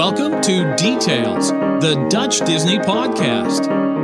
[0.00, 3.99] Welcome to Details, the Dutch Disney podcast.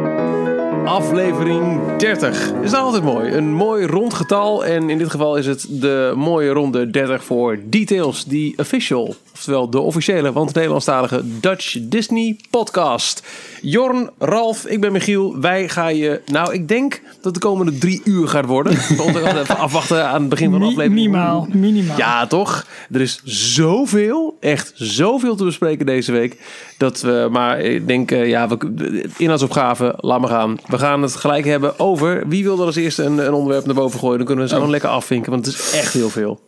[0.86, 2.52] Aflevering 30.
[2.62, 3.32] Is dat altijd mooi.
[3.32, 4.64] Een mooi rond getal.
[4.64, 9.14] En in dit geval is het de mooie ronde 30 voor Details, die official.
[9.32, 13.27] Oftewel de officiële, want Nederlandstalige Dutch Disney podcast.
[13.62, 15.41] Jorn, Ralf, ik ben Michiel.
[15.41, 18.73] Wij gaan je, nou ik denk dat de komende drie uur gaat worden.
[19.16, 20.95] We even afwachten aan het begin van de aflevering.
[20.95, 21.96] Minimaal, minimaal.
[21.96, 22.66] Ja, toch?
[22.93, 26.37] Er is zoveel, echt zoveel te bespreken deze week.
[26.79, 30.59] Dat we, maar ik denk, eh, ja, we, inhoudsopgave, laat maar gaan.
[30.66, 33.75] We gaan het gelijk hebben over, wie wil er als eerste een, een onderwerp naar
[33.75, 34.16] boven gooien?
[34.16, 36.41] Dan kunnen we ze gewoon lekker afvinken, want het is echt heel veel.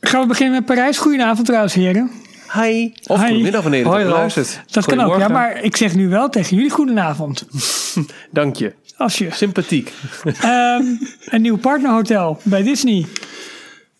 [0.00, 0.98] Gaan we beginnen met Parijs?
[0.98, 2.10] Goedenavond trouwens, heren.
[2.52, 2.92] Hi.
[3.06, 3.26] Of Hi.
[3.26, 4.60] goedemiddag wanneer je Hoi, luistert.
[4.70, 7.46] Dat kan ook, ja, maar ik zeg nu wel tegen jullie goedenavond.
[8.30, 8.72] Dank je.
[8.96, 9.92] Als je Sympathiek.
[10.24, 10.82] Ehm,
[11.24, 13.06] een nieuw partnerhotel bij Disney.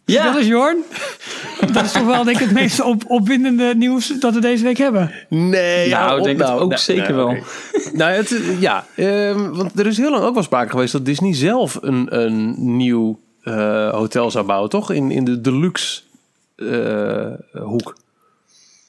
[0.04, 0.24] Ja.
[0.24, 0.84] Dat is Jorn.
[1.72, 4.78] Dat is toch wel denk ik het meest op, opwindende nieuws dat we deze week
[4.78, 5.12] hebben.
[5.28, 6.60] Nee, Nou, ik denk het nou.
[6.60, 7.36] ook Nou, zeker wel.
[7.92, 11.34] nou, het, ja, ehm, want er is heel lang ook wel sprake geweest dat Disney
[11.34, 14.90] zelf een, een nieuw eh, hotel zou bouwen, toch?
[14.92, 16.00] In, in de deluxe
[16.56, 17.96] eh, hoek.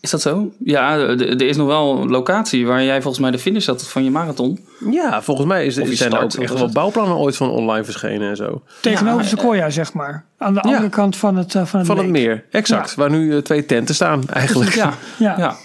[0.03, 0.51] Is dat zo?
[0.63, 4.03] Ja, er is nog wel een locatie waar jij volgens mij de finish had van
[4.03, 4.59] je marathon.
[4.91, 7.83] Ja, volgens mij is, Of je zijn er ook echt wel bouwplannen ooit van online
[7.83, 8.61] verschenen en zo.
[8.81, 10.25] Tegenover Ja, Sequoia, zeg maar.
[10.37, 12.15] Aan de andere kant van het, eh, van het, Van het leek.
[12.15, 12.95] meer, exact.
[12.95, 14.73] Waar nu eh, twee tenten staan eigenlijk.
[14.73, 15.35] Ja, Ja.
[15.37, 15.55] ja.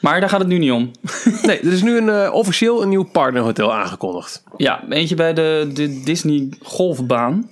[0.00, 0.90] Maar daar gaat het nu niet om.
[1.42, 4.42] Nee, er is nu een, eh, officieel een nieuw partnerhotel aangekondigd.
[4.56, 7.50] Ja, eentje bij de, de Disney golfbaan.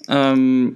[0.00, 0.66] Ehm,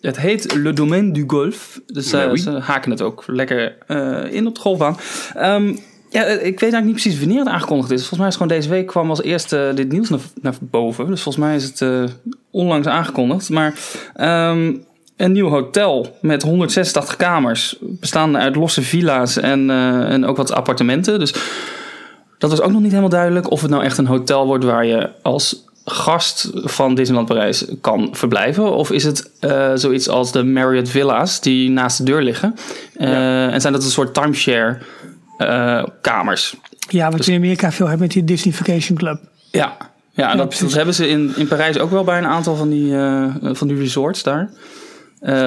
[0.00, 1.80] het heet Le Domaine du Golf.
[1.86, 2.36] Dus oui.
[2.36, 4.96] ze haken het ook lekker eh, in op de golfbaan.
[5.34, 5.76] Ehm,
[6.10, 7.98] ja, eh, ik weet eigenlijk niet precies wanneer het aangekondigd is.
[7.98, 11.06] Volgens mij is het gewoon deze week kwam als eerste dit nieuws naar, naar boven.
[11.06, 12.10] Dus volgens mij is het
[12.50, 13.50] onlangs aangekondigd.
[13.50, 13.74] Maar
[14.14, 14.74] ehm,
[15.16, 17.76] een nieuw hotel met 186 kamers.
[17.80, 21.18] Bestaande uit losse villa's en, en ook wat appartementen.
[21.18, 21.34] Dus
[22.38, 24.86] dat was ook nog niet helemaal duidelijk of het nou echt een hotel wordt waar
[24.86, 28.72] je als gast van Disneyland Parijs kan verblijven.
[28.72, 32.54] Of is het eh, zoiets als de Marriott Villa's die naast de deur liggen.
[32.96, 34.78] Eh, En zijn dat een soort timeshare
[35.38, 36.56] eh, kamers.
[36.88, 39.20] Ja, wat je in Amerika veel hebt met die Disney Vacation Club.
[39.50, 39.76] Ja,
[40.12, 42.92] ja, dat, hebben ze in, in Parijs ook wel bij een aantal van die,
[43.54, 44.50] van die resorts daar.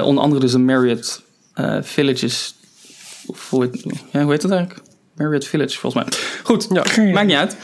[0.03, 1.21] Onder andere dus de Marriott
[1.81, 2.55] Villages.
[3.25, 4.81] Of hoe, heet, ja, hoe heet dat eigenlijk?
[5.15, 6.13] Marriott Village, volgens mij.
[6.43, 7.11] Goed, Ja.
[7.11, 7.57] Maakt niet uit.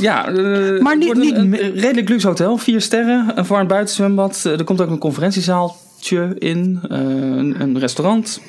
[0.00, 2.56] Ja, eh, Maar niet- een, een redelijk luxe hotel.
[2.56, 4.42] Vier sterren, een voor- en buitenzwembad.
[4.44, 6.78] Eh, Er komt ook een conferentiezaaltje in.
[6.88, 8.40] eh, een, een restaurant.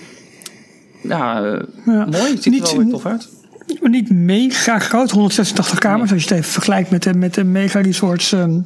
[1.04, 2.06] Ja, eh, Ja.
[2.06, 2.32] mooi.
[2.34, 3.30] Het ziet Niet- er wel weer tof uit.
[3.82, 6.12] Maar niet mega groot, 186 kamers.
[6.12, 8.60] Als je het even vergelijkt met de, met de mega resorts ehm,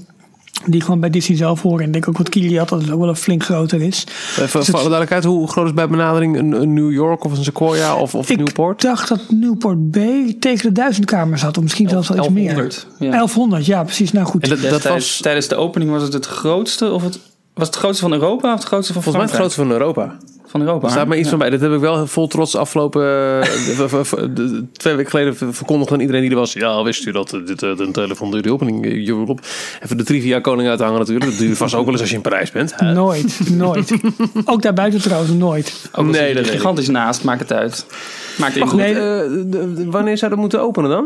[0.65, 1.79] die gewoon bij Disney zelf horen.
[1.79, 4.03] En ik denk ook wat Kili had, dat het ook wel een flink groter is.
[4.39, 7.43] Even voor alle duidelijkheid, hoe groot is bij benadering een, een New York of een
[7.43, 8.81] Sequoia of, of Ik Newport?
[8.81, 9.95] dacht dat Newport B
[10.39, 11.57] tegen de duizend kamers had.
[11.57, 12.55] Of misschien zelfs wel iets meer.
[12.55, 12.87] 1100.
[12.99, 13.09] Ja.
[13.09, 14.11] 1100, ja precies.
[14.11, 14.43] Nou goed.
[14.43, 17.19] En dat, dat Destijds, was Tijdens de opening was het het grootste, of het,
[17.53, 19.73] was het grootste van Europa of het grootste van volgens mij het Frankrijk?
[19.73, 20.30] grootste van Europa.
[20.51, 20.85] Van Europa.
[20.85, 21.29] Er staat maar iets Ja.
[21.29, 21.49] van bij.
[21.49, 23.01] Dat heb ik wel vol trots afgelopen
[23.41, 23.41] eh,
[24.33, 26.53] de- twee weken geleden ver- verkondigd aan iedereen die er was.
[26.53, 29.41] Ja, wist u dat eh, dit eh, de telefoon de opening eh, Europe.
[29.83, 31.31] Even de trivia koning uithangen natuurlijk.
[31.31, 32.75] Dat je vast ook wel eens als je in Parijs bent.
[32.93, 33.91] Nooit, nooit.
[34.45, 35.89] ook daarbuiten trouwens nooit.
[35.95, 36.51] Ook Nee, dat er weet ik.
[36.51, 37.85] gigantisch naast, maakt het uit.
[38.37, 41.05] Maakt het Maar goed, nee, de- de- wanneer zou dat moeten openen dan?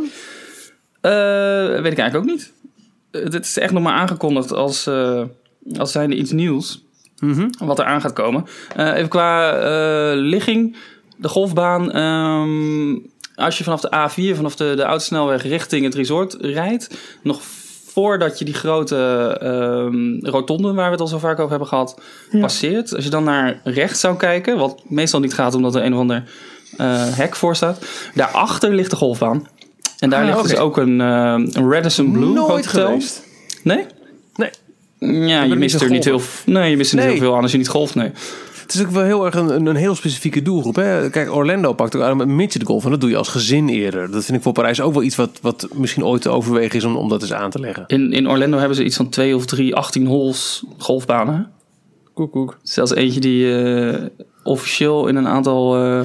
[1.82, 2.52] weet ik eigenlijk ook niet.
[3.32, 5.22] Dit is echt nog maar aangekondigd als, eh
[5.78, 6.85] als zijnde iets nieuws.
[7.58, 8.46] Wat er aan gaat komen.
[8.76, 10.76] Eh, even qua eh, ligging.
[11.18, 11.92] De golfbaan.
[11.92, 12.98] ehm,
[13.36, 16.98] als je vanaf de A4, vanaf de, de autosnelweg richting het resort rijdt.
[17.24, 17.42] Nog
[17.88, 18.98] voordat je die grote
[19.42, 22.40] ehm, rotonde, waar we het al zo vaak over hebben gehad, Ja.
[22.40, 22.96] passeert.
[22.96, 26.00] Als je dan naar rechts zou kijken, wat meestal niet gaat omdat er een of
[26.00, 26.24] ander
[26.78, 27.86] eh, hek voor staat.
[28.14, 29.48] Daarachter ligt de golfbaan.
[30.00, 32.86] En daar Ah, ligt dus ook een, eh, een Radisson Blue Nooit hotel.
[32.88, 33.24] geweest.
[33.64, 33.86] Nee?
[34.36, 34.50] Nee.
[35.06, 37.52] Ja, je mist er niet heel, nee, je mist er niet heel veel aan als
[37.52, 38.12] je niet golft, nee.
[38.62, 40.76] Het is ook wel heel erg een, een, een heel specifieke doelgroep.
[40.76, 41.10] Hè?
[41.10, 42.84] Kijk, Orlando pakt ook aan met midget golf.
[42.86, 44.12] En dat doe je als gezin eerder.
[44.12, 46.84] Dat vind ik voor Parijs ook wel iets wat, wat misschien ooit te overwegen is
[46.84, 47.84] om, om dat eens aan te leggen.
[47.88, 51.52] In, in Orlando hebben ze iets van twee of drie 18 holes golfbanen.
[52.14, 52.58] Koek, koek.
[52.64, 54.04] Zelfs eentje die eh,
[54.44, 56.02] officieel in een aantal eh,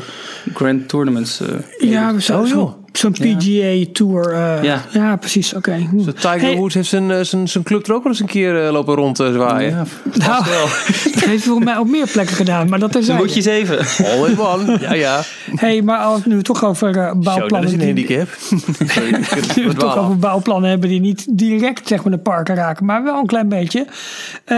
[0.55, 1.41] grand tournaments...
[1.41, 2.79] eh, Ja, zo, Oh, zo.
[2.93, 4.33] Zo'n PGA Tour.
[4.33, 4.85] eh, Ja.
[4.93, 5.17] ja.
[5.17, 5.55] precies.
[5.55, 5.75] Oké.
[5.91, 6.05] Hm.
[6.05, 6.57] De Tiger Hey.
[6.57, 8.95] Woods heeft zijn, eh, zijn, zijn club er ook wel eens een keer eh, lopen
[8.95, 9.71] rond te zwaaien.
[9.71, 9.85] ja,
[10.29, 10.67] Nou, wel.
[11.15, 12.69] dat heeft volgens mij op meer plekken gedaan.
[12.69, 13.79] Maar dat is Dan moet je zeven.
[14.11, 14.79] All in one.
[14.81, 15.23] Ja, ja.
[15.55, 17.73] Hey, maar als we nu toch over uh, Zo, dat is bouwplannen...
[17.73, 18.29] een handicap.
[18.93, 19.11] Sorry,
[19.55, 23.03] we het toch over bouwplannen hebben die niet direct zeg maar, de parken raken, maar
[23.05, 23.87] wel een klein beetje.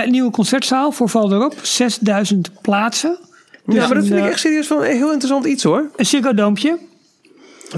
[0.06, 3.16] Nieuwe concertzaal voor Val erop, 6000 plaatsen.
[3.66, 5.84] Ja, maar dat vind ik echt serieus van een heel interessant iets hoor.
[5.96, 6.78] Een Ziggo Doompje.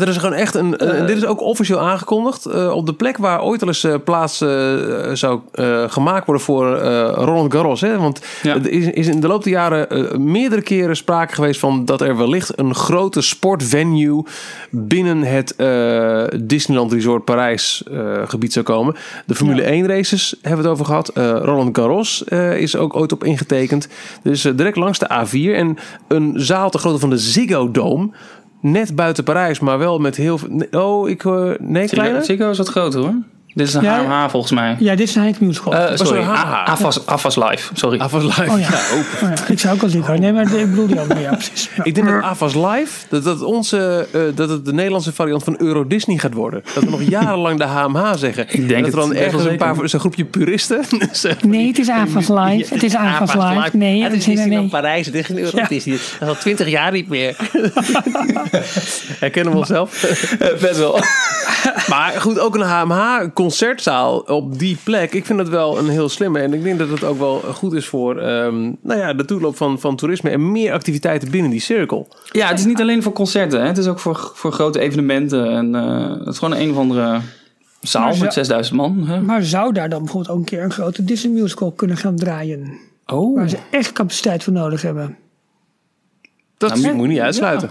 [0.01, 0.77] Er is gewoon echt een.
[0.77, 0.99] Eh.
[0.99, 2.47] en dit is ook officieel aangekondigd.
[2.47, 4.49] eh, op de plek waar ooit al eens eh, plaats eh,
[5.13, 7.81] zou eh, gemaakt worden voor eh, Roland Garros.
[7.81, 7.99] Hè?
[7.99, 8.55] Want Ja.
[8.55, 12.01] er is, is in de loop der jaren eh, meerdere keren sprake geweest van dat
[12.01, 14.23] er wellicht een grote sportvenue
[14.71, 18.95] binnen het eh, Disneyland Resort Parijs eh, gebied zou komen.
[19.27, 19.69] De Formule Ja.
[19.69, 21.09] 1 races hebben we het over gehad.
[21.09, 23.89] Eh, Roland Garros eh, is ook ooit op ingetekend.
[24.23, 25.55] Dus eh, direct langs de A4.
[25.57, 25.77] En
[26.09, 28.09] een zaal te grootte van de Ziggo Dome.
[28.67, 30.67] Net buiten Parijs, maar wel met heel veel...
[30.71, 31.25] Oh, ik...
[31.61, 32.25] nee, kleiner?
[32.25, 33.15] Ziggo is wat groter hoor.
[33.55, 34.05] Dit is een Ja.
[34.05, 34.77] HMH volgens mij.
[34.79, 35.75] Ja, dit is een Musical.
[35.75, 36.39] Eh, sorry, een HMH.
[36.39, 37.71] A- Avas, Avas Live.
[37.75, 38.01] Sorry.
[38.01, 38.51] Avas Live.
[38.51, 38.69] Oh ja.
[38.71, 39.29] Ja, open.
[39.29, 40.15] Oh ja, ik zou ook al Ziggo.
[40.15, 41.21] Nee, maar ik bedoel die andere.
[41.21, 41.71] Ja, precies.
[41.77, 41.85] Ja.
[41.85, 45.55] Ik denk dat Avas Live, dat, dat, onze, eh, dat het de Nederlandse variant van
[45.59, 46.63] Euro Disney gaat worden.
[46.75, 48.47] Dat we nog jarenlang de HMH zeggen.
[48.47, 50.81] denk En dat er het dan ergens wel een paar, een groepje puristen.
[51.23, 52.75] eh, Nee, het is AFAS Live.
[52.75, 53.77] Het is AFAS Live.
[53.77, 54.81] Nee, het is nee, Disneyland nee.
[54.81, 55.07] Parijs.
[55.07, 55.59] Het is geen Euro.
[55.69, 55.97] Disney.
[55.97, 57.37] Dat is al twintig jaar niet meer.
[59.25, 60.07] herkennen we onszelf.
[60.61, 60.99] Best wel.
[61.93, 62.61] maar goed, ook een
[63.45, 65.13] HMH-concertzaal op die plek.
[65.13, 66.39] Ik vind dat wel een heel slimme.
[66.39, 69.57] En ik denk dat het ook wel goed is voor ehm, nou ja, de toeloop
[69.57, 70.31] van, van toerisme.
[70.31, 72.09] En meer activiteiten binnen die cirkel.
[72.31, 73.61] Ja, het is niet alleen voor concerten.
[73.61, 73.67] Hè.
[73.67, 75.51] Het is ook voor, voor grote evenementen.
[75.51, 77.21] En eh, het is gewoon een of andere
[77.81, 79.07] zaal Maar met 6000 man.
[79.07, 79.21] Hè.
[79.21, 82.79] Maar zou daar dan bijvoorbeeld ook een keer een grote Disney musical kunnen gaan draaien?
[83.07, 85.17] Oh, Waar ze echt capaciteit voor nodig hebben.
[86.59, 87.71] Dat Nou, moet je niet uitsluiten.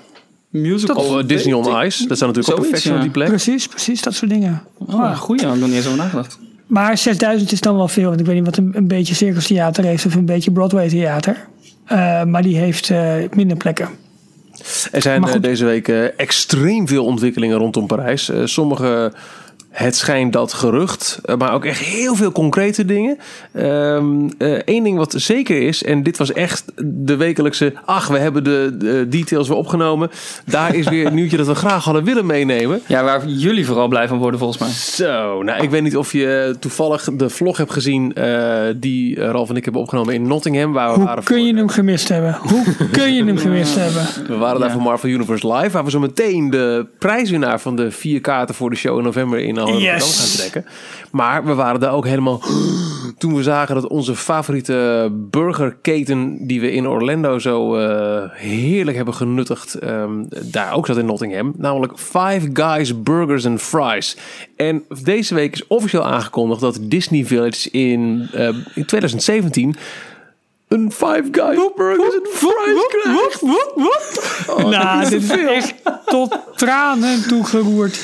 [0.53, 0.95] Musical.
[0.95, 2.07] Of Disney on Ice.
[2.07, 3.27] Dat zou natuurlijk ook perfect zijn op die plek.
[3.27, 4.63] Precies, precies, dat soort dingen.
[4.77, 5.41] Oh, goeie.
[5.41, 6.39] Daar heb ik nog niet eens over nagedacht.
[6.67, 8.07] Maar 6000 is dan wel veel.
[8.07, 10.89] Want ik weet niet wat een, een beetje Circus Theater heeft of een beetje Broadway
[10.89, 11.47] Theater.
[11.85, 13.89] Eh, maar die heeft eh, minder plekken.
[14.91, 18.29] Er zijn eh, deze week eh, extreem veel ontwikkelingen rondom Parijs.
[18.29, 19.13] Eh, sommige,
[19.73, 23.17] het schijnt dat gerucht, eh, maar ook echt heel veel concrete dingen.
[24.65, 27.73] Eén ding wat zeker is, en dit was echt de wekelijkse...
[27.85, 30.11] ach, we hebben de, de details weer opgenomen.
[30.45, 32.81] Daar is weer een nieuwtje dat we graag hadden willen meenemen.
[32.87, 34.69] Ja, waar jullie vooral blij van worden volgens mij.
[34.69, 38.13] Zo, nou ik weet niet of je toevallig de vlog hebt gezien...
[38.13, 40.73] eh, die eh, Ralf en ik hebben opgenomen in Nottingham.
[40.73, 42.37] Waar we Hoe waren kun voor- je hem gemist hebben?
[42.41, 44.05] Hoe kun je hem gemist hebben?
[44.27, 44.73] We waren daar Ja.
[44.73, 48.69] voor Marvel Universe Live, waar we zo meteen de prijswinnaar van de vier kaarten voor
[48.69, 50.19] de show in november in Yes.
[50.19, 50.65] gaan trekken.
[51.11, 52.41] Maar we waren daar ook helemaal
[53.17, 59.13] toen we zagen dat onze favoriete burgerketen die we in Orlando zo eh, heerlijk hebben
[59.13, 60.11] genuttigd, ehm,
[60.41, 64.17] daar ook zat in Nottingham, namelijk Five Guys Burgers and Fries.
[64.55, 69.75] En deze week is officieel aangekondigd dat Disney Village in, eh, in 2017
[70.67, 73.41] een Five Guys Burgers and Fries krijgt.
[74.69, 75.73] nou, dit is echt
[76.05, 77.99] tot tranen toegeroerd.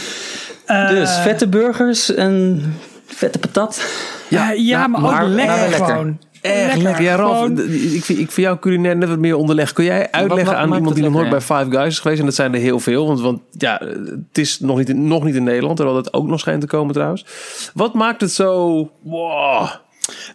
[0.89, 2.61] Dus vette burgers en
[3.05, 3.83] vette patat.
[4.27, 5.87] ja, ja, maar, maar- ook lekker maar wel lekker.
[5.87, 6.19] gewoon.
[6.41, 7.03] Echt lekker.
[7.03, 9.73] Ja, Ralf, ik, vind, ik vind jou culinair net wat meer onderleg.
[9.73, 12.19] Kun jij uitleggen wat aan iemand die nog nooit bij Five Guys is geweest?
[12.19, 13.07] En dat zijn er heel veel.
[13.07, 15.75] Want, want ja, het is nog niet, in- nog niet in Nederland.
[15.75, 17.25] Terwijl het ook nog schijnt te komen trouwens.
[17.73, 18.77] Wat maakt het zo...
[19.01, 19.67] Wow.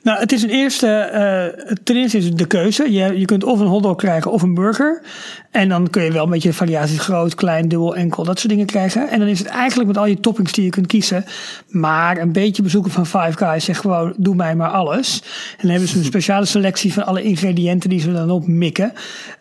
[0.03, 0.89] Nou, het is een eerste.
[0.89, 2.93] eh ten eerste is de keuze.
[2.93, 5.03] Je, je kunt of een hotdog krijgen of een burger.
[5.51, 8.67] En dan kun je wel een beetje variaties groot, klein, dubbel, enkel, dat soort dingen
[8.67, 9.09] krijgen.
[9.09, 11.25] En dan is het eigenlijk met al je toppings die je kunt kiezen.
[11.69, 15.23] Maar een beetje bezoeken van Five Guys zegt gewoon: doe mij maar alles.
[15.51, 18.93] En dan hebben ze een speciale selectie van alle ingrediënten die ze dan op mikken.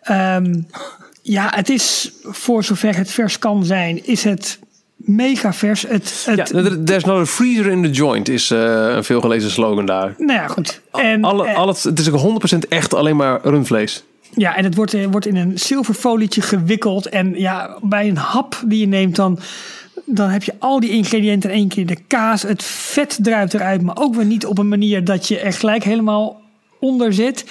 [0.02, 0.54] Ehm,
[1.22, 4.58] ja, het is voor zover het vers kan zijn, is het
[5.04, 5.82] mega vers.
[5.82, 9.50] Het, het, Ja, there- there's not a freezer in the joint is eh, een veelgelezen
[9.50, 10.14] slogan daar.
[10.18, 10.80] nou ja, goed.
[10.92, 12.20] En, Alle, eh, al het, het is ook
[12.54, 14.04] 100% echt alleen maar rundvlees.
[14.34, 17.08] Ja, en het wordt, eh, wordt in een zilverfolietje gewikkeld.
[17.08, 19.38] En ja, bij een hap die je neemt, dan,
[20.04, 21.86] dan heb je al die ingrediënten in één keer.
[21.86, 25.38] De kaas, het vet druipt eruit, maar ook weer niet op een manier dat je
[25.38, 26.42] er gelijk helemaal
[26.84, 27.44] onder zit.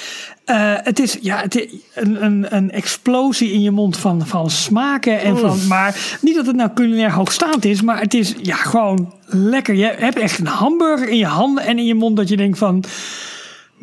[0.45, 4.49] Eh, het is ja, het is een, een, een explosie in je mond van, van
[4.49, 5.21] smaken.
[5.21, 9.13] En van, maar niet dat het nou culinair hoogstaand is, maar het is ja, gewoon
[9.25, 9.75] lekker.
[9.75, 12.57] Je hebt echt een hamburger in je handen en in je mond dat je denkt
[12.57, 12.83] van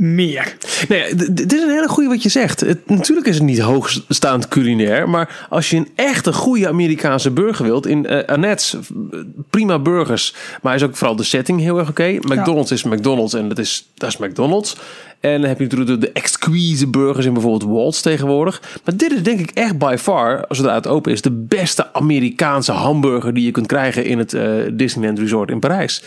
[0.00, 0.56] meer.
[0.88, 2.60] Nee, dit is een hele goede wat je zegt.
[2.60, 5.08] Het, natuurlijk is het niet hoogstaand culinair.
[5.08, 7.86] Maar als je een echte goede Amerikaanse burger wilt.
[7.86, 9.18] In eh Annette's, eh,
[9.50, 10.34] prima burgers.
[10.62, 12.18] Maar is ook vooral de setting heel erg oké.
[12.20, 14.76] McDonald's is McDonald's en dat is, dat is McDonald's.
[15.20, 18.62] En dan heb je natuurlijk de, exquise burgers in bijvoorbeeld Waltz tegenwoordig.
[18.84, 21.22] Maar dit is denk ik echt by far, zodra het open is...
[21.22, 26.02] de beste Amerikaanse hamburger die je kunt krijgen in het eh, Disneyland Resort in Parijs.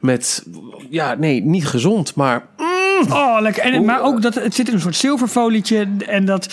[0.00, 0.46] Met,
[0.90, 2.46] ja, nee, niet gezond, maar...
[3.10, 3.62] Oh, lekker.
[3.62, 5.88] En, maar ook dat het zit in een soort zilverfolietje.
[6.06, 6.48] En dat.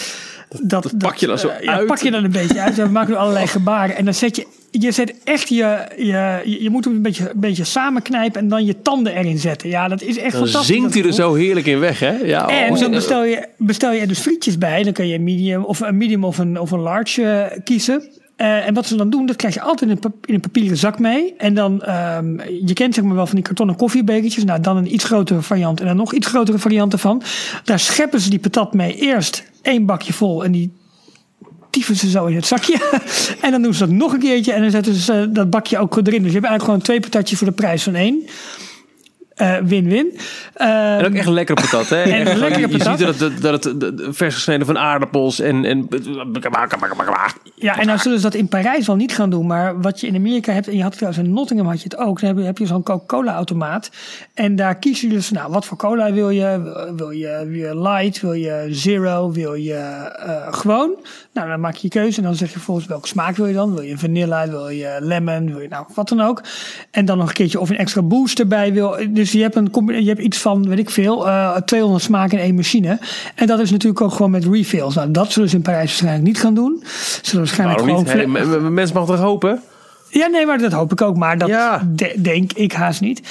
[0.62, 1.88] dat, pak je dan zo eh, ja, uit.
[1.88, 2.76] pak je dan een beetje uit.
[2.76, 3.96] We maken nu allerlei gebaren.
[3.96, 7.40] En dan zet je, je zet echt je, je, je moet hem een beetje, een
[7.40, 9.70] beetje samenknijpen en dan je tanden erin zetten.
[9.70, 10.76] Ja, dat is echt Dan fantastisch.
[10.76, 12.12] zinkt hij er dat zo heerlijk in weg, hè?
[12.12, 12.78] Ja, En oh.
[12.78, 14.84] zo bestel je, bestel je er dus frietjes bij.
[14.84, 18.04] Dan kun je een medium of een medium of een, of een large eh, kiezen.
[18.36, 20.00] Eh, en wat ze dan doen, dat krijg je altijd in
[20.34, 21.34] een, papieren zak mee.
[21.38, 24.44] En dan, ehm, je kent zeg maar wel van die kartonnen koffiebekertjes.
[24.44, 27.22] Nou, dan een iets grotere variant en dan nog iets grotere variant ervan.
[27.64, 28.96] Daar scheppen ze die patat mee.
[28.96, 30.74] Eerst één bakje vol en die
[31.70, 32.78] tyfen ze zo in het zakje.
[33.42, 35.98] en dan doen ze dat nog een keertje en dan zetten ze dat bakje ook
[35.98, 36.24] erin.
[36.24, 38.24] Dus je hebt eigenlijk gewoon twee patatjes voor de prijs van één.
[39.36, 40.18] Eh, Win-win.
[40.54, 42.02] Ehm, En ook echt lekkere patat, hè?
[42.14, 42.98] En Echt, lekkere je, je patat.
[42.98, 45.66] ziet dat het, dat het vers gesneden van aardappels en...
[45.66, 45.88] en
[47.56, 49.48] Ja, en nou zullen ze dat in Parijs wel niet gaan doen.
[49.48, 51.84] Maar wat je in Amerika hebt, en je had het trouwens in Nottingham had je
[51.84, 52.20] het ook.
[52.20, 53.92] Dan heb je, heb je zo'n Coca-Cola automaat.
[54.34, 56.62] En daar kies je dus, nou, wat voor cola wil je?
[56.96, 58.22] Wil je, wil je light?
[58.22, 59.32] Wil je zero?
[59.32, 60.96] Wil je eh, gewoon?
[61.34, 63.54] Nou, dan maak je je keuze en dan zeg je volgens welke smaak wil je
[63.54, 63.74] dan?
[63.74, 64.48] Wil je vanilla?
[64.50, 65.46] Wil je lemon?
[65.46, 66.42] Wil je nou wat dan ook?
[66.92, 68.96] En dan nog een keertje of een extra boost erbij wil.
[69.10, 69.72] Dus je hebt, een,
[70.04, 73.00] je hebt iets van, weet ik veel, eh 200 smaken in één machine.
[73.36, 74.96] En dat is natuurlijk ook gewoon met refills.
[74.96, 76.84] Nou, dat zullen ze in Parijs waarschijnlijk niet gaan doen.
[77.22, 78.36] Zullen waarschijnlijk Waarom gewoon...
[78.38, 79.62] Hey, mensen mogen toch hopen?
[80.10, 81.18] ja, nee, maar dat hoop ik ook.
[81.18, 81.88] Maar dat Ja.
[81.96, 83.22] de- denk ik haast niet.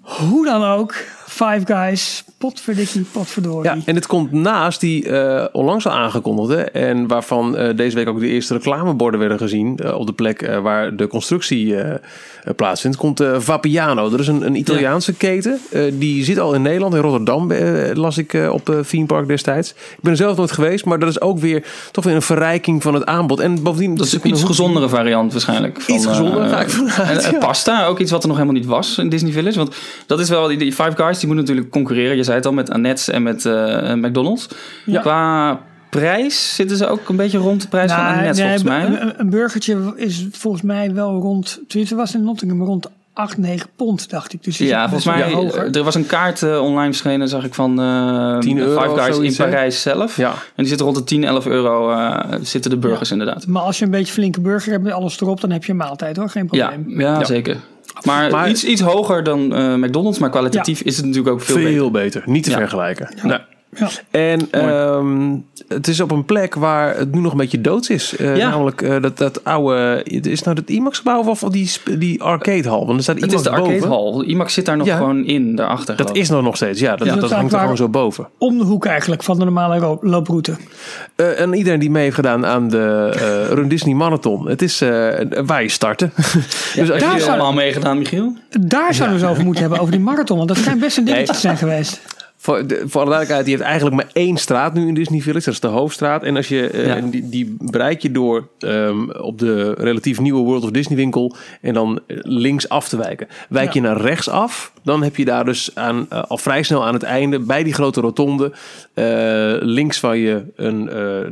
[0.00, 0.94] Hoe dan ook,
[1.32, 3.70] Five Guys, potverdikkie, potverdorie.
[3.70, 8.08] Ja, en dit komt naast die eh, onlangs al aangekondigde en waarvan eh, deze week
[8.08, 11.74] ook de eerste reclameborden werden gezien eh, op de plek eh, waar de constructie
[12.56, 14.10] plaatsvindt, komt eh, Vapiano.
[14.10, 15.58] Dat is een, een Italiaanse keten.
[15.70, 17.52] Eh, die zit al in Nederland, in Rotterdam
[17.94, 19.70] las ik eh, op de Theme Park destijds.
[19.70, 22.82] Ik ben er zelf nooit geweest, maar dat is ook weer toch weer een verrijking
[22.82, 23.40] van het aanbod.
[23.40, 23.94] En bovendien...
[23.94, 25.80] Dat is een iets gezondere variant waarschijnlijk.
[25.80, 27.38] Van, Iets gezonder, ga ik vanuit, en, en ja.
[27.38, 29.58] pasta, ook iets wat er nog helemaal niet was in Disney Village.
[29.58, 29.74] Want
[30.06, 32.16] dat is wel, die, die Five Guys, die moeten natuurlijk concurreren.
[32.16, 34.48] Je zei het al, met Annette's en met eh, McDonald's.
[35.00, 35.60] Qua
[35.90, 38.84] prijs zitten ze ook een beetje rond de prijs van Nou, Annette's nee, volgens mij.
[38.86, 43.38] Een, een- een burgertje is volgens mij wel rond, tenminste was in Nottingham rond 8,
[43.38, 44.44] 9 pond, dacht ik.
[44.44, 45.76] Dus Ja, volgens mij, hoger.
[45.76, 49.00] er was een kaart eh, online verschenen, zag ik, van eh 10 euro Five of
[49.04, 49.36] Guys in?
[49.36, 50.16] Parijs zelf.
[50.16, 50.30] Ja.
[50.30, 53.46] En die zitten rond de 10, 11 euro, eh, zitten de burgers inderdaad.
[53.46, 55.78] Maar als je een beetje flinke burger hebt met alles erop, dan heb je een
[55.78, 57.00] maaltijd hoor, geen Ja, probleem.
[57.00, 57.56] ja, zeker.
[58.04, 61.56] Maar, Maar- iets, iets hoger dan eh, McDonald's, maar kwalitatief is het natuurlijk ook veel,
[61.56, 62.20] Veel, beter.
[62.20, 62.22] beter.
[62.32, 62.56] Niet te Ja.
[62.56, 63.14] vergelijken.
[63.22, 63.38] Nee.
[63.78, 63.88] Ja.
[64.10, 65.36] En ehm,
[65.68, 68.16] het is op een plek waar het nu nog een beetje doods is.
[68.16, 68.48] Eh, Ja.
[68.50, 70.00] Namelijk eh, dat, dat oude...
[70.04, 72.86] Het is nou het IMAX gebouw of die, die arcadehal?
[72.86, 73.72] Want er staat Het IMAX is de boven.
[73.74, 74.24] arcade hall.
[74.26, 74.96] IMAX zit daar nog Ja.
[74.96, 75.96] gewoon in, daarachter.
[75.96, 76.80] Dat is er nog steeds.
[76.80, 78.28] Ja, dat, dat, Dat is hangt er gewoon zo boven.
[78.38, 80.56] Om de hoek eigenlijk van de normale ro- looproute.
[81.16, 83.08] Eh, en iedereen die mee heeft gedaan aan de
[83.54, 84.48] Run Disney Marathon.
[84.48, 84.78] Het is
[85.44, 86.12] waar je starten.
[86.16, 88.36] dus als Heb daar je zou- allemaal meegedaan, Michiel?
[88.60, 90.36] Daar zouden we eens over moeten hebben, over die marathon.
[90.36, 91.34] Want dat schijnt best een dingetje Nee.
[91.34, 92.00] te zijn geweest.
[92.42, 95.44] Voor, de, voor alle duidelijkheid, die heeft eigenlijk maar één straat nu in Disney Village.
[95.44, 96.22] Dat is de hoofdstraat.
[96.22, 97.00] En als je, eh, Ja.
[97.00, 101.36] die, die bereik je door ehm, op de relatief nieuwe World of Disney winkel.
[101.60, 103.28] En dan eh, links af te wijken.
[103.48, 106.86] Wijk je naar rechts af, dan heb je daar dus aan, eh, al vrij snel
[106.86, 108.52] aan het einde, bij die grote rotonde,
[109.60, 110.90] links van je een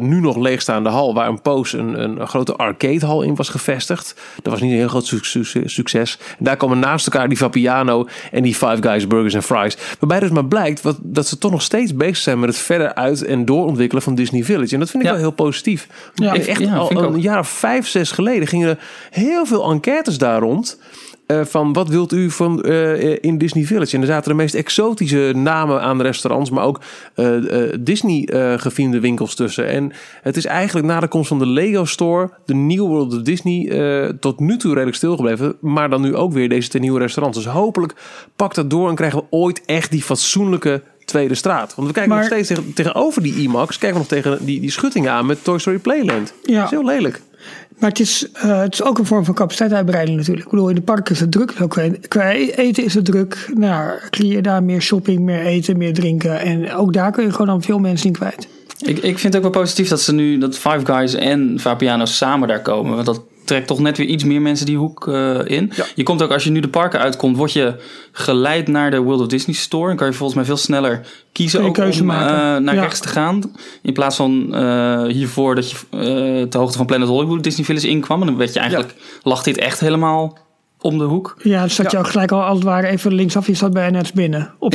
[0.09, 4.21] nu nog leegstaande hal, waar een poos een, een, grote arcadehal in was gevestigd.
[4.43, 6.19] Dat was niet een heel groot suc- suc- succes.
[6.39, 9.77] En daar komen naast elkaar die Vapiano en die Five Guys Burgers en Fries.
[9.99, 12.95] Waarbij dus maar blijkt wat, dat ze toch nog steeds bezig zijn met het verder
[12.95, 14.75] uit- en doorontwikkelen van Disney Village.
[14.75, 15.15] En dat vind ik Ja.
[15.15, 15.87] wel heel positief.
[16.15, 18.79] Ja, echt ja, al een jaar of vijf, zes geleden gingen er
[19.11, 20.79] heel veel enquêtes daar rond.
[21.31, 23.95] Eh, van wat wilt u van, eh, in Disney Village?
[23.97, 26.81] En er zaten de meest exotische namen aan restaurants, maar ook
[27.15, 29.67] eh, eh, Disney-gevriende winkels tussen.
[29.69, 33.23] En het is eigenlijk na de komst van de Lego Store, de nieuwe World of
[33.23, 35.57] Disney, eh, tot nu toe redelijk stilgebleven.
[35.61, 37.39] Maar dan nu ook weer deze ten nieuwe restaurants.
[37.39, 37.95] Dus hopelijk
[38.37, 41.75] pakt dat door en krijgen we ooit echt die fatsoenlijke tweede straat.
[41.75, 44.61] Want we kijken Maar- nog steeds tegen, tegenover die IMAX, kijken we nog tegen die,
[44.61, 46.35] die schuttingen aan met Toy Story Playland.
[46.43, 46.55] Ja.
[46.55, 47.21] Dat is heel lelijk.
[47.81, 50.45] Maar het is, eh, het is ook een vorm van capaciteitsuitbreiding natuurlijk.
[50.47, 51.55] Ik bedoel, in de parken is het druk.
[51.69, 53.51] Qua- qua eten is het druk.
[53.55, 56.41] Nou, creëer daar meer shopping, meer eten, meer drinken.
[56.41, 58.49] En ook daar kun je gewoon dan veel mensen in kwijt.
[58.79, 62.05] Ik, ik vind het ook wel positief dat ze nu dat Five Guys en Vapiano
[62.05, 62.95] samen daar komen.
[62.95, 65.73] Want dat trekt toch net weer iets meer mensen die hoek eh, in.
[65.75, 65.85] Ja.
[65.95, 67.75] Je komt ook, als je nu de parken uitkomt, word je
[68.13, 69.91] geleid naar de World of Disney Store.
[69.91, 71.01] En kan je volgens mij veel sneller
[71.33, 72.57] kiezen je ook om maken.
[72.57, 72.81] eh, naar Ja.
[72.81, 73.43] rechts te gaan.
[73.83, 78.21] In plaats van eh, hiervoor dat je ter hoogte van Planet Hollywood Disney Village inkwam.
[78.21, 80.39] En dan werd je eigenlijk, lag dit echt helemaal
[80.81, 81.37] om de hoek.
[81.43, 83.47] Ja, dus zat je ook gelijk al als het ware even linksaf.
[83.47, 84.75] Je zat bij net binnen, op.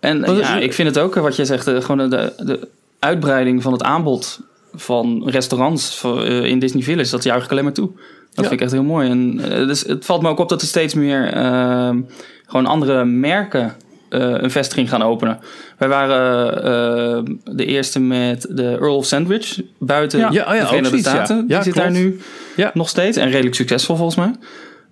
[0.00, 2.68] En ja, ik vind het ook, wat jij zegt, gewoon de, de
[2.98, 4.40] uitbreiding van het aanbod
[4.74, 7.90] van restaurants voor, eh, in Disney Village, dat juich ik alleen maar toe.
[7.90, 8.00] Dat
[8.34, 8.42] Ja.
[8.42, 9.10] vind ik echt heel mooi.
[9.10, 12.00] En eh, dus het valt me ook op dat er steeds meer ehm,
[12.46, 13.74] gewoon andere merken
[14.08, 15.38] eh, een vestiging gaan openen.
[15.78, 20.30] Wij waren de eerste met de Earl of Sandwich buiten Ja.
[20.30, 20.98] Ja, oh ja, de Verenigde.
[20.98, 21.46] Staten.
[21.46, 22.20] Die zit daar nu
[22.56, 22.70] Ja.
[22.74, 24.32] nog steeds en redelijk succesvol volgens mij.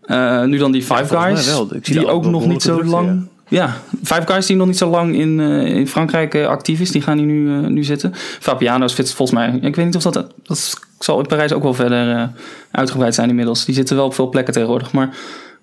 [0.02, 1.74] Eh, nu dan die Five Guys, wel.
[1.74, 3.28] Ik zie die ook nog niet zo lang...
[3.48, 6.90] Ja, Five Guys die nog niet zo lang in, eh, in Frankrijk eh, actief is,
[6.90, 8.12] die gaan hier nu, eh, nu zitten.
[8.14, 11.74] Fabiano's zit volgens mij, ik weet niet of dat, dat zal in Parijs ook wel
[11.74, 12.30] verder
[12.70, 13.64] uitgebreid zijn inmiddels.
[13.64, 15.16] Die zitten wel op veel plekken tegenwoordig, maar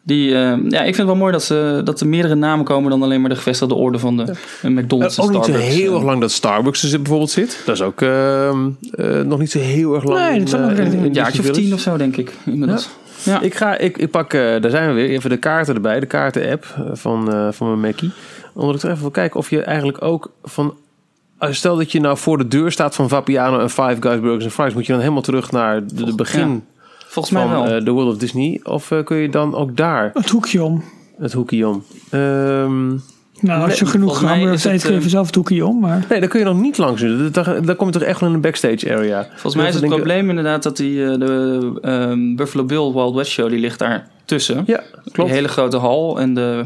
[0.06, 2.90] die, eh, ja, ik vind het wel mooi dat, ze, dat er meerdere namen komen
[2.90, 4.34] dan alleen maar de gevestigde orde van de
[4.64, 7.62] McDonald's en ook niet zo heel erg lang dat Starbucks er zit- bijvoorbeeld zit.
[7.66, 10.30] Dat is ook ehm, eh, nog niet zo heel erg lang.
[10.30, 12.90] Nee, dat eh, relatief- in Een jaartje of tien of zo, denk ik, inmiddels.
[13.24, 13.42] Ja.
[13.42, 16.00] Ik, ga, ik, ik pak, eh, daar zijn we weer, even de kaarten erbij.
[16.00, 18.12] De kaarten-app eh, van, eh, van mijn Mackie.
[18.54, 20.74] Omdat ik er even wil kijken of je eigenlijk ook van...
[21.38, 24.44] als- Stel dat je nou voor de deur staat van Vapiano en Five Guys Burgers
[24.44, 24.74] and Fries.
[24.74, 26.64] Moet je dan helemaal terug naar de, de begin
[27.16, 27.66] Volgens mij wel.
[27.68, 28.60] eh, The World of Disney?
[28.64, 30.84] Of eh, kun je dan ook daar Het hoekje om.
[31.20, 31.84] het hoekje om?
[32.10, 32.88] Ehm,
[33.40, 35.80] Nou, als je Nee, genoeg hamburgers eet, kun je eh, vanzelf het hoekje om.
[35.80, 37.02] Maar nee, daar kun je nog niet langs.
[37.02, 37.30] doen.
[37.32, 39.28] Daar, daar kom je toch echt wel in een backstage area.
[39.32, 43.32] Volgens mij is het probleem inderdaad dat die, eh, de ehm, Buffalo Bill Wild West
[43.32, 44.64] Show, die ligt daar tussen.
[44.66, 44.82] Ja,
[45.12, 45.30] klopt.
[45.30, 46.66] Die hele grote hal en de,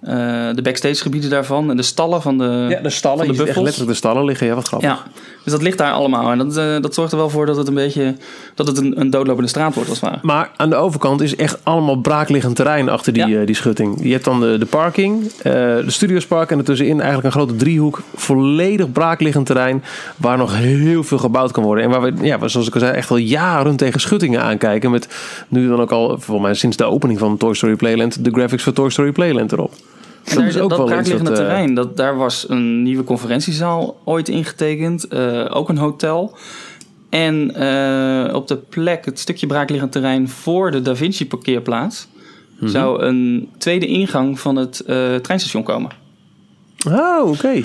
[0.00, 3.18] eh, de backstage gebieden daarvan en de stallen van de, ja, de stallen.
[3.18, 3.64] van de echt buffels.
[3.64, 4.46] letterlijk de stallen liggen.
[4.46, 4.88] Ja, wat grappig.
[4.88, 5.02] Ja,
[5.44, 6.30] dus dat ligt daar allemaal.
[6.30, 8.16] En dat, eh, dat zorgt er wel voor dat het een beetje
[8.54, 10.20] dat het een, een doodlopende straat wordt, als het ware.
[10.22, 13.40] Maar aan de overkant is echt allemaal braakliggend terrein achter die, Ja.
[13.40, 13.98] eh, die schutting.
[14.02, 18.02] Je hebt dan de, de parking, eh, de studiospark en ertussenin eigenlijk een grote driehoek.
[18.14, 19.82] Volledig braakliggend terrein
[20.16, 21.84] waar nog heel veel gebouwd kan worden.
[21.84, 24.90] En waar we, ja, zoals ik al zei, echt al jaren tegen schuttingen aankijken.
[24.90, 25.08] Met
[25.48, 28.62] nu dan ook al, volgens mij sinds de opening van Toy Story Playland, de graphics
[28.62, 29.72] van Toy Story Playland erop.
[30.30, 34.28] En daar, dat iets braakliggende wat, eh, terrein, dat, daar was een nieuwe conferentiezaal ooit
[34.28, 35.08] ingetekend.
[35.08, 36.36] eh, ook een hotel.
[37.08, 42.08] En eh, op de plek, het stukje braakliggend terrein voor de Da Vinci parkeerplaats...
[42.58, 42.70] Mhm.
[42.70, 44.82] zou een tweede ingang van het
[45.22, 45.90] treinstation komen.
[46.88, 47.64] Oh, oké.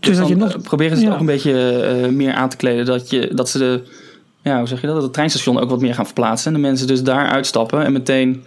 [0.00, 0.60] dus dat je nog...
[0.62, 2.84] proberen ze het ook een beetje meer aan te kleden.
[2.84, 3.82] Dat, je, dat ze de,
[4.42, 4.94] ja, hoe zeg je dat?
[4.94, 6.54] Dat het treinstation ook wat meer gaan verplaatsen.
[6.54, 8.44] En de mensen dus daar uitstappen en meteen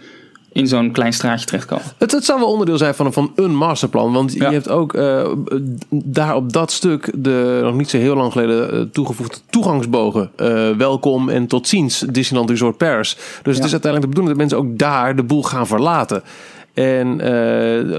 [0.54, 1.84] in zo'n klein straatje terechtkomen.
[1.98, 4.12] Het, het zou wel onderdeel zijn van, van een masterplan.
[4.12, 4.48] Want Ja.
[4.48, 5.26] je hebt ook eh,
[5.90, 10.30] daar op dat stuk de nog niet zo heel lang geleden eh, toegevoegde toegangsbogen.
[10.36, 13.16] Eh, welkom en tot ziens Disneyland Resort Paris.
[13.42, 16.22] Dus het is uiteindelijk de bedoeling dat mensen ook daar de boel gaan verlaten.
[16.74, 17.16] En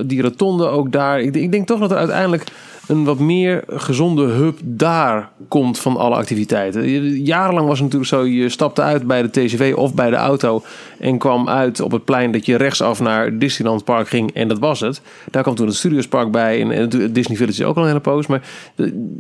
[0.08, 1.22] die rotonde ook daar.
[1.22, 2.44] Ik, ik denk toch dat er uiteindelijk
[2.88, 6.90] een wat meer gezonde hub daar komt van alle activiteiten.
[7.24, 10.64] Jarenlang was het natuurlijk zo, je stapte uit bij de TCV of bij de auto
[11.00, 14.60] en kwam uit op het plein dat je rechtsaf naar Disneyland Park ging en dat
[14.60, 15.02] was het.
[15.32, 17.88] Daar kwam toen het Studiospark bij en, en het Disney Village is ook al een
[17.88, 18.28] hele poos.
[18.28, 18.42] Maar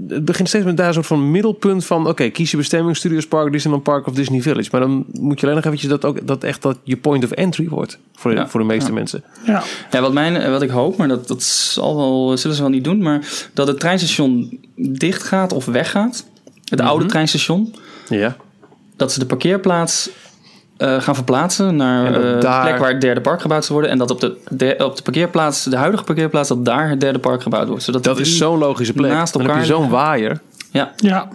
[0.07, 3.51] het begint steeds met daar een soort van middelpunt van oké, kies je bestemming Studiospark,
[3.51, 4.69] Disneyland Park of Disney Village.
[4.71, 7.31] Maar dan moet je alleen nog eventjes dat ook dat echt dat je point of
[7.31, 8.47] entry wordt voor de, Ja.
[8.47, 9.23] voor de meeste mensen.
[9.45, 9.63] Ja.
[9.91, 12.83] Ja, wat, mijn, wat ik hoop, maar dat, dat zal wel, zullen ze wel niet
[12.83, 13.01] doen...
[13.01, 16.25] maar dat het treinstation dicht gaat of weggaat.
[16.65, 16.87] Het Mhm.
[16.87, 17.75] oude treinstation.
[18.09, 18.35] Ja.
[18.95, 20.09] Dat ze de parkeerplaats
[20.77, 23.91] eh, gaan verplaatsen naar eh, de daar- plek waar het derde park gebouwd zou worden.
[23.91, 27.19] En dat op de, de- op de parkeerplaats, de huidige parkeerplaats, dat daar het derde
[27.19, 27.83] park gebouwd wordt.
[27.83, 29.11] Zodat Dat is zo'n logische plek.
[29.11, 30.41] naast dan heb je elkaar zo'n waaier.
[30.71, 31.27] Ja, ja.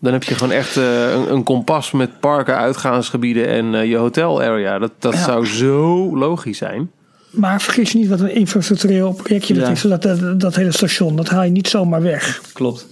[0.00, 4.42] Dan heb je gewoon echt eh, een, een kompas met parken, uitgaansgebieden en je hotel
[4.42, 4.78] area.
[4.78, 5.22] Dat, dat Ja.
[5.24, 6.90] zou zo logisch zijn.
[7.34, 9.70] Maar vergis je niet wat een infrastructureel projectje dat Ja.
[9.72, 9.80] is.
[9.80, 12.40] Dat, dat, dat hele station, dat haal je niet zomaar weg.
[12.52, 12.86] klopt.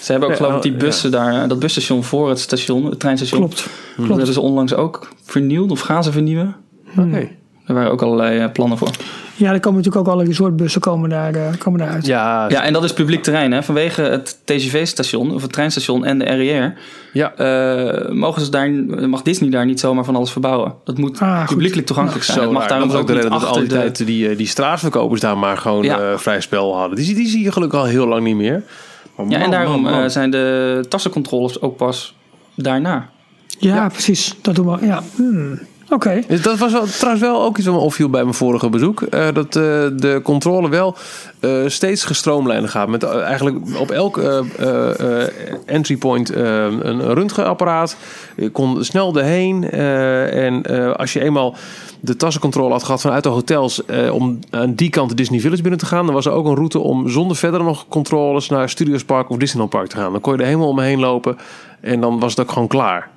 [0.00, 0.78] Ze hebben ook Ja, geloof ik die ja.
[0.78, 3.40] bussen daar, dat busstation voor het station, het treinstation.
[3.40, 3.56] Klopt.
[3.56, 4.08] Dat Klopt.
[4.10, 6.56] hebben ze onlangs ook vernieuwd of gaan ze vernieuwen.
[6.98, 7.28] Oké.
[7.66, 8.90] Er waren ook allerlei eh, plannen voor.
[9.36, 12.06] Ja, er komen natuurlijk ook alle resortbussen komen daar, eh, komen daar uit.
[12.06, 13.52] Ja, Ja, en dat is publiek terrein.
[13.52, 13.62] Hè?
[13.62, 16.74] Vanwege het TGV-station, of het treinstation en de RER...
[17.12, 17.34] ja.
[17.34, 18.70] eh, mogen ze daar,
[19.08, 20.74] mag Disney daar niet zomaar van alles verbouwen.
[20.84, 22.36] Dat moet Ah, publiekelijk toegankelijk zijn.
[22.38, 23.74] Zo het mag daarom dat is ook de reden dat al die de...
[23.74, 25.98] tijd die, die straatverkopers daar maar gewoon Ja.
[26.12, 26.96] eh, vrij spel hadden.
[26.96, 28.62] Die, zie- die zie je gelukkig al heel lang niet meer.
[29.16, 30.02] Maar Ja, en daarom man, man.
[30.02, 32.14] eh, zijn de tassencontroles ook pas
[32.54, 33.08] daarna.
[33.58, 34.34] Ja, precies.
[34.42, 34.86] Dat doen we.
[34.86, 35.02] Ja.
[35.16, 35.58] Hmm.
[35.92, 36.22] Oké.
[36.28, 39.02] Dus Dat was wel, trouwens wel ook iets wat me opviel bij mijn vorige bezoek.
[39.02, 39.62] eh, dat eh,
[39.96, 40.96] de controle wel
[41.40, 42.88] eh, steeds gestroomlijnd gaat.
[42.88, 44.20] Met eigenlijk op elk
[45.66, 47.96] entry point een röntgenapparaat.
[48.36, 49.70] Je kon snel erheen.
[49.70, 50.62] en
[50.96, 51.54] als je eenmaal
[52.00, 53.82] de tassencontrole had gehad vanuit de hotels...
[54.12, 56.04] om aan die kant Disney Village binnen te gaan...
[56.04, 58.48] dan was er ook een route om zonder verder nog controles...
[58.48, 60.12] naar Studios Park of Disneyland Park te gaan.
[60.12, 61.38] Dan kon je er helemaal omheen lopen.
[61.80, 63.11] En dan was het ook gewoon klaar.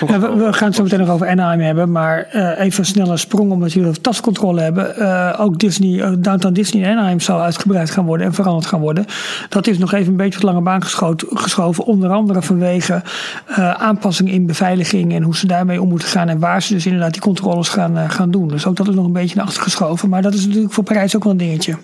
[0.00, 1.92] We, gaan het zo meteen nog over Anaheim hebben.
[1.92, 4.96] Maar eh, even een snelle sprong, omdat jullie over tascontrole hebben.
[4.96, 8.80] Eh, ook Disney, eh, Downtown Disney in Anaheim zou uitgebreid gaan worden en veranderd gaan
[8.80, 9.06] worden.
[9.48, 10.82] Dat is nog even een beetje de lange baan
[11.28, 11.84] geschoven.
[11.84, 13.02] Onder andere vanwege
[13.78, 16.28] aanpassingen in beveiliging en hoe ze daarmee om moeten gaan.
[16.28, 18.48] En waar ze dus inderdaad die controles gaan, gaan doen.
[18.48, 20.08] Dus ook dat is nog een beetje naar achter geschoven.
[20.08, 21.76] Maar dat is natuurlijk voor Parijs ook wel een dingetje.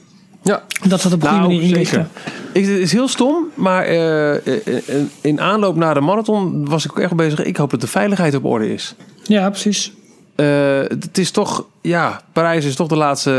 [0.43, 0.63] Ja.
[0.89, 2.09] Dat ze dat op een goede Nou, manier inrichten.
[2.53, 6.85] Ik, het is heel stom, maar eh, eh, eh, in aanloop naar de marathon was
[6.85, 7.43] ik ook echt bezig.
[7.43, 8.95] Ik hoop dat de veiligheid op orde is.
[9.23, 9.93] Ja, precies.
[10.37, 10.47] Eh,
[10.81, 13.31] het is toch, ja, Parijs is toch de laatste,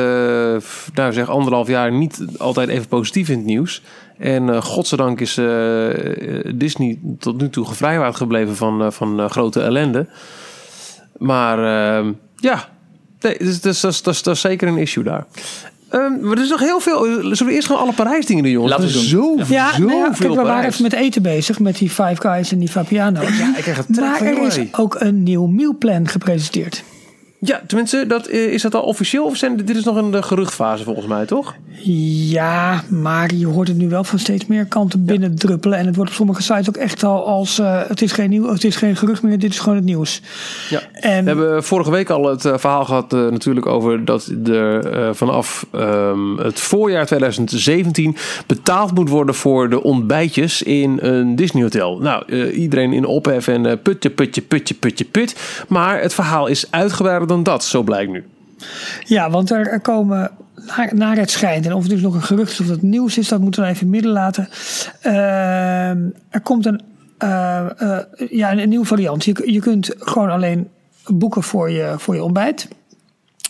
[0.94, 3.82] nou zeg, anderhalf jaar niet altijd even positief in het nieuws.
[4.18, 5.34] En eh godzijdank is
[6.56, 10.08] Disney tot nu toe gevrijwaard gebleven van, van grote ellende.
[11.18, 11.58] Maar
[12.36, 12.70] ja,
[13.20, 15.26] nee, dus, dus, dat, is- dat, is- dat is zeker een issue daar.
[15.92, 17.04] Ehm, maar er is nog heel veel.
[17.06, 18.72] Zullen we eerst gewoon alle Parijs dingen doen, jongens?
[18.72, 19.04] Laten we doen.
[19.04, 20.68] Zo, Ja, zo nou ja, kijk, veel we waren Parijs.
[20.74, 23.38] even met eten bezig, met die Five Guys en die Fabiano's.
[23.38, 26.84] Ja, ik krijg het maar van er is ook een nieuw mealplan gepresenteerd.
[27.44, 29.26] Ja, tenminste, dat, eh, is dat al officieel?
[29.26, 31.56] Of zijn, dit is nog een eh, geruchtfase volgens mij, toch?
[32.30, 35.78] Ja, maar je hoort het nu wel van steeds meer kanten binnen druppelen.
[35.78, 37.60] En het wordt op sommige sites ook echt al als...
[37.60, 40.22] eh, het, is geen nieuw, het is geen gerucht meer, dit is gewoon het nieuws.
[40.70, 40.82] Ja.
[40.92, 45.66] En We hebben vorige week al het verhaal gehad eh, natuurlijk over dat er vanaf
[45.72, 48.16] ehm, het voorjaar 2017
[48.48, 51.98] betaald moet worden voor de ontbijtjes in een Disney hotel.
[51.98, 55.36] Nou, iedereen in ophef en putje, putje, putje, putje, put.
[55.68, 58.24] Maar het verhaal is uitgebreider dan dat, zo blijkt nu.
[59.04, 60.32] Ja, want er, komen
[60.92, 63.28] naar, het schijnt, en of het dus nog een gerucht is of het nieuws is,
[63.28, 64.50] dat moeten we even midden laten.
[65.02, 66.82] Ehm, er komt een,
[67.18, 67.68] eh,
[68.30, 69.26] ja, een, nieuwe variant.
[69.26, 70.70] Je, je kunt gewoon alleen
[71.06, 72.68] boeken voor je, voor je ontbijt.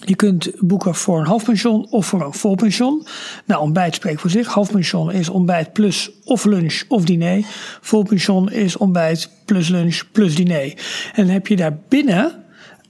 [0.06, 3.06] Je kunt boeken voor een halfpension of voor een volpension.
[3.46, 4.48] Nou, ontbijt spreekt voor zich.
[4.48, 7.46] Halfpension is ontbijt plus of lunch of diner.
[7.82, 10.74] Volpension is ontbijt plus lunch plus diner.
[11.14, 11.78] En dan heb je daar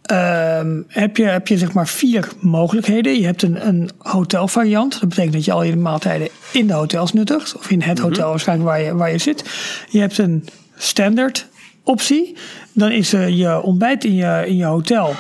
[0.01, 3.19] Ehm, heb, je, heb je zeg maar vier mogelijkheden.
[3.19, 4.99] Je hebt een, een hotelvariant.
[4.99, 7.57] Dat betekent dat je al je maaltijden in de hotels nuttigt.
[7.57, 9.43] Of in het hotel waarschijnlijk waar je, waar je zit.
[9.89, 11.47] Je hebt een standaard
[11.83, 12.37] optie.
[12.73, 15.15] Dan is je ontbijt in je, in je hotel.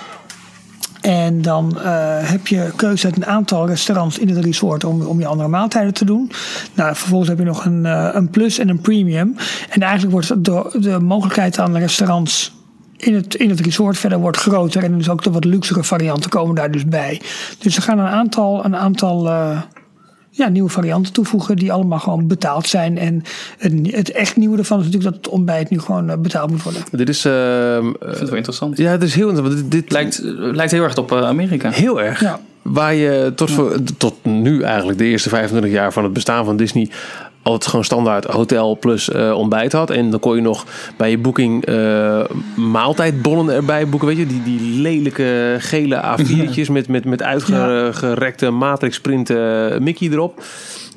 [1.01, 5.19] En dan eh, heb je keuze uit een aantal restaurants in het resort om, om
[5.19, 6.31] je andere maaltijden te doen.
[6.73, 9.35] Nou, vervolgens heb je nog een, eh, een plus en een premium.
[9.69, 12.53] En eigenlijk wordt de, de mogelijkheid aan de restaurants
[13.01, 14.83] in het, in het resort verder wordt groter.
[14.83, 17.21] En dus ook de wat luxere varianten komen daar dus bij.
[17.59, 19.61] Dus ze gaan een aantal, een aantal eh,
[20.29, 22.97] ja, nieuwe varianten toevoegen die allemaal gewoon betaald zijn.
[22.97, 23.23] En
[23.57, 26.63] het, het echt nieuwe ervan is natuurlijk dat het ontbijt nu gewoon eh, betaald moet
[26.63, 26.81] worden.
[26.91, 27.25] Dit is...
[27.25, 28.77] ehm, eh, Ik vind het wel interessant.
[28.77, 29.61] ja, het is heel interessant.
[29.61, 31.69] Dit, dit Lijkt, lijkt heel erg op Amerika.
[31.69, 32.19] Heel erg.
[32.19, 32.39] Ja.
[32.61, 36.57] Waar je tot, voor, tot nu eigenlijk de eerste 25 jaar van het bestaan van
[36.57, 36.89] Disney
[37.43, 39.89] altijd gewoon standaard hotel plus eh, ontbijt had.
[39.89, 40.65] En dan kon je nog
[40.97, 42.23] bij je boeking eh,
[42.55, 44.07] maaltijdbonnen erbij boeken.
[44.07, 50.43] Weet je, die, die lelijke gele A4'tjes met, met, met uitgerekte matrixprinten Mickey erop.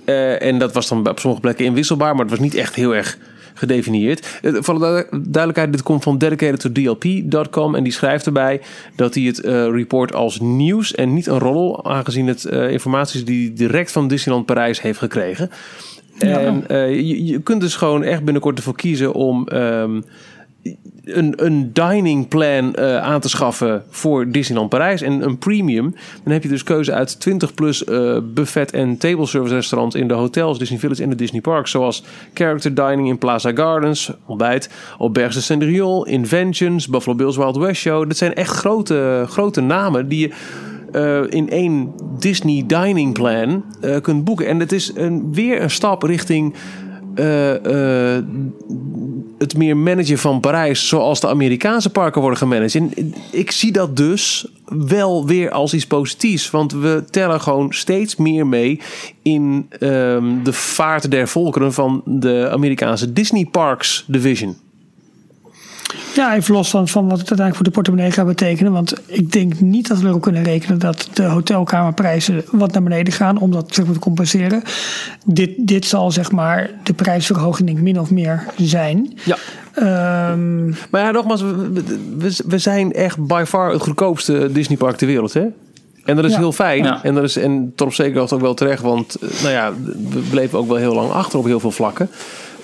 [0.04, 2.94] Eh, en dat was dan op sommige plekken inwisselbaar, maar het was niet echt heel
[2.94, 3.18] erg
[3.54, 4.38] gedefinieerd.
[4.42, 8.60] Eh, Voor de duidelijkheid, dit komt van dedicatedtodlp.com en die schrijft erbij
[8.96, 13.18] dat hij het eh, report als nieuws en niet een roddel, aangezien het eh, informatie
[13.18, 15.50] is die hij direct van Disneyland Parijs heeft gekregen.
[16.18, 20.00] En eh, je, kunt dus gewoon echt binnenkort ervoor kiezen om ehm,
[21.04, 25.02] een, een dining plan eh, aan te schaffen voor Disneyland Parijs.
[25.02, 25.94] En een premium.
[26.22, 30.08] Dan heb je dus keuze uit 20 plus eh, buffet en table service restaurants in
[30.08, 31.70] de hotels, Disney Village en de Disney Parks.
[31.70, 37.80] Zoals character dining in Plaza Gardens, ontbijt, Auberge de Cendrillon, Inventions, Buffalo Bills Wild West
[37.80, 38.08] Show.
[38.08, 40.34] Dat zijn echt grote, grote namen die je
[40.94, 44.46] eh, in één Disney dining plan eh, kunt boeken.
[44.46, 46.54] En het is een, weer een stap richting
[47.14, 47.52] eh,
[49.38, 52.74] het meer managen van Parijs zoals de Amerikaanse parken worden gemanaged.
[52.74, 56.50] En ik zie dat dus wel weer als iets positiefs.
[56.50, 58.80] Want we tellen gewoon steeds meer mee
[59.22, 64.56] in ehm, de vaart der volkeren van de Amerikaanse Disney Parks Division.
[66.14, 68.72] Ja, even los van, van wat het uiteindelijk voor de portemonnee gaat betekenen.
[68.72, 73.12] Want ik denk niet dat we erop kunnen rekenen dat de hotelkamerprijzen wat naar beneden
[73.12, 74.62] gaan om dat zeg maar, te compenseren.
[75.24, 79.18] Dit, dit zal zeg maar de prijsverhoging denk ik min of meer zijn.
[79.24, 79.36] Ja.
[79.74, 81.72] Ehm, Maar ja, nogmaals, we,
[82.18, 85.44] we, we zijn echt by far het goedkoopste Disneypark ter wereld, hè?
[86.04, 86.38] En dat is Ja.
[86.38, 86.84] heel fijn.
[86.84, 87.02] Ja.
[87.04, 88.82] En, dat is, en tot op zekere hoogte ook wel terecht.
[88.82, 89.72] Want eh, nou ja,
[90.10, 92.08] we bleven ook wel heel lang achter op heel veel vlakken.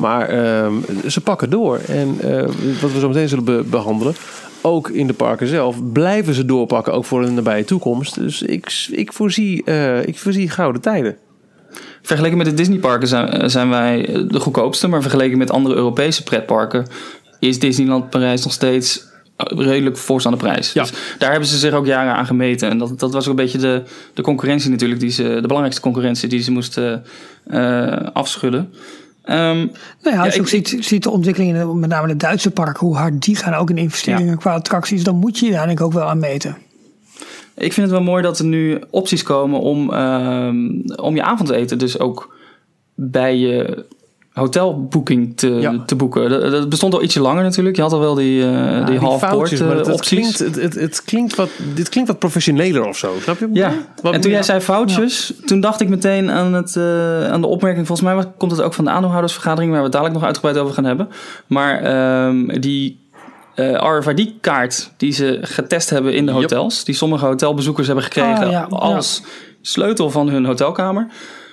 [0.00, 0.74] Maar ehm,
[1.08, 1.78] ze pakken door.
[1.86, 2.42] En eh,
[2.80, 4.14] wat we zo meteen zullen be- behandelen.
[4.62, 6.92] Ook in de parken zelf blijven ze doorpakken.
[6.92, 8.14] Ook voor de nabije toekomst.
[8.14, 11.16] Dus ik, ik, voorzie, eh, ik voorzie gouden tijden.
[12.02, 14.88] Vergeleken met de Disneyparken zijn, zijn wij de goedkoopste.
[14.88, 16.86] Maar vergeleken met andere Europese pretparken
[17.38, 19.08] is Disneyland Parijs nog steeds
[19.46, 20.72] redelijk voorstaande prijs.
[20.72, 20.82] Ja.
[20.82, 22.70] Dus daar hebben ze zich ook jaren aan gemeten.
[22.70, 23.82] En dat, dat was ook een beetje de,
[24.14, 25.00] de concurrentie natuurlijk.
[25.00, 27.04] Die ze, de belangrijkste concurrentie die ze moesten
[27.46, 28.72] eh, afschudden.
[29.22, 29.66] Ehm,
[30.02, 32.86] nou ja, als je ook ziet, ziet de ontwikkelingen, in, met name de Duitse parken,
[32.86, 34.36] hoe hard die gaan ook in investeringen Ja.
[34.36, 36.56] qua attracties, dan moet je je daar denk ik ook wel aan meten.
[37.54, 40.56] Ik vind het wel mooi dat er nu opties komen om, ehm,
[40.96, 42.34] om je avondeten dus ook
[42.94, 43.84] bij je
[44.32, 45.82] hotelboeking te, Ja.
[45.86, 46.30] te boeken.
[46.30, 47.76] Dat, dat bestond al ietsje langer natuurlijk.
[47.76, 50.36] Je had al wel die, eh Ja, die half foutjes, maar het, het opties.
[50.36, 53.14] klinkt, het, het, het klinkt wat, dit klinkt wat professioneler of zo.
[53.22, 53.48] Snap je?
[53.52, 53.72] Ja?
[54.02, 57.46] Wat- en toen jij zei foutjes, toen dacht ik meteen aan, het, eh, aan de
[57.46, 57.86] opmerking.
[57.86, 60.74] Volgens mij komt het ook van de aandeelhoudersvergadering, waar we het dadelijk nog uitgebreid over
[60.74, 61.08] gaan hebben.
[61.46, 62.98] Maar ehm, die
[63.54, 66.40] eh, RFID-kaart die ze getest hebben in de Yep.
[66.40, 69.22] hotels, die sommige hotelbezoekers hebben gekregen Ah, als
[69.62, 71.06] sleutel van hun hotelkamer.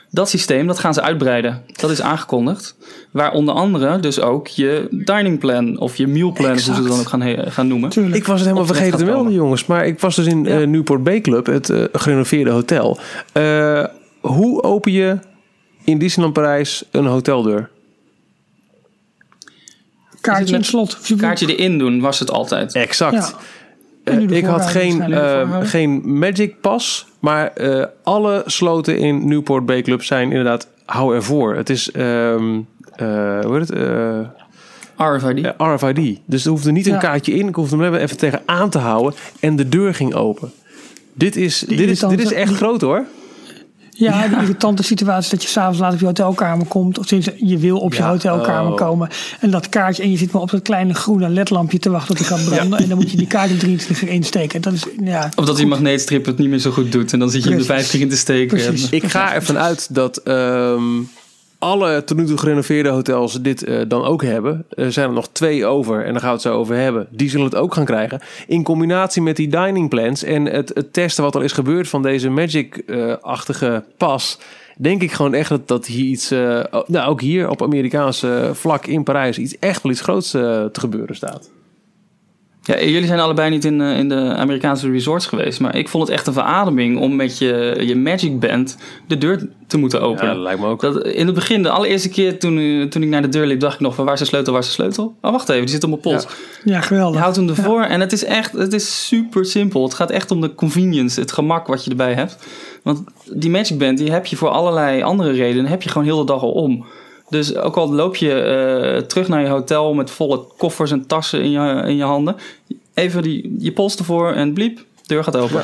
[0.10, 1.64] Dat systeem, dat gaan ze uitbreiden.
[1.76, 2.76] Dat is aangekondigd.
[3.12, 6.88] Waar onder andere dus ook je dining plan of je meal plan, hoe ze het
[6.88, 7.90] dan ook gaan, he- gaan noemen.
[7.90, 8.16] Tuurlijk.
[8.16, 9.66] Ik was het helemaal vergeten te melden, jongens.
[9.66, 10.60] Maar ik was dus in Ja.
[10.62, 13.00] eh, Newport Bay Club, het eh, gerenoveerde hotel.
[13.32, 13.84] Eh,
[14.22, 15.18] hoe open je
[15.84, 17.70] in Disneyland Parijs een hoteldeur?
[20.22, 20.98] Kaartje en met slot.
[21.18, 22.74] Kaartje erin doen was het altijd.
[22.76, 23.14] Exact.
[23.14, 23.34] Ja.
[24.08, 25.66] Eh, ik had geen, voorhouden.
[25.68, 31.56] geen Magic Pass, maar eh, alle sloten in Newport Bay Club zijn inderdaad hou ervoor.
[31.56, 32.60] Het is, ehm,
[32.96, 33.78] eh, hoe heet het?
[34.98, 35.54] RFID.
[35.58, 36.20] RFID.
[36.26, 37.48] Dus er hoefde niet een kaartje in.
[37.48, 40.52] Ik hoefde hem even- tegen aan te houden en de deur ging open.
[41.14, 43.06] Dit is, dit is, dit is echt die- groot hoor.
[43.98, 47.00] Ja, de irritante situatie dat je s'avonds laat op je hotelkamer komt.
[47.00, 48.78] Of sinds je wil op je Ja, hotelkamer oh.
[48.78, 49.10] komen.
[49.40, 52.28] En dat kaartje, en je zit maar op dat kleine groene ledlampje te wachten tot
[52.28, 52.80] hij gaat branden.
[52.80, 54.62] En dan moet je die kaart in 23 uur insteken.
[54.62, 57.14] Dat is, ja, Of dat die magneetstrip het niet meer zo goed doet.
[57.14, 57.86] En dan zit je hem de Precies.
[57.86, 58.58] 50 in te steken.
[58.58, 58.90] Precies.
[58.90, 60.84] Ik ga ervan uit dat ehm,
[61.60, 64.66] alle tot nu toe gerenoveerde hotels dit eh, dan ook hebben.
[64.70, 67.08] Er zijn er nog twee over en daar gaan we het zo over hebben.
[67.12, 68.22] Die zullen het ook gaan krijgen.
[68.48, 72.02] In combinatie met die dining plans en het, het testen wat al is gebeurd van
[72.02, 74.40] deze Magic-achtige pas.
[74.78, 78.86] Denk ik gewoon echt dat, dat hier iets, eh, nou ook hier op Amerikaanse vlak
[78.86, 81.50] in Parijs, iets echt wel iets groots eh, te gebeuren staat.
[82.68, 85.60] Ja, jullie zijn allebei niet in, eh, in de Amerikaanse resorts geweest.
[85.60, 88.78] Maar ik vond het echt een verademing om met je, je Magic Band
[89.08, 90.34] de deur te moeten Ja, openen.
[90.34, 90.82] dat lijkt me ook.
[90.82, 93.60] Dat, in het begin, de allereerste keer toen, eh, toen ik naar de deur liep,
[93.60, 95.16] dacht ik nog van waar is de sleutel, waar is de sleutel?
[95.22, 96.24] Oh, wacht even, die zit op mijn pols.
[96.24, 96.30] Ja.
[96.64, 97.22] ja Je geweldig.
[97.22, 99.84] houdt hem ervoor en het is echt, het is super simpel.
[99.84, 102.38] Het gaat echt om de convenience, het gemak wat je erbij hebt.
[102.84, 103.04] Want
[103.34, 106.26] die Magic Band, die heb je voor allerlei andere redenen, heb je gewoon heel de
[106.32, 106.86] dag al om.
[107.30, 111.42] Dus ook al loop je eh, terug naar je hotel met volle koffers en tassen
[111.42, 112.36] in je, in je handen.
[112.94, 115.64] Even die, je pols ervoor en bliep, deur gaat open.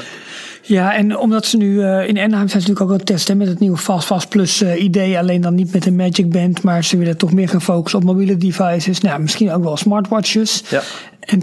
[0.65, 3.37] Ja, en omdat ze nu eh, in Anaheim zijn ze natuurlijk ook aan het testen
[3.37, 5.17] met het nieuwe Fast Fast Plus eh, idee.
[5.17, 8.05] Alleen dan niet met een Magic Band, maar ze willen toch meer gaan focussen op
[8.05, 8.99] mobiele devices.
[8.99, 10.63] Nou, misschien ook wel smartwatches.
[10.69, 10.81] Ja.
[11.19, 11.41] En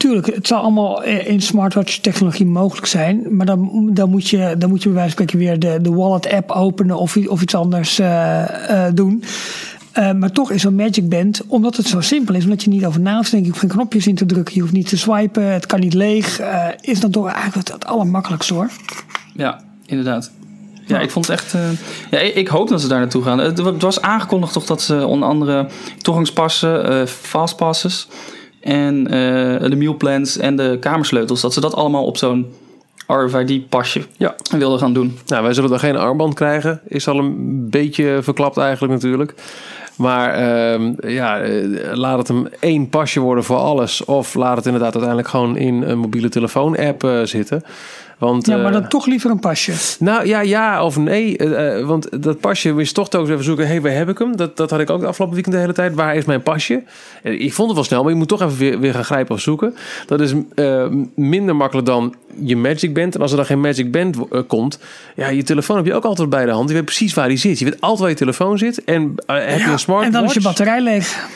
[0.00, 3.26] tuurlijk, het zal allemaal in smartwatch technologie mogelijk zijn.
[3.36, 5.94] Maar dan, dan, moet, je, dan moet je bij wijze van spreken weer de, de
[5.94, 9.24] wallet app openen of, of iets anders eh, eh, doen.
[9.92, 12.84] Eh, maar toch is zo'n Magic Band, omdat het zo simpel is, omdat je niet
[12.86, 14.88] over na hoeft te denken, je hoeft geen knopjes in te drukken, je hoeft niet
[14.88, 16.40] te swipen, het kan niet leeg,
[16.80, 18.70] is dan toch eigenlijk het, het allermakkelijkste hoor.
[19.34, 20.30] Ja, inderdaad.
[20.86, 21.54] Ja, ik vond het echt.
[22.10, 23.38] ja, ik, ik hoop dat ze daar naartoe gaan.
[23.38, 28.08] Het, wa- het was aangekondigd toch dat ze onder andere toegangspassen, eh fastpasses
[28.60, 32.46] en eh, de mealplans en de kamersleutels, dat ze dat allemaal op zo'n
[33.06, 34.34] RFID-pasje Ja.
[34.56, 35.18] wilden gaan doen.
[35.26, 36.80] Nou, wij zullen dan geen armband krijgen.
[36.88, 39.34] Is al een beetje verklapt eigenlijk natuurlijk.
[39.96, 44.04] Maar ehm, ja, eh, laat het hem één pasje worden voor alles.
[44.04, 47.62] Of laat het inderdaad uiteindelijk gewoon in een mobiele telefoon-app eh, zitten.
[48.20, 49.72] Want, Ja, maar eh, dan toch liever een pasje.
[49.98, 51.36] nou ja, ja of nee.
[51.36, 53.64] eh, eh, want dat pasje moest toch telkens even zoeken.
[53.64, 54.36] Hé, hey, waar heb ik hem?
[54.36, 55.94] Dat, dat had ik ook de afgelopen weekend de hele tijd.
[55.94, 56.82] Waar is mijn pasje?
[57.22, 59.34] Eh, Ik vond het wel snel, maar je moet toch even weer, weer gaan grijpen
[59.34, 59.74] of zoeken.
[60.06, 63.14] Dat is eh, minder makkelijk dan je Magic Band.
[63.14, 64.78] En als er dan geen Magic Band eh, komt,
[65.16, 66.68] ja, je telefoon heb je ook altijd bij de hand.
[66.68, 67.58] Je weet precies waar die zit.
[67.58, 68.84] Je weet altijd waar je telefoon zit.
[68.84, 70.04] En eh, heb je Ja, een smartwatch?
[70.06, 71.28] en dan is je batterij leeg.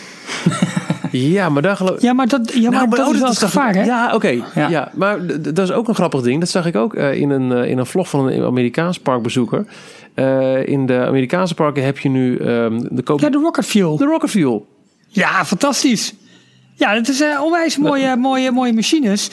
[1.19, 3.39] Ja, maar daar geloof Ja, maar dat, ja, maar Nou, dat oh, is wel het
[3.39, 3.85] gevaar, hè?
[3.85, 4.29] Ja, oké.
[4.55, 4.69] Ja.
[4.69, 4.91] Ja.
[4.95, 6.41] maar dat is ook een grappig ding.
[6.41, 9.67] Dat zag ik ook eh, in, een, eh, in een vlog van een Amerikaans parkbezoeker.
[10.15, 13.21] Eh, in de Amerikaanse parken heb je nu ehm, de koop...
[13.21, 13.97] Ja, de rocket fuel.
[13.97, 14.67] de Rocket Fuel.
[15.09, 16.15] Ja, fantastisch.
[16.77, 19.31] Ja, dat is onwijs mooie, mooie, mooie machines.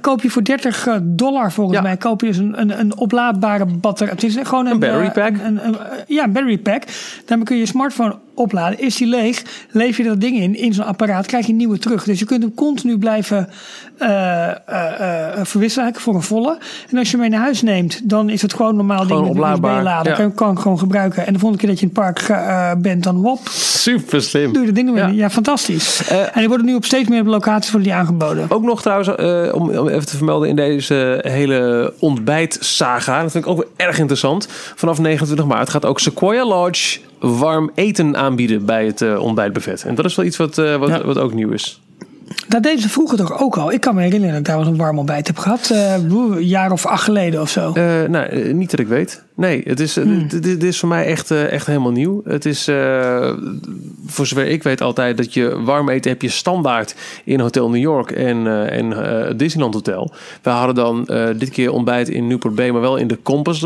[0.00, 1.82] Koop je voor 30 dollar volgens Ja.
[1.82, 1.96] mij.
[1.96, 4.12] Koop je dus een, een, een oplaadbare batterij.
[4.12, 5.32] Het is gewoon een, Een battery pack.
[5.42, 5.76] een-
[6.06, 6.82] ja, een battery pack.
[7.26, 8.78] Daarmee kun je je smartphone opladen.
[8.78, 11.78] Is die leeg, leef je dat ding in, in zo'n apparaat, krijg je een nieuwe
[11.78, 12.04] terug.
[12.04, 13.48] Dus je kunt hem continu blijven
[13.98, 16.58] eh, eh, eh, verwisselen voor een volle.
[16.90, 19.34] En als je hem mee naar huis neemt, dan is het gewoon normaal Gewoon ding
[19.38, 20.28] met ja.
[20.34, 21.26] Kan, ik gewoon gebruiken.
[21.26, 24.52] En de volgende keer dat je in het park bent, dan hop, Super slim.
[24.52, 25.02] Doe je de dingen mee.
[25.02, 25.08] Ja.
[25.08, 26.08] Ja, fantastisch.
[26.08, 28.46] En die worden nu op steeds meer locaties worden die aangeboden.
[28.48, 29.08] Ook nog trouwens,
[29.54, 33.22] om, om even te vermelden in deze hele ontbijtsaga.
[33.22, 34.48] Dat vind ik ook wel erg interessant.
[34.74, 39.84] Vanaf 29 maart gaat ook Sequoia Lodge warm eten aanbieden bij het eh, ontbijtbuffet.
[39.84, 41.04] En dat is wel iets wat, eh, wat, Ja.
[41.04, 41.80] wat ook nieuw is.
[42.48, 43.72] Dat deden ze vroeger toch ook al.
[43.72, 45.70] Ik kan me herinneren dat ik daar wel eens een warm ontbijt heb gehad.
[45.70, 47.72] eh, een jaar of acht geleden of zo.
[48.08, 49.24] Nou, niet dat ik weet.
[49.38, 50.28] Nee, het is, Hmm.
[50.28, 52.20] dit, dit is voor mij echt, eh, echt helemaal nieuw.
[52.24, 53.32] Het is, eh,
[54.06, 57.80] voor zover ik weet, altijd dat je warm eten heb je standaard in Hotel New
[57.80, 60.12] York en, eh, en Disneyland Hotel.
[60.42, 63.60] We hadden dan dit keer ontbijt in Newport Bay, maar wel in de Compass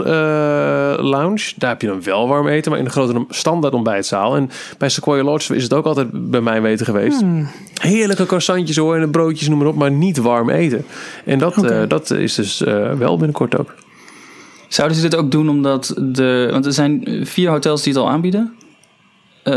[0.97, 1.53] Lounge.
[1.57, 4.37] Daar heb je dan wel warm eten, maar in de grote standaard ontbijtzaal.
[4.37, 7.21] En bij Sequoia Lodge is het ook altijd bij mijn weten geweest.
[7.21, 7.49] Hmm.
[7.81, 10.85] Heerlijke croissantjes hoor en broodjes, noem maar op, maar niet warm eten.
[11.25, 12.59] En dat, dat is dus
[12.99, 13.75] wel binnenkort ook.
[14.73, 16.49] Zouden ze dit ook doen omdat de...
[16.51, 18.53] Want er zijn vier hotels die het al aanbieden.
[19.43, 19.53] Eh,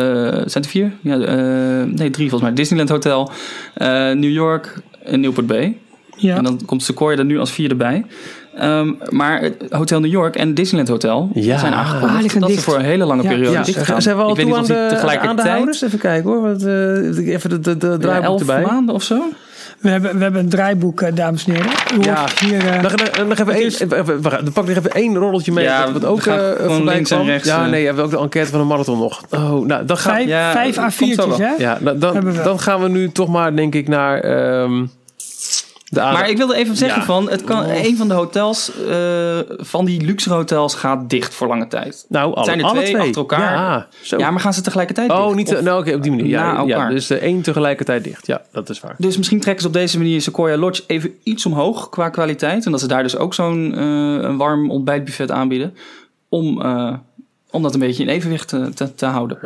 [0.45, 0.91] zijn er vier?
[1.01, 1.38] Ja, eh,
[1.84, 2.54] nee, drie volgens mij.
[2.54, 3.32] Disneyland Hotel,
[3.73, 5.78] eh, New York en Newport Bay.
[6.17, 6.36] ja.
[6.38, 8.06] En dan komt Sequoia er nu als vierde bij.
[8.56, 11.58] Ehm, maar het Hotel New York en Disneyland Hotel Ja.
[11.58, 13.30] zijn Ah, aangekondigd liggen dat ze voor een hele lange Ja.
[13.30, 14.01] periode Ja, dicht gaan.
[14.01, 15.30] zijn we al Ik weet toe niet aan of de, tegelijkertijd...
[15.38, 15.82] aandeelhouders?
[15.82, 16.41] Even kijken hoor.
[16.41, 18.62] Wat, eh, even de, de, de Ja, elf erbij.
[18.62, 19.21] maanden of zo?
[19.80, 21.72] We, hebben, we hebben een draaiboek, eh, dames en heren.
[22.00, 22.26] U Ja.
[22.40, 24.92] hier, eh, Nog, nog, nog even één, even, even, wacht, dan pak ik nog even
[24.92, 25.64] één rolletje mee.
[25.64, 27.30] Ja, wat, we ook eh, gewoon voorbij links en kwam.
[27.30, 27.70] rechts, Ja, eh.
[27.70, 29.22] nee, we hebben ook de enquête van de marathon nog.
[29.30, 31.38] Oh, nou, dan gaan, vijf, ja, vijf komt zo A4'tjes, wel.
[31.38, 31.54] hè?
[31.58, 32.42] ja, nou, dan, we.
[32.44, 34.92] dan gaan we nu toch maar, denk ik, naar ehm, aandacht.
[35.95, 37.05] Maar ik wilde even zeggen Ja.
[37.05, 37.84] van, het kan, Oh.
[37.86, 42.05] een van de hotels, eh, van die luxe hotels gaat dicht voor lange tijd.
[42.10, 43.53] nou, alle, zijn er alle twee achter elkaar.
[43.53, 44.17] Ja, zo.
[44.17, 45.36] Ja, maar gaan ze tegelijkertijd oh, dicht?
[45.36, 46.27] niet te- Of- nou, oké, op die manier.
[46.27, 46.89] Ja, na ja, elkaar?
[46.89, 48.27] dus de één tegelijkertijd dicht.
[48.27, 48.95] Ja, dat is waar.
[48.97, 52.65] Dus misschien trekken ze op deze manier Sequoia Lodge even iets omhoog qua kwaliteit.
[52.65, 53.81] En dat ze daar dus ook zo'n eh,
[54.29, 55.73] een warm ontbijtbuffet aanbieden.
[56.29, 56.93] Om, eh,
[57.51, 59.38] om dat een beetje in evenwicht te, te, te houden.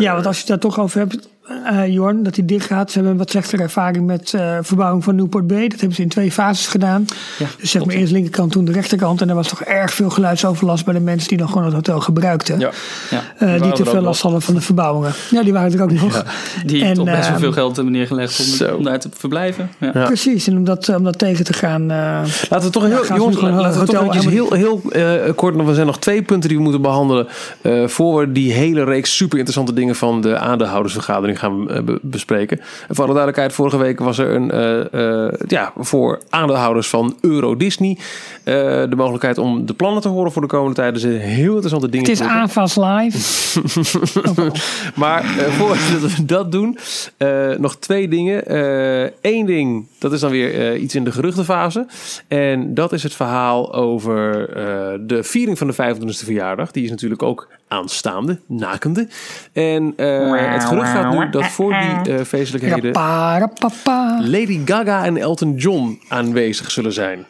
[0.00, 1.28] Ja, want als je het daar toch over hebt,
[1.64, 2.88] eh Jorn, dat hij dicht gaat.
[2.88, 5.68] Ze hebben een wat slechtere ervaring met eh, verbouwing van Newport Bay.
[5.68, 7.04] Dat hebben ze in twee fases gedaan.
[7.38, 9.20] Ja, Dus zeg maar eerst de linkerkant, toen de rechterkant.
[9.20, 12.00] En er was toch erg veel geluidsoverlast bij de mensen die nog gewoon het hotel
[12.00, 12.58] gebruikten.
[12.58, 12.70] Ja.
[13.10, 13.22] Ja.
[13.38, 15.12] Eh, die te veel last hadden van de verbouwingen.
[15.30, 16.24] Ja, die waren er ook nog.
[16.66, 19.70] Die En, toch best wel veel geld hebben neergelegd om, om daar te verblijven.
[19.78, 19.90] Ja.
[19.94, 20.04] Ja.
[20.04, 21.90] Precies, en om dat, om dat tegen te gaan.
[21.90, 21.96] eh,
[22.48, 25.54] Laten we toch heel, jongens, gewoon laten we toch heel, heel eh, kort.
[25.54, 27.26] Want er zijn nog twee punten die we moeten behandelen.
[27.62, 31.98] eh, voor we die hele reeks super interessante dingen van de aandeelhoudersvergadering gaan eh, be-
[32.02, 32.58] bespreken.
[32.58, 37.16] En voor alle duidelijkheid, vorige week was er een, eh, eh, ja, voor aandeelhouders van
[37.20, 37.98] Euro Disney.
[38.44, 41.00] de mogelijkheid om de plannen te horen voor de komende tijd.
[41.00, 42.10] Zijn heel interessante dingen.
[42.10, 43.60] het is aanvals live.
[44.94, 46.78] Maar eh, voordat we dat doen,
[47.58, 48.42] nog twee dingen.
[49.20, 51.86] Eén ding, dat is dan weer iets in de geruchtenfase.
[52.28, 54.48] En dat is het verhaal over
[55.06, 56.70] de viering van de 25e verjaardag.
[56.70, 59.08] Die is natuurlijk ook aanstaande, nakende.
[59.52, 62.92] En eh, het gerucht gaat nu dat voor die eh, feestelijkheden.
[64.30, 67.24] Lady Gaga en Elton John aanwezig zullen zijn.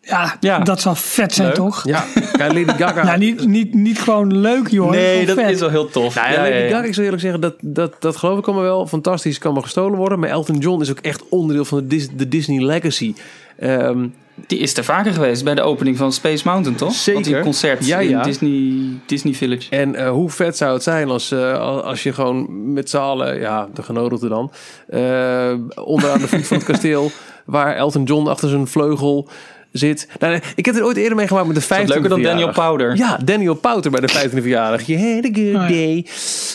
[0.00, 0.58] Ja, Ja.
[0.58, 1.56] dat zal vet zijn, Leuk.
[1.56, 1.84] toch?
[1.86, 2.04] Ja,
[2.38, 3.02] Lady Gaga.
[3.12, 4.90] Nou, niet, niet, niet gewoon leuk, joh.
[4.90, 5.50] Nee, dat vet.
[5.50, 6.14] is wel heel tof.
[6.14, 8.86] Nou ja, Lady Gaga, ik zou eerlijk zeggen, dat, dat, dat geloof ik allemaal wel.
[8.86, 10.18] Fantastisch, kan maar gestolen worden.
[10.18, 13.14] Maar Elton John is ook echt onderdeel van de, Dis- de Disney Legacy.
[13.58, 14.06] Ehm,
[14.46, 16.92] Die is er vaker geweest bij de opening van Space Mountain, toch?
[16.92, 17.12] Zeker.
[17.22, 18.18] Want die concert Ja, ja.
[18.18, 19.70] in Disney, Disney Village.
[19.70, 22.96] en eh, hoe vet zou het zijn als, eh, al- als je gewoon met z'n
[22.96, 24.52] allen, ja, de genodigden dan,
[24.88, 25.52] eh,
[25.84, 27.10] onderaan de voet van het kasteel,
[27.44, 29.28] waar Elton John achter zijn vleugel
[29.72, 30.08] zit.
[30.18, 32.22] Nou, nee, ik heb het ooit eerder meegemaakt met de 15e Is dat leuker dan
[32.22, 32.52] Daniel.
[32.52, 32.96] Powder?
[32.96, 34.82] Ja, Daniel Powder bij de 15e verjaardag.
[34.82, 35.66] You had a good ja.
[35.68, 36.06] day.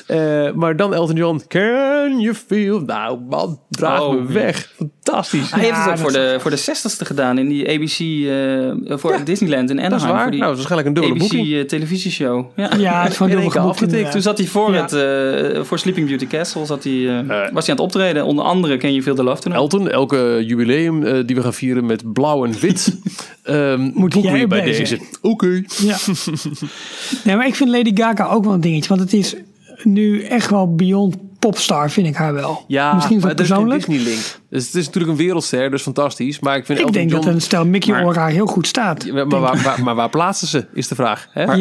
[0.07, 1.41] Eh, maar dan Elton John.
[1.47, 2.79] Can you feel...
[2.79, 4.73] Nou man, draag Oh, me weg.
[5.07, 5.51] Fantastisch.
[5.51, 7.99] Hij heeft het ook voor de, voor de 60ste gedaan in die ABC,
[8.89, 9.89] eh, voor Disneyland in Anaheim.
[9.91, 10.21] Dat is waar.
[10.21, 11.53] Voor die Nou, waarschijnlijk een dubbele ABC boeking.
[11.53, 12.45] eh, televisieshow.
[12.55, 12.69] Ja.
[12.77, 13.81] Ja, het is gewoon afgetikt.
[13.81, 14.11] inderdaad.
[14.11, 14.81] Toen zat hij voor, Ja.
[14.81, 14.93] het,
[15.55, 18.25] eh, voor Sleeping Beauty Castle zat hij, was hij aan het optreden.
[18.25, 19.61] Onder andere Can You Feel the Love Tonight.
[19.61, 22.97] Elton, elke jubileum eh, die we gaan vieren met blauw en wit,
[23.43, 24.99] ehm Moet jij bij bij deze.
[25.21, 25.63] Oké.
[25.81, 25.97] Ja.
[27.23, 28.89] nee, maar ik vind Lady Gaga ook wel een dingetje.
[28.89, 29.35] Want het is
[29.83, 31.15] nu echt wel beyond
[31.51, 32.63] popstar, vind ik haar wel.
[32.67, 33.89] Ja, Misschien is maar dat er is geen persoonlijk.
[33.89, 34.39] Disney-link.
[34.49, 36.39] Dus het is natuurlijk een wereldster, dus fantastisch.
[36.39, 37.25] Maar ik vind Ik Elton denk John...
[37.25, 39.03] dat een stel Mickey Maar- haar heel goed staat.
[39.03, 41.27] Ja, maar, waar, waar, maar waar plaatsen ze, is de vraag.
[41.31, 41.43] Hè?
[41.43, 41.55] Ja,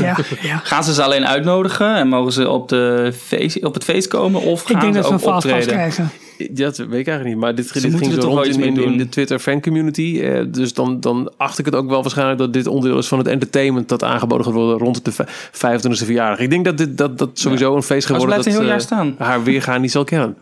[0.00, 0.60] ja, ja.
[0.64, 4.40] Gaan ze ze alleen uitnodigen en mogen ze op, de feest, op het feest komen?
[4.40, 5.66] Of gaan Ik denk ze dat ze een optreden?
[5.66, 6.10] krijgen.
[6.50, 7.36] Dat weet ik eigenlijk niet.
[7.36, 10.20] Maar dit, ging er zo toch rond wel iets in, in, de Twitter fan community.
[10.22, 13.18] Eh, dus dan, dan acht ik het ook wel waarschijnlijk dat dit onderdeel is van
[13.18, 15.20] het entertainment dat aangeboden gaat worden rond de v-
[15.52, 16.38] 25e verjaardag.
[16.38, 18.54] Ik denk dat dit dat, dat sowieso een feest gaat Oh, ze worden blijft dat
[18.54, 18.68] een heel
[18.98, 19.23] jaar eh, staan.
[19.24, 20.36] Haar weergaan niet zal kennen.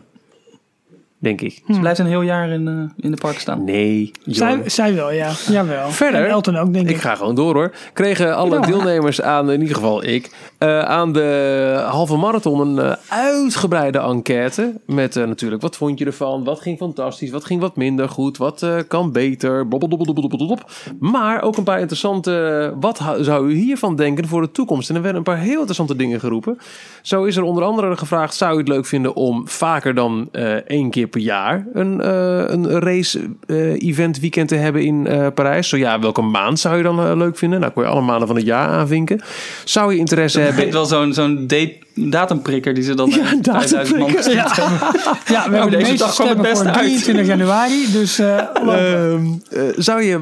[1.23, 1.61] Denk ik.
[1.73, 3.63] Ze blijft een heel jaar in, eh, in de park staan.
[3.63, 4.11] Nee.
[4.25, 5.31] Zij, zij wel, ja.
[5.49, 5.89] Jawel.
[5.89, 6.95] Verder, En Elton ook, denk ik.
[6.95, 7.71] Ik ga gewoon door hoor.
[7.93, 8.61] Kregen alle Ja.
[8.61, 14.73] deelnemers aan, in ieder geval ik, eh, aan de halve marathon een eh, uitgebreide enquête.
[14.85, 16.43] Met eh, natuurlijk, wat vond je ervan?
[16.43, 17.29] Wat ging fantastisch?
[17.31, 18.37] Wat ging wat minder goed?
[18.37, 19.67] Wat eh, kan beter?
[19.67, 20.57] Blablabla.
[20.99, 24.89] Maar ook een paar interessante, wat zou u hiervan denken voor de toekomst?
[24.89, 26.57] En er werden een paar heel interessante dingen geroepen.
[27.01, 30.51] Zo is er onder andere gevraagd, zou u het leuk vinden om vaker dan eh,
[30.53, 35.69] één keer per jaar een, eh, een race-event weekend te hebben in eh, Parijs.
[35.69, 37.59] Zo ja, welke maand zou je dan eh, leuk vinden?
[37.59, 39.21] Nou, kon je alle maanden van het jaar aanvinken.
[39.63, 40.71] Zou je interesse hebben...
[40.71, 44.33] wel zo'n zo'n date- datumprikker die ze dan Ja, ja, 5000 man datumprikker.
[44.33, 44.51] Ja,
[45.25, 46.77] ja we hebben de deze meeste dag kwam het beste voor uit.
[46.77, 47.91] 23 januari.
[47.91, 48.37] Dus eh.
[48.73, 50.21] Ehm, eh, zou je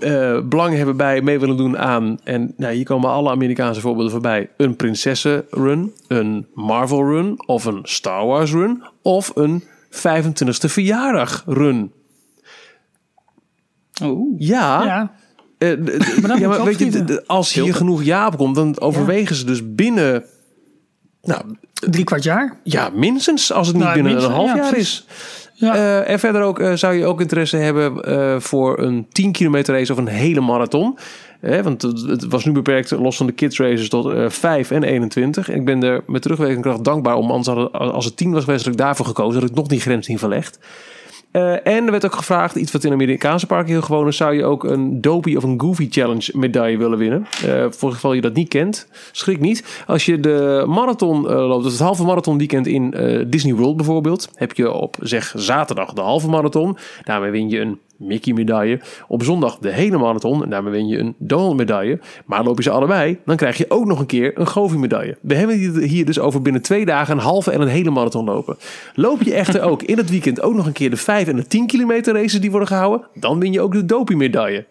[0.00, 3.80] eh, eh, belang hebben bij mee willen doen aan, en nou, hier komen alle Amerikaanse
[3.80, 10.68] voorbeelden voorbij, een prinsessenrun, een Marvel run of een Star Wars run of een 25e
[10.70, 11.92] verjaardag run?
[14.02, 14.34] Oeh.
[14.38, 15.12] Ja, ja.
[15.58, 15.68] eh,
[16.22, 19.74] dan ja, maar weet je, als hier genoeg ja op komt, dan overwegen ze dus
[19.74, 20.24] binnen,
[21.22, 21.42] nou
[21.90, 22.56] Drie kwart jaar.
[22.64, 25.04] ja, minstens als het niet Nou, binnen minstens, een half ja, jaar precies.
[25.08, 25.30] is.
[25.54, 25.74] Ja.
[25.74, 29.92] Eh, en verder ook eh, zou je ook interesse hebben voor een 10 kilometer race
[29.92, 30.98] of een hele marathon.
[31.42, 34.82] Eh, want het, was nu beperkt los van de kids races tot eh 5 en
[34.82, 35.48] 21.
[35.48, 37.30] En ik ben er met terugwerkende kracht dankbaar om.
[37.30, 39.40] Als het 10 was geweest, ik daarvoor gekozen.
[39.40, 40.58] Had ik nog die grens niet verlegd.
[41.30, 44.34] Eh, en er werd ook gevraagd, iets wat in Amerikaanse parken heel gewoon is, zou
[44.34, 47.26] je ook een Dopey of een Goofy Challenge medaille willen winnen?
[47.44, 49.82] Eh, voor het geval je dat niet kent, schrik niet.
[49.86, 52.90] Als je de marathon loopt, dus het halve marathon weekend in
[53.28, 56.76] Disney World bijvoorbeeld, heb je op zeg zaterdag de halve marathon.
[57.04, 58.80] Daarmee win je een Mickey medaille.
[59.08, 62.00] Op zondag de hele marathon en daarmee win je een Donald medaille.
[62.26, 65.16] Maar loop je ze allebei, dan krijg je ook nog een keer een Goofy medaille.
[65.20, 68.24] We hebben het hier dus over binnen twee dagen een halve en een hele marathon
[68.24, 68.56] lopen.
[68.94, 71.46] Loop je echter ook in het weekend ook nog een keer de 5 en de
[71.46, 74.66] 10 kilometer races die worden gehouden, dan win je ook de Dopey medaille.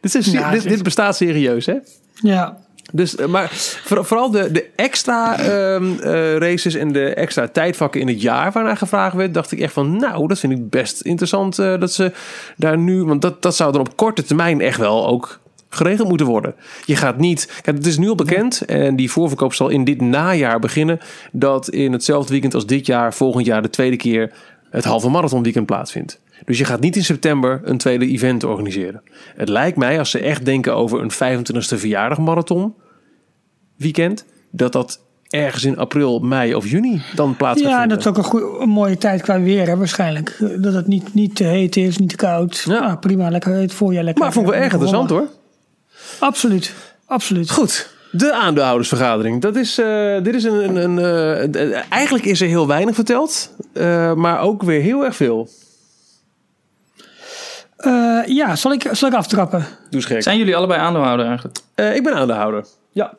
[0.00, 1.74] Dit, is, Ja, dit, dit bestaat serieus, hè?
[2.12, 2.64] ja.
[2.96, 3.48] Dus, eh, maar
[3.84, 8.52] voor- vooral de, de extra ehm, eh, races en de extra tijdvakken in het jaar
[8.52, 11.92] waarnaar gevraagd werd, dacht ik echt van, nou, dat vind ik best interessant eh, dat
[11.92, 12.12] ze
[12.56, 16.26] daar nu, want dat, dat zou dan op korte termijn echt wel ook geregeld moeten
[16.26, 16.54] worden.
[16.84, 20.00] Je gaat niet, kijk, het is nu al bekend en die voorverkoop zal in dit
[20.00, 21.00] najaar beginnen,
[21.32, 24.32] dat in hetzelfde weekend als dit jaar, volgend jaar de tweede keer
[24.70, 26.20] het halve marathon weekend plaatsvindt.
[26.44, 29.02] Dus je gaat niet in september een tweede event organiseren.
[29.36, 32.74] Het lijkt mij, als ze echt denken over een 25e verjaardag marathon
[33.76, 37.98] weekend, dat dat ergens in april, mei of juni dan plaats gaat Ja, en dat
[37.98, 40.36] is ook een, goeie, een mooie tijd qua weer, hè, waarschijnlijk.
[40.40, 42.62] Eh, Dat het niet, niet te heet is, niet te koud.
[42.66, 42.80] Ja.
[42.80, 44.22] Nou, prima, lekker het voorjaar lekker.
[44.22, 45.26] Maar vond ik wel erg interessant hoor.
[46.18, 46.74] Absoluut,
[47.06, 47.50] absoluut.
[47.50, 49.40] Goed, de aandeelhoudersvergadering.
[49.40, 53.50] Dat is, eh, dit is een, een, een eh, eigenlijk is er heel weinig verteld,
[53.72, 55.48] eh, maar ook weer heel erg veel.
[57.76, 59.58] Eh, ja, zal ik, zal ik aftrappen?
[59.60, 60.22] Doe eens gek.
[60.22, 61.58] Zijn jullie allebei aandeelhouder eigenlijk?
[61.74, 62.64] Eh, ik ben aandeelhouder.
[62.92, 63.12] Ja.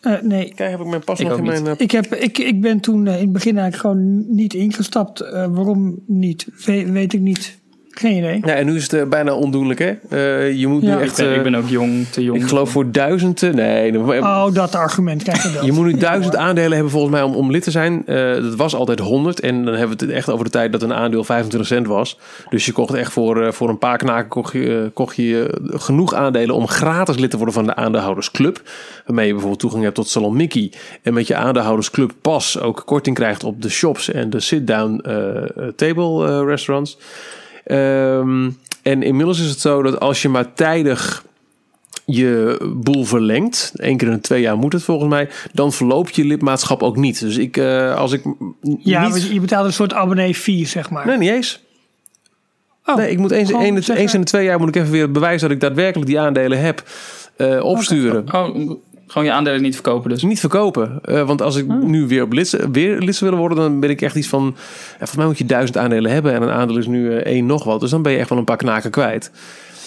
[0.00, 0.52] Eh, nee.
[0.54, 1.66] Kijk, heb ik mijn pas Ik nog in mijn...
[1.66, 5.20] eh, Ik, heb, ik, ik ben toen eh, in het begin eigenlijk gewoon niet ingestapt.
[5.20, 6.46] Eh, waarom niet?
[6.64, 7.59] We- weet ik niet.
[8.00, 8.40] Geen idee.
[8.44, 9.92] Ja, en nu is het eh, bijna ondoenlijk, hè?
[10.10, 10.88] Eh, je moet Ja.
[10.88, 11.16] nu Ik echt...
[11.16, 12.42] ben, eh, ik ben ook jong, te jong.
[12.42, 13.54] ik geloof voor duizenden...
[13.54, 15.64] Nee, Oh, dat argument krijg je wel.
[15.64, 18.02] Je moet nu duizend aandelen hebben volgens mij om, om lid te zijn.
[18.06, 19.40] Eh, dat was altijd 100.
[19.40, 22.18] En dan hebben we het echt over de tijd dat een aandeel 25 cent was.
[22.50, 26.54] Dus je kocht echt voor, voor een paar knaken kocht je, kocht je genoeg aandelen
[26.54, 28.62] om gratis lid te worden van de aandeelhoudersclub.
[29.06, 30.72] Waarmee je bijvoorbeeld toegang hebt tot Salon Mickey.
[31.02, 35.02] En met je aandeelhoudersclub pas ook korting krijgt op de shops en de sit-down
[35.76, 36.98] table eh, restaurants.
[37.70, 38.50] Ehm,
[38.82, 41.24] en inmiddels is het zo dat als je maar tijdig
[42.04, 46.16] je boel verlengt, één keer in de twee jaar moet het volgens mij, dan verloopt
[46.16, 47.20] je lidmaatschap ook niet.
[47.20, 48.22] Dus ik, eh, als ik
[48.78, 49.22] Ja, niet...
[49.32, 51.06] je betaalt een soort abonnee-fee, zeg maar.
[51.06, 51.60] Nee, niet eens.
[52.86, 55.10] Oh, Nee, ik moet eens, een- eens in de twee jaar moet ik even weer
[55.10, 56.82] bewijzen dat ik daadwerkelijk die aandelen heb
[57.36, 58.34] eh, opsturen.
[58.34, 58.70] Oh,
[59.10, 60.22] gewoon je aandelen niet verkopen dus.
[60.22, 60.98] Niet verkopen.
[61.02, 64.02] Eh, want als ik nu weer op lid, weer zou willen worden, dan ben ik
[64.02, 64.44] echt iets van.
[64.54, 66.32] Ja, volgens mij moet je duizend aandelen hebben.
[66.32, 67.80] En een aandeel is nu eh, één nog wat.
[67.80, 69.30] Dus dan ben je echt wel een paar knaken kwijt.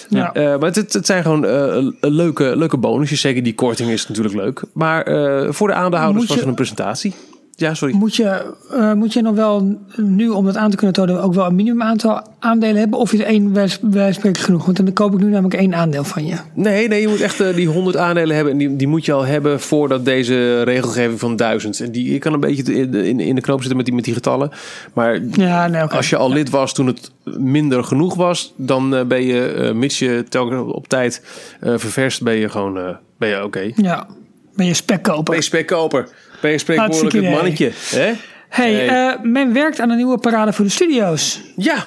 [0.09, 0.33] Ja.
[0.33, 3.21] Eh, maar het, het, het zijn gewoon eh, leuke, leuke bonusjes.
[3.21, 4.63] Zeker die korting is natuurlijk leuk.
[4.73, 7.13] Maar eh, voor de aandeelhouders was er een presentatie.
[7.55, 7.95] Ja, sorry.
[7.95, 11.33] Moet je, eh, moet je nog wel nu, om dat aan te kunnen tonen, ook
[11.33, 12.99] wel een minimum aantal aandelen hebben?
[12.99, 13.69] Of is één
[14.13, 14.65] spreken genoeg?
[14.65, 16.35] Want dan koop ik nu namelijk één aandeel van je.
[16.53, 18.53] Nee, nee, je moet echt eh, die 100 aandelen hebben.
[18.53, 21.79] En die, die moet je al hebben voordat deze regelgeving van 1000.
[21.79, 24.03] En die je kan een beetje in de, in, de knoop zitten met die, met
[24.03, 24.51] die getallen.
[24.93, 29.05] Maar Ja, nee, als je al lid was toen het minder genoeg was, dan eh,
[29.05, 31.21] ben je, mits je telkens op tijd
[31.61, 33.71] ververst, ben je gewoon ben je oké.
[33.75, 34.07] Ja,
[34.55, 35.23] ben je spekkoper.
[35.23, 36.09] Ben je spekkoper?
[36.43, 37.71] Ben je spreekwoordelijk het mannetje?
[37.89, 38.11] Hè?
[38.49, 41.41] Hey, eh, men werkt aan een nieuwe parade voor de studio's.
[41.55, 41.85] Ja,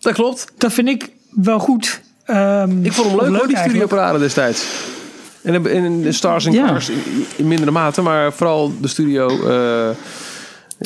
[0.00, 0.52] dat klopt.
[0.58, 2.00] Dat vind ik wel goed.
[2.24, 4.66] Ehm, Ik vond hem leuk, of hoor, die studioparade destijds.
[5.42, 6.66] En, en de Stars and Ja.
[6.66, 7.02] Cars in,
[7.36, 9.28] in mindere mate, maar vooral de studio...
[9.28, 9.88] eh,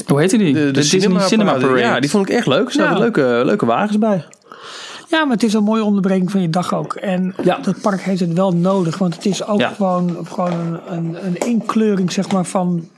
[0.07, 0.55] Hoe heette die?
[0.55, 1.79] de, de, Disney Cinema Parade.
[1.81, 2.67] Ja, die vond ik echt leuk.
[2.67, 2.99] Er zaten Ja.
[2.99, 4.25] leuke, leuke wagens bij.
[5.09, 6.95] Ja, maar het is een mooie onderbreking van je dag ook.
[6.95, 7.59] En Ja.
[7.63, 8.99] dat park heeft het wel nodig.
[8.99, 9.69] Want het is ook Ja.
[9.69, 12.89] gewoon, gewoon een, een, een inkleuring zeg maar, van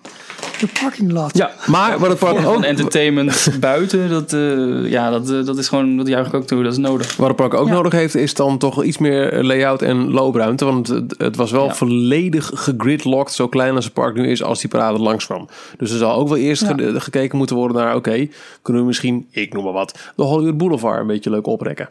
[0.61, 1.37] De parking lot.
[1.37, 5.69] Ja, Maar wat het park ook, entertainment buiten, dat, eh, ja, dat, eh, dat is
[5.69, 7.17] gewoon, dat juich ik ook toe, dat is nodig.
[7.17, 7.73] wat het park ook Ja.
[7.75, 10.65] nodig heeft, is dan toch iets meer layout en loopruimte.
[10.65, 11.75] Want het, het was wel Ja.
[11.75, 15.49] volledig gegridlocked, zo klein als het park nu is, als die parade langs kwam.
[15.77, 16.69] Dus er zal ook wel eerst Ja.
[16.77, 18.29] ge- gekeken moeten worden naar, oké,
[18.63, 21.89] kunnen we misschien, ik noem maar wat, de Hollywood Boulevard een beetje leuk oprekken.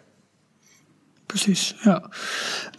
[1.28, 2.04] Precies, ja.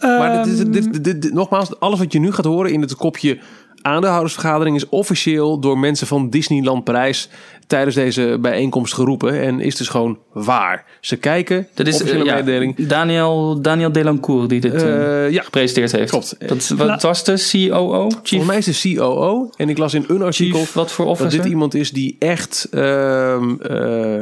[0.00, 2.72] Maar dit, is- Ehm, dit, dit, dit- dit- nogmaals, alles wat je nu gaat horen
[2.72, 3.38] in het kopje
[3.82, 7.28] aandeelhoudersvergadering is officieel door mensen van Disneyland Parijs
[7.68, 10.84] tijdens deze bijeenkomst geroepen en is dus gewoon waar.
[11.00, 12.86] Ze kijken, Dat is officiële eh, ja, mededeling.
[12.86, 16.10] Daniel, Daniel Delancourt die dit eh, Eh, ja, gepresenteerd heeft.
[16.10, 16.34] Klopt.
[16.48, 18.08] Dat, is- wat was de COO?
[18.08, 21.04] Chief, volgens mij is de COO en ik las in een artikel Chief wat voor
[21.04, 21.42] dat officer?
[21.42, 23.70] dit iemand is die echt, ehm, eh,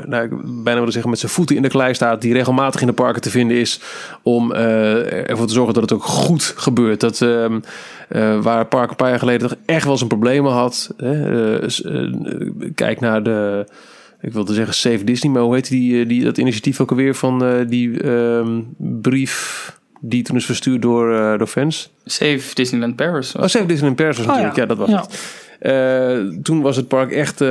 [0.05, 2.86] nou, ik bijna willen zeggen, met zijn voeten in de klei staat, die regelmatig in
[2.86, 3.80] de parken te vinden is
[4.22, 7.01] om eh, ervoor te zorgen dat het ook goed gebeurt.
[7.01, 7.24] Dat
[8.09, 10.94] eh, waar het park een paar jaar geleden toch echt wel zijn problemen had.
[10.96, 12.12] Hè, eh, eh,
[12.74, 13.66] kijk naar de,
[14.20, 17.44] ik wilde zeggen Save Disney, maar hoe heet die, die dat initiatief ook alweer van
[17.44, 21.92] eh, die ehm, brief die toen is verstuurd door, eh, door fans?
[22.04, 23.34] Save Disneyland Paris.
[23.34, 24.57] Oh, Save Disneyland Paris was Oh, natuurlijk.
[24.57, 24.62] ja.
[24.62, 25.00] Ja, dat was Ja.
[25.00, 25.44] het.
[25.59, 27.48] Eh, toen was het park echt eh,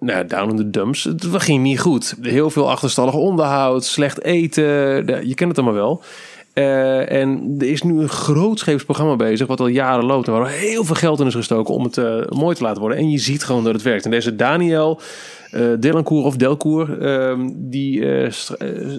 [0.00, 1.04] nou, down in the dumps.
[1.04, 2.16] Het ging niet goed.
[2.22, 4.64] Heel veel achterstallig onderhoud, slecht eten.
[5.28, 6.02] je kent het allemaal wel.
[6.56, 10.26] Eh, en er is nu een grootscheeps programma bezig, wat al jaren loopt.
[10.26, 12.98] En waar heel veel geld in is gestoken om het eh, mooi te laten worden.
[12.98, 14.04] En je ziet gewoon dat het werkt.
[14.04, 15.00] En deze Daniel
[15.78, 18.52] Delancourt of Delcourt, ehm, die sch-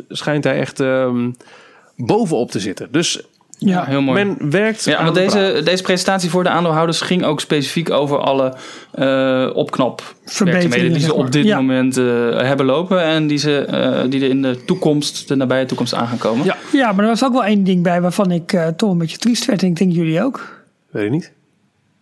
[0.10, 1.32] schijnt daar echt ehm,
[1.96, 2.88] bovenop te zitten.
[2.92, 3.22] Dus
[3.60, 4.24] Ja, heel mooi.
[4.26, 8.18] men werkt Ja, want de deze, deze presentatie voor de aandeelhouders ging ook specifiek over
[8.18, 8.56] alle
[8.92, 11.56] eh opknap werkzaamheden die ze op dit Ja.
[11.56, 12.04] moment eh,
[12.42, 16.08] hebben lopen en die, ze, eh, die er in de toekomst, de nabije toekomst aan
[16.08, 16.46] gaan komen.
[16.46, 16.58] Ja.
[16.72, 19.18] Ja, maar er was ook wel één ding bij waarvan ik eh, toch een beetje
[19.18, 19.62] triest werd.
[19.62, 20.64] En ik denk jullie ook.
[20.92, 21.32] Weet ik niet.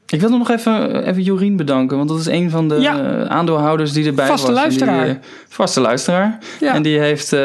[0.08, 3.26] Ik wil nog even, even Jorien bedanken, want dat is een van de Ja.
[3.28, 4.56] aandeelhouders die erbij Vaste was.
[4.56, 5.03] Luisteraar.
[5.06, 6.38] Die, eh, vaste luisteraar.
[6.60, 6.74] Ja.
[6.74, 7.39] En die heeft, eh,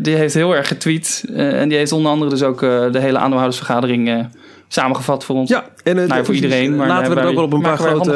[0.00, 1.24] die heeft heel erg getweet.
[1.34, 4.18] eh, en die heeft onder andere dus ook eh, de hele aandeelhoudersvergadering eh,
[4.68, 5.50] samengevat voor ons.
[5.50, 7.78] Ja, en het, Nou, voor iedereen, maar laten we het ook wel op een paar
[7.78, 8.12] grote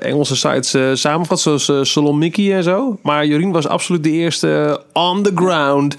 [0.00, 2.98] Engelse sites eh, samenvatten, zoals Salon Mickey en zo.
[3.02, 5.96] Maar Jorien was absoluut de eerste on the ground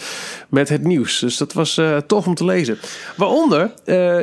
[0.50, 1.20] met het nieuws.
[1.20, 2.78] Dus dat was eh, tof om te lezen.
[3.16, 4.18] Waaronder, eh,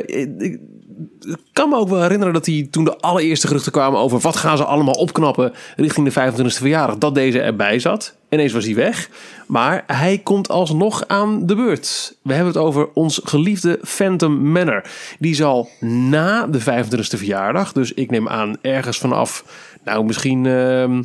[1.19, 4.35] ik kan me ook wel herinneren dat hij toen de allereerste geruchten kwamen over wat
[4.35, 8.15] gaan ze allemaal opknappen richting de 25e verjaardag, dat deze erbij zat.
[8.29, 9.09] Ineens was hij weg.
[9.47, 12.17] Maar hij komt alsnog aan de beurt.
[12.21, 14.83] We hebben het over ons geliefde Phantom Manor.
[15.19, 19.45] Die zal na de 25e verjaardag, dus ik neem aan ergens vanaf,
[19.83, 21.03] nou misschien, ehm,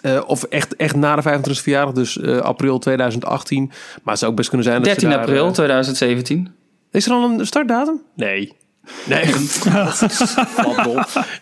[0.00, 3.66] eh, of echt, echt na de 25e verjaardag, dus eh, april 2018.
[3.66, 6.54] Maar het zou ook best kunnen zijn dat ze 13 daar, april eh, 2017.
[6.90, 8.00] is er al een startdatum?
[8.14, 8.52] Nee.
[9.06, 9.34] Nee.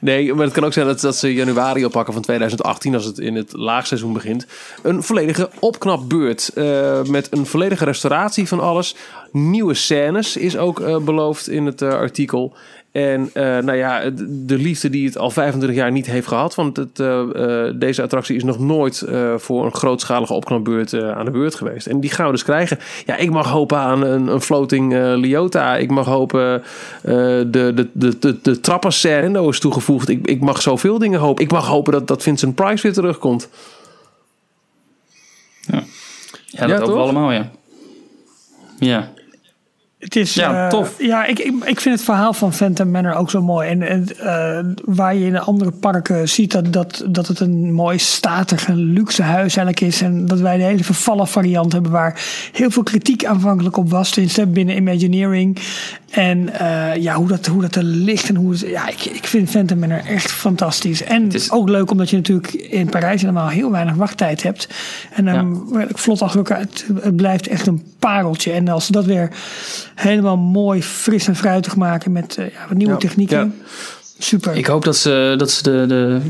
[0.00, 3.18] Nee, maar het kan ook zijn dat, dat ze januari oppakken van 2018, als het
[3.18, 4.46] in het laagseizoen begint.
[4.82, 6.50] Een volledige opknapbeurt.
[6.54, 8.94] eh met een volledige restauratie van alles.
[9.32, 12.54] Nieuwe scènes is ook eh, beloofd in het eh, artikel.
[12.92, 16.54] En eh, nou ja, de, de liefde die het al 25 jaar niet heeft gehad.
[16.54, 21.10] Want het, eh, eh, deze attractie is nog nooit eh, voor een grootschalige opknapbeurt eh,
[21.10, 21.86] aan de beurt geweest.
[21.86, 22.78] En die gaan we dus krijgen.
[23.06, 25.76] Ja, ik mag hopen aan een, een floating Liota.
[25.76, 26.62] Ik mag hopen
[27.02, 27.14] eh,
[27.46, 30.08] de, de, de, de, de trappenscène is toegevoegd.
[30.08, 31.44] Ik, ik mag zoveel dingen hopen.
[31.44, 33.48] Ik mag hopen dat, dat Vincent Price weer terugkomt.
[35.60, 35.82] Ja,
[36.46, 36.94] Ja, dat hopen toch?
[36.94, 37.50] we allemaal, ja.
[38.78, 39.10] Ja.
[40.00, 40.94] Het is, Ja, eh, tof.
[40.98, 43.68] Ja, ik, ik, ik vind het verhaal van Phantom Manor ook zo mooi.
[43.68, 47.72] En, en eh, waar je in de andere parken ziet dat, dat, dat het een
[47.72, 50.02] mooi statig en luxe huis eigenlijk is.
[50.02, 52.20] En dat wij de hele vervallen variant hebben waar
[52.52, 54.10] heel veel kritiek aanvankelijk op was.
[54.10, 55.58] Tenminste binnen Imagineering.
[56.10, 58.60] En eh, ja, hoe dat, hoe dat er ligt en hoe het...
[58.60, 61.02] Ja, ik, ik vind Phantom Manor echt fantastisch.
[61.02, 64.68] En is- ook leuk omdat je natuurlijk in Parijs helemaal heel weinig wachttijd hebt.
[65.14, 66.58] En dan redelijk vlot achter elkaar.
[66.58, 68.52] Het, het blijft echt een pareltje.
[68.52, 69.30] En als ze dat weer
[70.00, 73.38] helemaal mooi, fris en fruitig maken met eh, ja, wat nieuwe Ja, technieken.
[73.38, 73.50] ja.
[74.18, 74.56] Super.
[74.56, 76.20] Ik hoop dat ze, dat ze de, de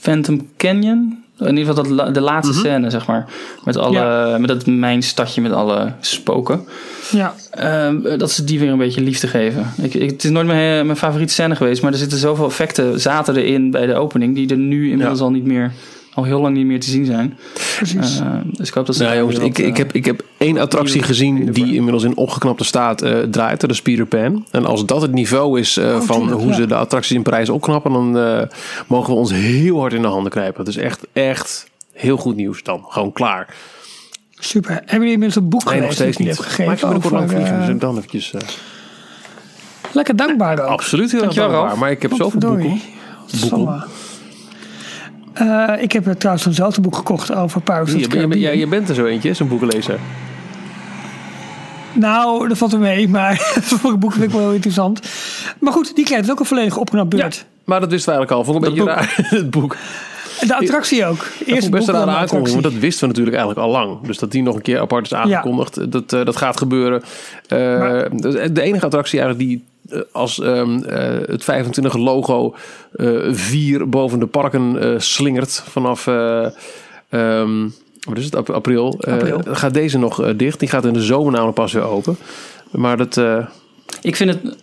[0.00, 3.26] Phantom Canyon, in ieder geval dat, de laatste scène, zeg maar,
[3.64, 4.38] met, alle, Ja.
[4.38, 6.64] met dat mijnstadje met alle spoken,
[7.10, 7.34] ja.
[7.50, 9.66] ehm, dat ze die weer een beetje liefde geven.
[9.82, 13.00] Ik, ik, het is nooit mijn, mijn favoriete scène geweest, maar er zitten zoveel effecten,
[13.00, 15.24] zaten erin bij de opening, die er nu inmiddels Ja.
[15.24, 15.72] al niet meer,
[16.14, 17.38] al heel lang niet meer te zien zijn.
[17.76, 18.20] Precies.
[18.20, 19.02] Eh, dus ik hoop dat ze...
[19.02, 22.64] Nou jongens, ik, ik, eh, heb, ik heb één attractie gezien die inmiddels in opgeknapte
[22.64, 23.60] staat eh, draait.
[23.60, 24.46] Dat is Peter Pan.
[24.50, 26.54] En als dat het niveau is eh, van tuurlijk, hoe ja.
[26.54, 27.92] ze de attracties in Parijs opknappen...
[27.92, 28.42] dan eh,
[28.86, 30.64] mogen we ons heel hard in de handen knijpen.
[30.64, 32.84] Dat is echt, echt heel goed nieuws dan.
[32.88, 33.54] Gewoon klaar.
[34.30, 34.70] Super.
[34.70, 36.28] Hebben jullie inmiddels een boek Nee, nog steeds niet.
[36.28, 37.66] heb Maar ik gegeven ga binnenkort lang vliegen.
[37.66, 38.32] Dus dan eventjes...
[38.32, 38.40] eh,
[39.92, 40.68] lekker dankbaar ook.
[40.68, 41.78] absoluut heel erg dankbaar.
[41.78, 42.80] Maar ik heb zoveel boeken.
[43.30, 43.80] Potverdorie.
[45.32, 48.58] Eh, ik heb trouwens eenzelfde boek gekocht over Pirates of Je, the je, je, Caribbean.
[48.58, 49.98] je bent er zo eentje, zo'n boekenlezer.
[51.92, 55.00] Nou, dat valt er mee, maar voor een boek vind ik wel heel interessant.
[55.60, 57.44] Maar goed, die krijgt ook een volledig opknapt beurt.
[57.64, 58.52] Maar dat wisten we eigenlijk al.
[58.52, 59.76] Vond ik een Dat beetje raar, het boek.
[60.46, 61.16] De attractie ook.
[61.18, 63.66] Dat Eerst vond ik best een boek, rare aankondiging, want dat wisten we natuurlijk eigenlijk
[63.66, 64.00] al lang.
[64.06, 67.02] Dus dat die nog een keer apart is aangekondigd, dat, eh, dat gaat gebeuren.
[67.48, 68.10] Eh, Maar-
[68.52, 69.64] de enige attractie eigenlijk die
[70.12, 72.54] als ehm, eh, het 25 logo
[72.92, 76.06] eh, vier boven de parken eh, slingert vanaf...
[76.06, 76.46] eh,
[77.08, 77.68] ehm,
[78.08, 78.36] wat is het?
[78.36, 78.94] Ap- April.
[79.00, 79.40] Eh, April.
[79.44, 80.58] gaat deze nog eh, dicht.
[80.60, 82.16] Die gaat in de zomer namelijk pas weer open.
[82.70, 83.16] Maar dat...
[83.16, 83.46] eh,
[84.02, 84.56] Ik vind het...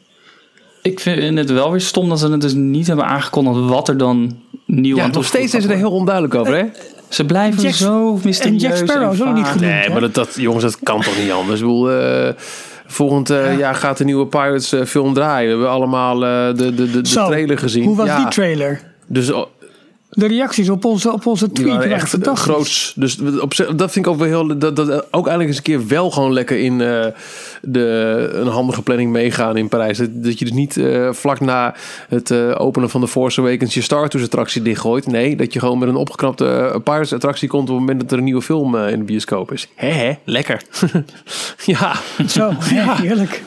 [0.82, 3.98] Ik vind het wel weer stom dat ze het dus niet hebben aangekondigd wat er
[3.98, 6.64] dan nieuw ja, aan nog steeds is er heel onduidelijk over, hè?
[7.10, 9.60] Ze blijven Jack- zo En mysterieus Jack Sparrow is ook niet genoemd.
[9.62, 9.90] Nee, hè?
[9.90, 11.60] maar dat, dat, jongens, dat kan toch niet anders?
[11.60, 12.34] Ik bedoel, eh,
[12.92, 15.46] volgend eh, jaar gaat de nieuwe Pirates eh, film draaien.
[15.46, 17.84] We hebben allemaal eh, de, de, de, de Zo, trailer gezien.
[17.84, 18.82] Hoe was ja, die trailer?
[19.08, 19.46] Dus oh,
[20.10, 22.44] De reacties op onze, op onze tweet waren echt fantastisch.
[22.44, 22.94] groots.
[22.96, 24.58] Dus op, dat vind ik ook wel heel...
[24.58, 27.06] Dat, dat ook eigenlijk eens een keer wel gewoon lekker in eh,
[27.62, 29.98] de, een handige planning meegaan in Parijs.
[29.98, 31.76] Dat, dat je dus niet eh, vlak na
[32.08, 35.08] het eh, openen van de Force Awakens je Star Tours attractie dichtgooit.
[35.08, 38.12] Nee, dat je gewoon met een opgeknapte eh, Pirates attractie komt op het moment dat
[38.12, 39.68] er een nieuwe film eh, in de bioscoop is.
[39.76, 40.62] Hè, hè, lekker.
[41.66, 41.96] ja.
[42.28, 42.96] Zo, ja.
[42.96, 43.44] heerlijk.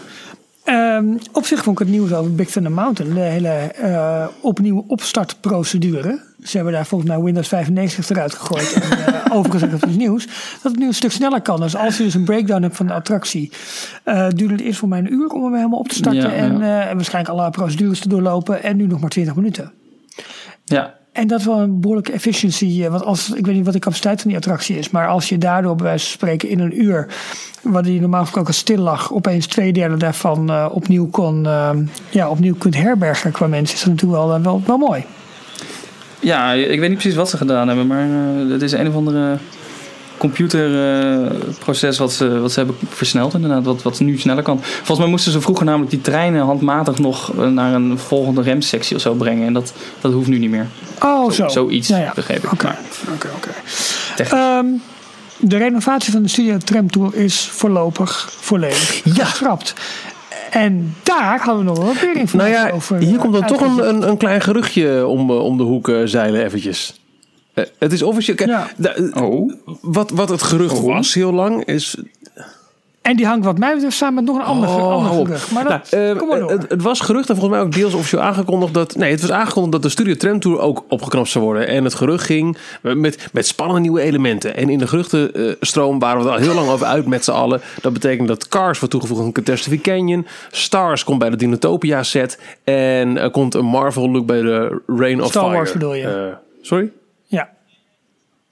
[0.64, 4.84] Ehm, op zich vond ik het nieuws over Big Thunder Mountain, de hele eh, opnieuw
[4.86, 6.20] opstartprocedure.
[6.42, 10.26] Ze hebben daar volgens mij Windows 95 eruit gegooid en uh, overgezet op het nieuws.
[10.62, 11.60] Dat het nu een stuk sneller kan.
[11.60, 13.52] Dus als je dus een breakdown hebt van de attractie,
[14.04, 16.22] eh duurde het eerst voor mij een uur om hem helemaal op te starten.
[16.22, 16.32] Ja.
[16.32, 18.62] En, en waarschijnlijk alle procedures te doorlopen.
[18.62, 19.72] En nu nog maar 20 minuten.
[20.64, 22.82] Ja, En dat is wel een behoorlijke efficiency.
[22.84, 24.90] eh, Want als, ik weet niet wat de capaciteit van die attractie is.
[24.90, 27.06] Maar als je daardoor bij wijze van spreken in een uur.
[27.62, 29.12] Waar die normaal gesproken stil lag.
[29.12, 31.70] Opeens twee derde daarvan eh, opnieuw, kon, eh,
[32.10, 33.74] ja, opnieuw kunt herbergen qua mensen.
[33.74, 35.04] Is dat natuurlijk wel, wel, wel mooi.
[36.20, 38.08] Ja, ik weet niet precies wat ze gedaan hebben, maar
[38.48, 39.38] het is een of andere
[40.22, 44.60] computerproces wat, ze, wat ze hebben versneld inderdaad, wat, wat nu sneller kan.
[44.62, 48.96] Volgens mij moesten ze vroeger namelijk die treinen handmatig nog eh, naar een volgende remsectie
[48.96, 50.66] of zo brengen en dat, dat hoeft nu niet meer.
[51.02, 51.48] Oh, zo.
[51.48, 52.12] Zoiets, Ja, ja.
[52.14, 52.52] begreep ik.
[52.52, 52.74] Oké,
[53.14, 53.50] oké, oké.
[54.36, 54.66] Ehm,
[55.38, 59.74] De renovatie van de Studio Tram Tour is voorlopig volledig geschrapt.
[60.50, 62.98] En daar hadden we nog wel weer Nou informatie ja, over.
[62.98, 65.90] hier eh, komt dan toch een, een, een klein geruchtje om, eh, om de hoek
[66.04, 67.00] zeilen eventjes.
[67.54, 68.36] Eh, het is officieel...
[68.36, 68.94] kijk, Ja.
[69.22, 70.94] Oh, wat, wat het gerucht Oh.
[70.94, 71.96] was heel lang is...
[73.02, 75.50] En die hangt wat mij betreft samen met nog een ander, Oh, ander gerucht.
[75.50, 76.50] Maar dat, Nou, eh, kom maar door.
[76.50, 78.96] Het, het was gerucht en volgens mij ook deels officieel aangekondigd dat...
[78.96, 81.66] Nee, het was aangekondigd dat de Studio Tram Tour ook opgeknapt zou worden.
[81.68, 84.56] En het gerucht ging met, met spannende nieuwe elementen.
[84.56, 87.60] En in de geruchtenstroom waren we er al heel lang over uit met z'n allen.
[87.80, 90.26] Dat betekent dat Cars wordt toegevoegd aan Catastrophe Canyon.
[90.50, 92.38] Stars komt bij de Dinotopia set.
[92.64, 95.56] En er komt een Marvel look bij de Rain of Star Fire.
[95.56, 96.06] Wars bedoel je?
[96.08, 96.90] Eh, sorry?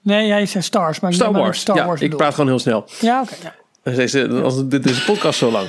[0.03, 1.01] Nee, jij zei Stars.
[1.01, 1.61] Maar Star Wars.
[1.61, 2.85] Star ja, Wars ik praat gewoon heel snel.
[3.01, 3.35] Ja, oké.
[3.43, 3.55] ja.
[3.83, 5.69] Dus Deze, als dit is een podcast zo lang.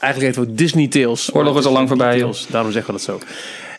[0.00, 1.34] Eigenlijk heet het Disney Tales.
[1.34, 3.26] Oorlog is al lang voorbij, Tales, daarom zeggen we dat zo.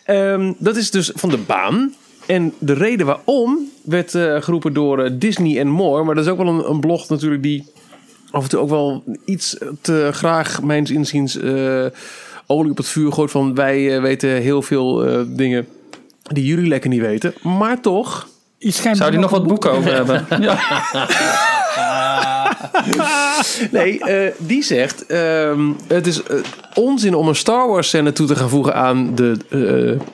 [0.05, 1.93] Ehm, dat is dus van de baan.
[2.25, 6.03] En de reden waarom werd eh, geroepen door eh, Disney en More.
[6.03, 7.73] Maar dat is ook wel een, een blog natuurlijk die
[8.35, 11.85] af en toe ook wel iets te graag, mijns inziens, eh,
[12.45, 13.31] olie op het vuur gooit.
[13.31, 15.67] Van wij weten heel veel eh, dingen
[16.21, 17.33] die jullie lekker niet weten.
[17.41, 18.27] Maar toch...
[18.71, 20.25] Zou die nog wat boeken over hebben?
[20.39, 20.57] Ja.
[23.71, 26.37] Nee, eh, die zegt: ehm, Het is eh,
[26.73, 30.07] onzin om een Star Wars scène toe te gaan voegen aan de eh,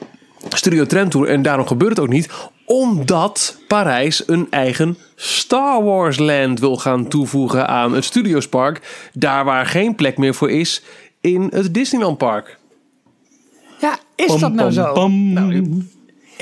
[0.48, 1.28] Studio Tram Tour.
[1.28, 2.30] En daarom gebeurt het ook niet,
[2.64, 9.08] omdat Parijs een eigen Star Wars Land wil gaan toevoegen aan het Studiospark.
[9.12, 10.82] Daar waar geen plek meer voor is
[11.20, 12.58] in het Disneyland Park.
[13.80, 15.08] Ja, is dat nou zo?
[15.08, 15.84] Nou,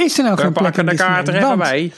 [0.05, 1.62] Is er nou we geen plek pakken in de kaart er Disneyland?
[1.62, 1.92] even Want- bij.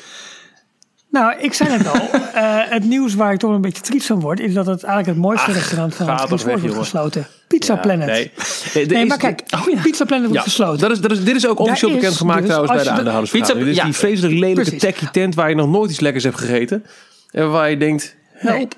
[1.10, 1.94] Nou, ik zei het al.
[2.34, 4.40] eh, het nieuws waar ik toch een beetje triest van word...
[4.40, 7.26] is dat het eigenlijk het mooiste Ach, restaurant van het weg, wordt gesloten.
[7.48, 8.06] Pizza Ja, Planet.
[8.06, 8.86] nee.
[8.86, 9.80] Nee, maar kijk, oh ja.
[9.82, 10.78] Pizza Planet wordt Ja, gesloten.
[10.80, 12.90] dat is, dat is, dit is ook officieel Daar is bekendgemaakt dus, trouwens bij de
[12.90, 13.64] aandeelhoudersvergadering.
[13.66, 16.38] Dit is Pizza- die vreselijk lelijke techie tent waar je nog nooit iets lekkers hebt
[16.38, 16.84] gegeten.
[17.30, 18.74] En waar je denkt, help.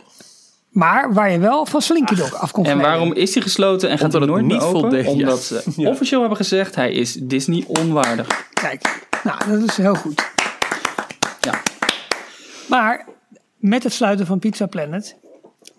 [0.74, 3.98] Maar waar je wel van Slinky Dog af kon En waarom is hij gesloten en
[3.98, 4.80] gaat hij het nooit niet meer open?
[4.80, 5.10] voldeed, ja.
[5.10, 5.88] Omdat ze Ja.
[5.88, 8.48] officieel hebben gezegd, hij is Disney onwaardig.
[8.52, 10.30] Kijk, nou, dat is heel goed.
[11.40, 11.62] Ja.
[12.68, 13.06] Maar
[13.56, 15.16] met het sluiten van Pizza Planet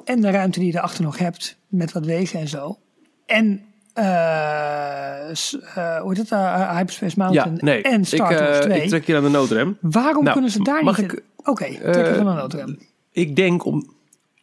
[0.05, 2.77] en de ruimte die je erachter nog hebt met wat wegen en zo.
[3.25, 3.61] En
[3.93, 6.31] eh, eh, hoe heet het?
[6.31, 7.81] eh, Hyperspace Ja, Mountain nee.
[7.81, 8.81] en ik, Star Tours 2.
[8.81, 9.77] ik trek je aan de noodrem.
[9.81, 11.11] Waarom Nou, kunnen ze daar mag niet...
[11.11, 12.79] ik, Oké, trek je van een noodrem.
[13.11, 13.93] Ik denk om,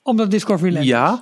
[0.03, 0.91] Omdat Discovery Land is.
[0.91, 1.21] ja,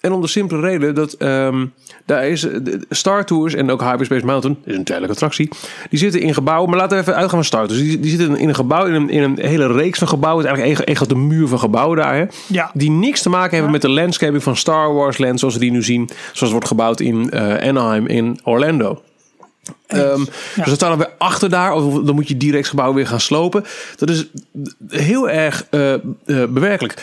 [0.00, 1.66] En om de simpele reden dat ehm,
[2.06, 5.48] daar is eh, de Star Tours en ook Hyperspace Mountain, is een tijdelijke attractie,
[5.90, 6.70] die zitten in gebouwen.
[6.70, 7.82] Maar laten we even uitgaan van Star Tours.
[7.82, 10.44] Die, die zitten in een gebouw, in een, in een hele reeks van gebouwen.
[10.44, 12.14] Het is eigenlijk een grote muur van gebouwen daar.
[12.16, 12.70] Hè, Ja.
[12.74, 15.70] Die niks te maken hebben met de landscaping van Star Wars Land, zoals we die
[15.70, 16.08] nu zien.
[16.22, 19.02] Zoals het wordt gebouwd in eh, Anaheim in Orlando.
[19.86, 20.24] Ehm,
[20.54, 21.72] Dus dat staan er weer achter daar.
[21.72, 23.64] Of dan moet je direct gebouw weer gaan slopen.
[23.96, 24.26] Dat is
[24.88, 25.94] heel erg eh,
[26.48, 27.02] bewerkelijk.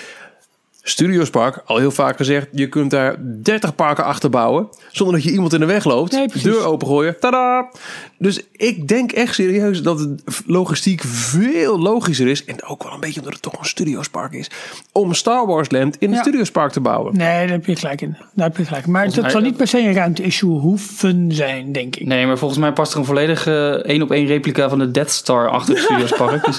[0.88, 4.68] Studios Park, al heel vaak gezegd, je kunt daar 30 parken achter bouwen.
[4.92, 6.12] Zonder dat je iemand in de weg loopt.
[6.12, 7.20] Nee, deur opengooien.
[7.20, 7.70] Tada!
[8.18, 12.46] Dus ik denk echt serieus dat het logistiek veel logischer is.
[12.46, 14.50] En ook wel een beetje omdat het toch een Studios Park is.
[14.92, 16.22] Om Star Wars Land in het Ja.
[16.24, 17.18] Studios Park te bouwen.
[17.18, 18.18] Nee, daar heb je gelijk in.
[18.34, 18.92] Daar heb je gelijk in.
[18.92, 22.08] Maar dat mij- zal niet per se een ruimte-issue hoeven zijn, denk ik.
[22.08, 25.12] Nee, maar volgens mij past er een volledige één op één replica van de Death
[25.12, 26.46] Star achter het Studios Park.
[26.46, 26.58] Dus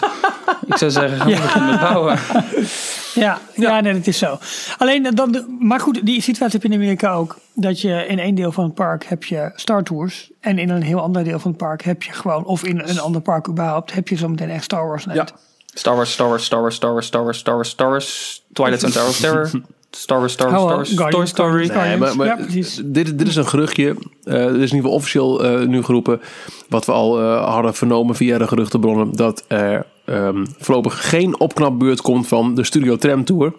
[0.66, 2.18] ik zou zeggen, gaan we beginnen met bouwen.
[3.20, 3.80] Ja, ja.
[3.80, 4.38] nee, dat is zo.
[4.78, 7.38] Alleen dan, maar goed, die situatie heb je in Amerika ook.
[7.54, 10.30] Dat je in één deel van het park heb je Star Tours.
[10.40, 13.00] En in een heel ander deel van het park heb je gewoon, of in een
[13.00, 15.06] ander park überhaupt, heb je zometeen echt Star Wars.
[15.12, 15.26] Ja.
[15.66, 18.80] Star Wars, Star Wars, Star Wars, Star Wars, Star Wars, Star Wars, Star Wars, Twilight
[18.80, 19.50] Zone Tower of Terror,
[19.90, 21.68] Star Wars, Star Wars, Star Wars, Guardians, Toy Story.
[21.68, 22.80] Nee, maar, maar Ja, precies.
[22.84, 23.96] dit, dit is een geruchtje.
[24.24, 26.20] Eh er is in ieder geval officieel eh, nu geroepen.
[26.68, 29.12] Wat we al eh, hadden vernomen via de geruchtenbronnen.
[29.12, 33.52] Dat er ehm, voorlopig geen opknapbeurt komt van de Studio Tram Tour.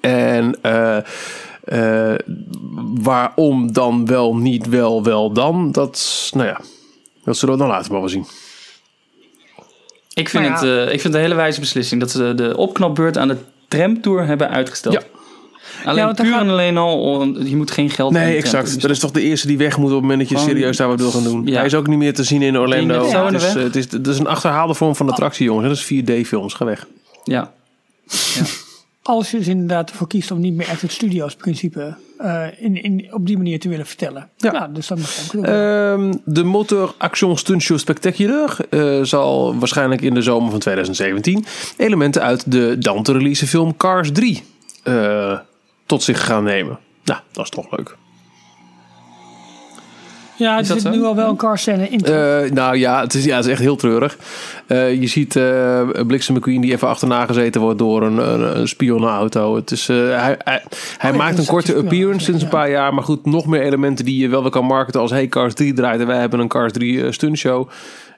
[0.00, 0.96] En eh,
[1.64, 2.18] eh,
[3.02, 5.72] waarom dan wel, niet wel, wel dan.
[5.72, 6.60] Dat, nou ja,
[7.24, 8.26] dat zullen we dan later maar wel zien.
[10.14, 12.56] Ik vind, Maar het, eh, ik vind het een hele wijze beslissing dat ze de
[12.56, 13.36] opknapbeurt aan de
[13.68, 14.94] tramtour hebben uitgesteld.
[14.94, 15.02] Ja.
[15.84, 18.50] Alleen Ja, puur en alleen al, je moet geen geld in Nee, exact.
[18.50, 20.50] tramtour Dat is toch de eerste die weg moet op het moment dat je Gewoon-
[20.50, 21.46] serieus daar wat wil gaan doen.
[21.46, 21.56] Ja.
[21.56, 23.08] Hij is ook niet meer te zien in Orlando.
[23.08, 25.68] Het, is, eh, het, is, het is een achterhaalde vorm van attractie, jongens.
[25.68, 26.54] Dat is 4D-films.
[26.54, 26.86] Ga weg.
[27.24, 27.52] Ja.
[29.02, 32.82] Als je dus inderdaad ervoor kiest om niet meer echt het studio's principe eh, in,
[32.82, 34.28] in, op die manier te willen vertellen.
[34.36, 34.52] Ja.
[34.52, 35.44] Ja, dus dat mag ook doen.
[35.44, 41.44] Ehm, de Motor Action Stunt Show Spectacular eh, zal waarschijnlijk in de zomer van 2017
[41.76, 44.42] elementen uit de dan te release film Cars 3
[44.82, 45.38] eh,
[45.92, 46.78] tot zich gaan nemen.
[47.04, 47.96] Nou, dat is toch leuk.
[50.36, 52.00] ja, er is nu al wel een car scène in.
[52.00, 54.18] Eh, nou ja het, is, ja, het is echt heel treurig.
[54.66, 58.68] Eh, je ziet eh Bliksem McQueen die even achterna gezeten wordt door een, een, een
[58.68, 59.54] spionnenauto.
[59.56, 60.62] Het is, eh, hij hij,
[60.98, 62.94] hij ja, maakt een korte appearance sinds een paar jaar.
[62.94, 65.10] Maar goed, nog meer elementen die je wel weer kan marketen als...
[65.10, 67.68] Hey, Cars 3 draait en wij hebben een Cars 3 eh, stuntshow.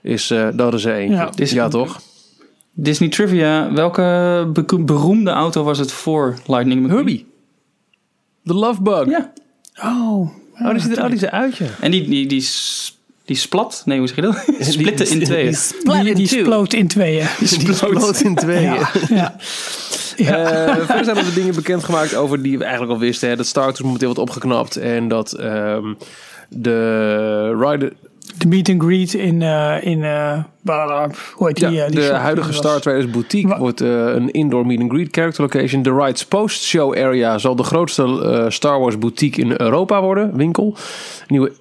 [0.03, 1.17] Is, eh, dat is er eentje.
[1.17, 1.31] Ja.
[1.37, 2.01] Is- ja, toch?
[2.77, 4.03] Disney Trivia, welke
[4.53, 6.97] be- beroemde auto was het voor Lightning McQueen?
[6.97, 7.33] Herbie.
[8.45, 9.09] The Love Bug.
[9.09, 9.33] Ja.
[9.83, 10.31] Oh,
[10.63, 11.67] Oh, die ziet er, uit, ja.
[11.81, 12.49] En die, die, die,
[13.25, 14.45] die splat, nee hoe zeg je dat?
[14.61, 15.57] Splitten in tweeën.
[16.05, 17.27] die, die sploot in tweeën.
[17.39, 18.63] Die sploot in tweeën.
[18.63, 19.37] Ja, ja.
[20.17, 20.37] ja.
[20.37, 23.29] Eh, verder zijn er wat dingen bekendgemaakt over die we eigenlijk al wisten.
[23.29, 23.37] Hè.
[23.37, 24.77] Dat Star Tours momenteel wordt opgeknapt.
[24.77, 25.95] En dat ehm,
[26.49, 27.93] de rider...
[28.39, 29.99] de meet and greet in, eh in
[30.63, 31.71] blablabla, hoe heet die?
[31.71, 32.53] Ja, eh, die de huidige.
[32.53, 35.83] Star Traders Boutique Wa- wordt een indoor meet and greet character location.
[35.83, 40.37] De Rides Post Show Area zal de grootste Star Wars boutique in Europa worden.
[40.37, 40.77] Winkel.
[41.29, 41.53] Nieuwe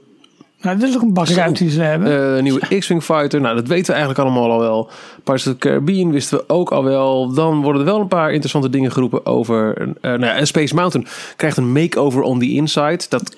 [0.62, 2.44] Nou, dat is ook een bakruimte die ze hebben.
[2.44, 3.42] Nieuwe X-Wing Fighter.
[3.42, 4.90] Nou, dat weten we eigenlijk allemaal al wel.
[5.24, 7.34] Pirates of the Caribbean wisten we ook al wel.
[7.34, 9.78] Dan worden er wel een paar interessante dingen geroepen over...
[9.78, 13.00] eh nou ja, en Space Mountain krijgt een makeover on the inside.
[13.10, 13.36] Dat...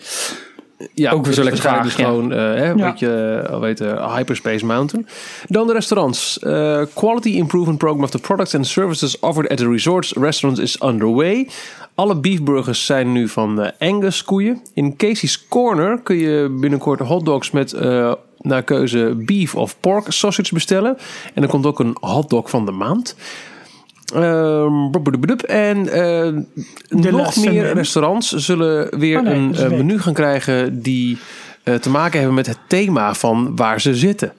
[0.93, 2.75] Ja, Ook weer zo lekker vaag, dus gewoon, eh, hè, Ja.
[2.75, 5.07] wat je al weet, eh, Hyperspace Mountain.
[5.47, 6.39] Dan de restaurants.
[6.39, 10.81] Eh, quality Improvement Program of the products and services offered at the resorts restaurants is
[10.83, 11.49] underway.
[11.95, 14.61] Alle beefburgers zijn nu van Angus koeien.
[14.73, 20.53] In Casey's Corner kun je binnenkort hotdogs met eh, naar keuze beef of pork sausage
[20.53, 20.97] bestellen.
[21.33, 23.15] En er komt ook een hotdog van de maand.
[24.13, 24.91] Ehm,
[25.41, 26.33] en eh,
[27.11, 31.17] nog meer restaurants zullen weer Oh nee, een eh, menu gaan krijgen die
[31.63, 34.33] eh, te maken hebben met het thema van waar ze zitten.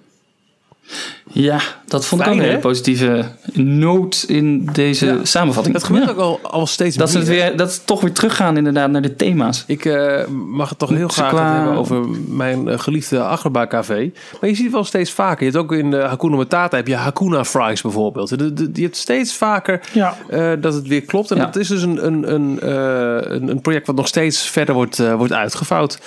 [1.32, 5.24] Ja, dat vond ik ook een hele positieve noot in deze Ja.
[5.24, 5.74] samenvatting.
[5.74, 6.10] Dat gebeurt Ja.
[6.10, 7.36] ook al, al steeds Dat ze het meer.
[7.36, 9.64] weer, dat ze toch weer teruggaan inderdaad naar de thema's.
[9.66, 14.10] Ik eh, mag het toch heel graag hebben over mijn eh, geliefde Achterbaan Café.
[14.40, 15.46] Maar je ziet het wel steeds vaker.
[15.46, 18.28] Je hebt ook in de Hakuna Matata heb je Hakuna Fries bijvoorbeeld.
[18.38, 20.16] De- de- Je hebt steeds vaker Ja.
[20.28, 21.30] eh, dat het weer klopt.
[21.30, 21.44] En Ja.
[21.44, 25.32] dat is dus een, een, een, eh, een, project wat nog steeds verder wordt, wordt
[25.32, 25.98] uitgevouwd.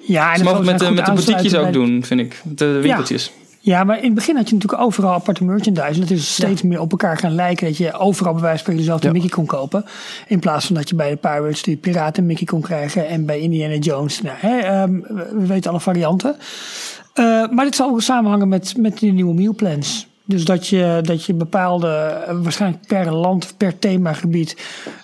[0.00, 2.40] Ja, en Ze dat mogen het met, met de boutiquejes aansluiten ook doen, vind ik.
[2.44, 3.32] Met de winkeltjes.
[3.60, 5.92] Ja, maar in het begin had je natuurlijk overal aparte merchandise.
[5.92, 7.66] En dat is steeds meer op elkaar gaan lijken.
[7.66, 9.12] Dat je overal bij wijze van dezelfde Ja.
[9.12, 9.84] Mickey kon kopen.
[10.26, 13.08] In plaats van dat je bij de Pirates die piraten Mickey kon krijgen.
[13.08, 14.22] En bij Indiana Jones.
[14.22, 16.36] Nou, hè, ehm, we we weten alle varianten.
[17.14, 20.06] Eh, maar dit zal ook samenhangen met, met de nieuwe mealplans.
[20.24, 24.56] Dus dat je, dat je bepaalde, eh, waarschijnlijk per land of per themagebied,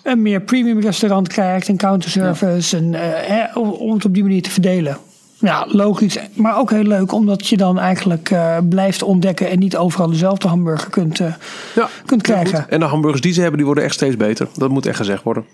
[0.02, 4.42] een meer premium restaurant krijgt, een counterservice, en, eh, hè, om het op die manier
[4.42, 4.96] te verdelen.
[5.44, 9.76] Ja, logisch, maar ook heel leuk, omdat je dan eigenlijk eh, blijft ontdekken en niet
[9.76, 11.34] overal dezelfde hamburger kunt, eh,
[11.74, 12.70] Ja, kunt krijgen.
[12.70, 14.48] En de hamburgers die ze hebben, die worden echt steeds beter.
[14.56, 15.44] Dat moet echt gezegd worden.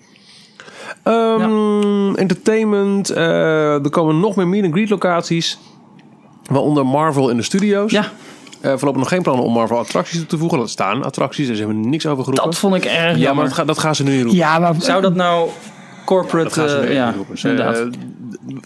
[1.03, 3.11] Ehm, Entertainment.
[3.11, 5.59] eh, er komen nog meer meet and greet locaties.
[6.51, 7.91] Waaronder Marvel in de studio's.
[7.93, 8.05] Ja,
[8.61, 10.59] Eh, voorlopig nog geen plannen om Marvel attracties toe te voegen.
[10.59, 12.45] Dat staan attracties, daar hebben we niks over geroepen.
[12.51, 13.45] dat vond ik erg ja, maar jammer.
[13.45, 14.39] dat, ga- dat gaan ze nu niet roepen.
[14.39, 15.49] Ja, maar Zou dat nou
[16.17, 16.63] corporate...
[16.65, 17.37] eh, ja, roepen.
[17.51, 17.77] inderdaad.
[17.77, 17.87] Eh,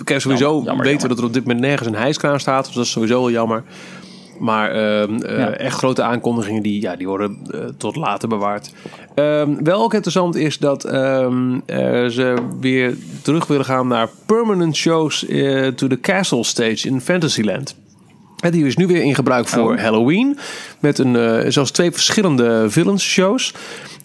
[0.05, 2.67] kijk, sowieso Jammer, jammer, weten we dat er op dit moment nergens een hijskraan staat.
[2.67, 3.63] Dus dat is sowieso wel jammer.
[4.39, 5.51] Maar ehm, eh, Ja.
[5.51, 7.39] echt grote aankondigingen, die, ja, die worden
[7.79, 8.71] tot later bewaard.
[9.15, 14.77] Ehm, wel ook interessant is dat ehm, eh, ze weer terug willen gaan naar permanent
[14.77, 15.19] shows
[15.75, 17.77] to the castle stage in Fantasyland.
[18.41, 19.79] En die is nu weer in gebruik voor Oh.
[19.81, 20.39] Halloween.
[20.81, 23.55] Met een, zelfs twee verschillende villains shows.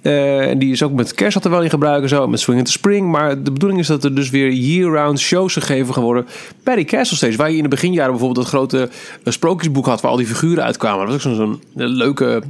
[0.01, 2.27] Eh, en die is ook met kerst er wel in gebruik en zo.
[2.27, 3.11] Met Swing into Spring.
[3.11, 6.27] Maar de bedoeling is dat er dus weer year-round shows gegeven gaan worden.
[6.63, 7.37] Bij die Castle Stage.
[7.37, 8.89] Waar je in de beginjaren bijvoorbeeld dat grote
[9.23, 10.01] eh, sprookjesboek had.
[10.01, 11.05] Waar al die figuren uitkwamen.
[11.07, 12.41] Dat was ook zo'n zo'n leuke,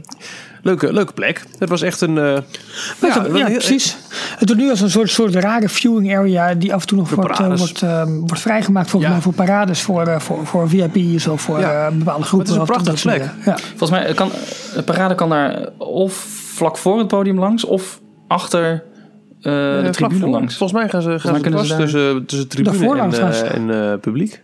[0.62, 1.44] leuke, leuke plek.
[1.60, 2.18] Het was echt een...
[2.18, 2.42] eh, Ja,
[3.02, 3.98] ja, een heel- precies.
[4.38, 7.10] Het doet nu als een soort, soort rare viewing area die af en toe nog
[7.10, 7.60] wordt, eh, parades.
[7.60, 9.18] wordt, eh, wordt vrijgemaakt volgens Ja.
[9.18, 11.88] mij voor parades voor, eh, voor, voor VIP's of voor Ja.
[11.88, 12.50] eh, bepaalde groepen.
[12.58, 13.60] Maar het is een prachtige plek.
[13.78, 14.32] Volgens mij kan
[14.76, 18.72] de parade kan daar of vlak voor het podium langs of achter
[19.42, 19.52] eh,
[19.84, 20.30] de tribune voor.
[20.30, 20.58] langs.
[20.58, 23.92] Volgens mij gaan ze, gaan mij ze ze tussen, tussen tribune Daarvoor en, eh, en
[23.92, 24.42] eh, publiek.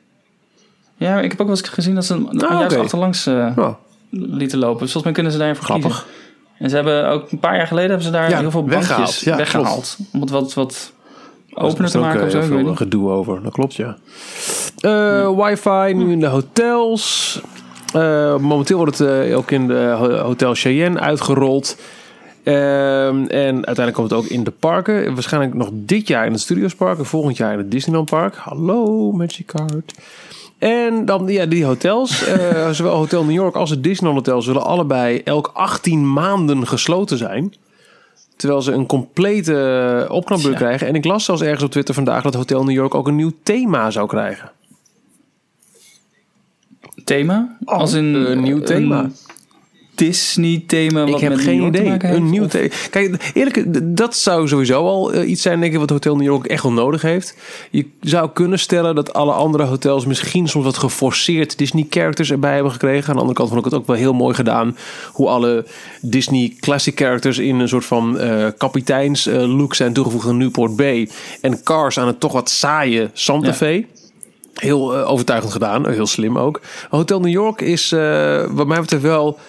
[0.97, 3.67] Ja, ik heb ook wel eens gezien dat ze hem Ah, juist achterlangs Oh,
[4.09, 4.79] lieten lopen.
[4.81, 5.87] Dus volgens mij kunnen ze daarvoor Grappig.
[5.91, 6.05] kiezen.
[6.59, 8.97] En ze hebben ook een paar jaar geleden hebben ze daar Ja, heel veel weggehaald.
[8.97, 9.97] bankjes Ja, weggehaald.
[10.13, 10.93] Om het wat, wat
[11.53, 12.39] opener te ook, maken of zo.
[12.39, 13.43] Ik veel gedoe over.
[13.43, 13.97] Dat klopt, ja.
[14.79, 17.41] Eh, Wifi nu in de hotels.
[17.93, 21.77] Eh, momenteel wordt het eh, ook in de ho- Hotel Cheyenne uitgerold.
[22.45, 25.13] Ehm, en uiteindelijk komt het ook in de parken.
[25.13, 26.97] Waarschijnlijk nog dit jaar in het Studios Park.
[26.97, 28.35] En volgend jaar in het Disneyland Park.
[28.35, 29.93] Hallo, Magic Card.
[30.57, 32.25] En dan ja, die hotels.
[32.25, 37.17] eh, zowel Hotel New York als het Disneyland Hotel zullen allebei elk 18 maanden gesloten
[37.17, 37.53] zijn.
[38.35, 40.65] Terwijl ze een complete opknapbeurt Tja.
[40.65, 40.87] krijgen.
[40.87, 43.33] En ik las zelfs ergens op Twitter vandaag dat Hotel New York ook een nieuw
[43.43, 44.51] thema zou krijgen.
[47.03, 47.57] Thema?
[47.65, 49.01] Als in een nieuw thema.
[49.01, 49.24] Disney
[49.95, 51.05] thema.
[51.05, 51.95] Ik wat heb met geen idee.
[51.99, 52.67] Een nieuw thema.
[52.89, 53.63] Kijk, eerlijk,
[53.97, 56.71] dat zou sowieso al eh, iets zijn, denk ik, wat Hotel New York echt wel
[56.71, 57.35] nodig heeft.
[57.71, 62.71] Je zou kunnen stellen dat alle andere hotels misschien soms wat geforceerd Disney-characters erbij hebben
[62.71, 63.07] gekregen.
[63.07, 64.77] Aan de andere kant vond ik het ook wel heel mooi gedaan
[65.11, 65.65] hoe alle
[66.01, 71.09] Disney classic characters in een soort van eh kapiteins eh, zijn toegevoegd aan Newport Bay.
[71.41, 73.53] En Cars aan het toch wat saaie Santa Ja.
[73.53, 73.85] Fe.
[74.55, 76.61] Heel overtuigend gedaan, heel slim ook.
[76.89, 79.39] Hotel New York is, eh, wat mij betreft, wel.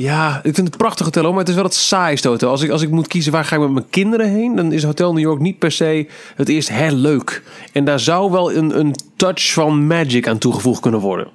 [0.00, 2.50] Ja, ik vind het een prachtig hotel, maar het is wel het saaiste hotel.
[2.50, 4.84] Als ik, als ik moet kiezen waar ga ik met mijn kinderen heen, dan is
[4.84, 7.42] Hotel New York niet per se het eerst heel leuk.
[7.72, 11.28] En daar zou wel een, een touch van magic aan toegevoegd kunnen worden.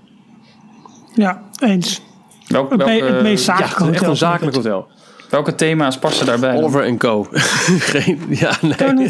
[1.16, 2.02] Ja, eens.
[2.48, 4.10] Welk, Het, me- welke, het meest Ja, zakelijke het is echt hotel.
[4.10, 4.88] een zakelijk hotel.
[5.30, 6.56] welke thema's passen daarbij?
[6.56, 7.28] Oliver Co.
[7.92, 8.76] geen, ja, nee.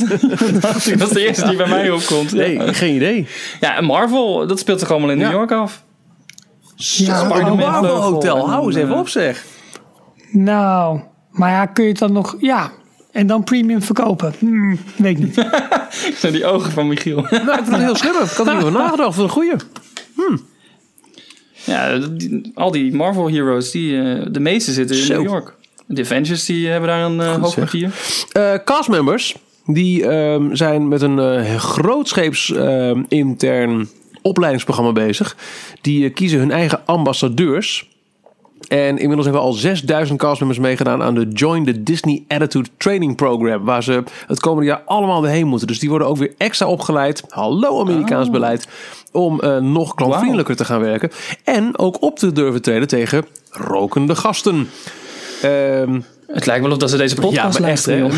[0.97, 2.31] dat is de eerste die bij mij opkomt.
[2.33, 3.27] nee, geen idee.
[3.59, 5.23] Ja, en Marvel, dat speelt zich allemaal in Ja.
[5.29, 5.83] New York af.
[6.83, 8.49] Ja, vleugel hotel.
[8.49, 9.45] Hou eens eh, even op, zeg.
[10.31, 10.99] Nou,
[11.31, 12.35] maar ja, kun je het dan nog...
[12.39, 12.71] Ja,
[13.11, 14.33] en dan premium verkopen?
[14.39, 15.47] Hmm, weet ik niet.
[16.19, 17.21] Zo die ogen van Michiel.
[17.31, 18.11] Nou, ik vind het heel slim.
[18.11, 19.15] Ik had er niet over nagedacht.
[19.15, 19.53] Wat een goeie.
[21.65, 25.13] ja, die- al die Marvel heroes, die, eh, de meeste zitten in Zo.
[25.21, 25.55] New York.
[25.85, 27.91] De Avengers die hebben daar een eh, hoofdkwartier.
[28.31, 33.89] Eh castmembers die ehm, zijn met een eh grootscheeps ehm, intern
[34.23, 35.35] opleidingsprogramma bezig.
[35.81, 37.91] Die eh, kiezen hun eigen ambassadeurs.
[38.67, 43.63] En inmiddels hebben al 6000 castmembers meegedaan aan de Join the Disney Attitude Training Program.
[43.63, 45.67] Waar ze het komende jaar allemaal weer heen moeten.
[45.67, 47.23] Dus die worden ook weer extra opgeleid.
[47.29, 48.67] Hallo Amerikaans beleid.
[49.11, 51.11] Om eh, nog klantvriendelijker te gaan werken.
[51.43, 54.69] En ook op te durven treden tegen rokende gasten.
[55.41, 55.99] Ehm
[56.33, 57.97] Het lijkt wel of dat ze deze podcast ja, luisteren.
[57.99, 58.09] joh.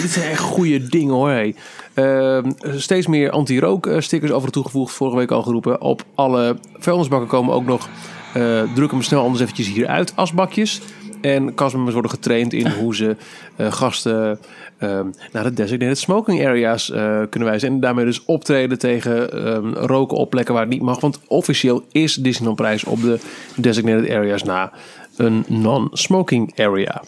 [0.00, 1.28] Dit, zijn- echt goede dingen hoor.
[1.30, 1.54] Hey.
[1.94, 4.94] Ehm, steeds meer anti-rook eh, stickers over toegevoegd.
[4.94, 5.80] Vorige week al geroepen.
[5.80, 7.88] Op alle vuilnisbakken komen ook nog.
[8.34, 10.12] eh druk hem snel anders eventjes hieruit.
[10.16, 10.80] Asbakjes.
[11.20, 13.16] En castmembers worden getraind in hoe ze
[13.56, 14.38] eh, gasten
[14.78, 16.86] ehm, naar de designated smoking areas
[17.30, 17.68] kunnen wijzen.
[17.68, 21.00] En daarmee dus optreden tegen ehm, roken op plekken waar het niet mag.
[21.00, 23.18] Want officieel is Disneyland prijs op de
[23.56, 24.72] designated areas na
[25.16, 27.02] een non-smoking area.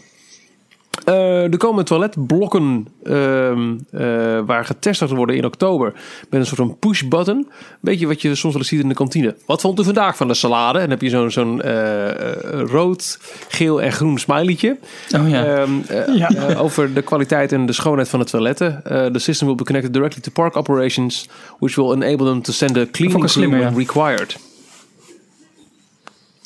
[1.05, 4.01] Eh, er komen toiletblokken ehm, eh,
[4.47, 5.93] waar getest gaat worden in oktober.
[6.31, 7.49] Met een soort van push-button.
[7.81, 9.35] Beetje wat je soms wel eens ziet in de kantine.
[9.47, 10.79] Wat vond u vandaag van de salade?
[10.79, 13.19] En dan heb je zo'n zo'n eh, rood,
[13.49, 14.79] geel en groen smileytje.
[15.17, 15.45] Oh ja.
[15.45, 16.31] Ehm, eh, Ja.
[16.35, 18.83] eh, over de kwaliteit en de schoonheid van de toiletten.
[19.13, 21.29] The system will be connected directly to park operations,
[21.59, 24.37] which will enable them to send a cleaning crew when required.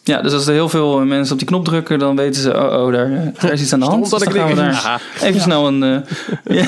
[0.08, 2.84] Ja, dus als er heel veel mensen op die knop drukken, dan weten ze, oh,
[2.86, 4.10] oh daar, daar is iets aan de hand.
[4.10, 4.72] Dus dan gaan we daar
[5.20, 5.26] Ja.
[5.26, 5.82] even snel een...
[5.82, 5.96] eh.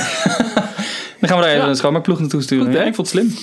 [1.21, 1.69] Dan gaan we daar even Ja.
[1.69, 2.65] een schoonmaakploeg naartoe sturen.
[2.67, 3.35] Goed, ja, ik vond het slim.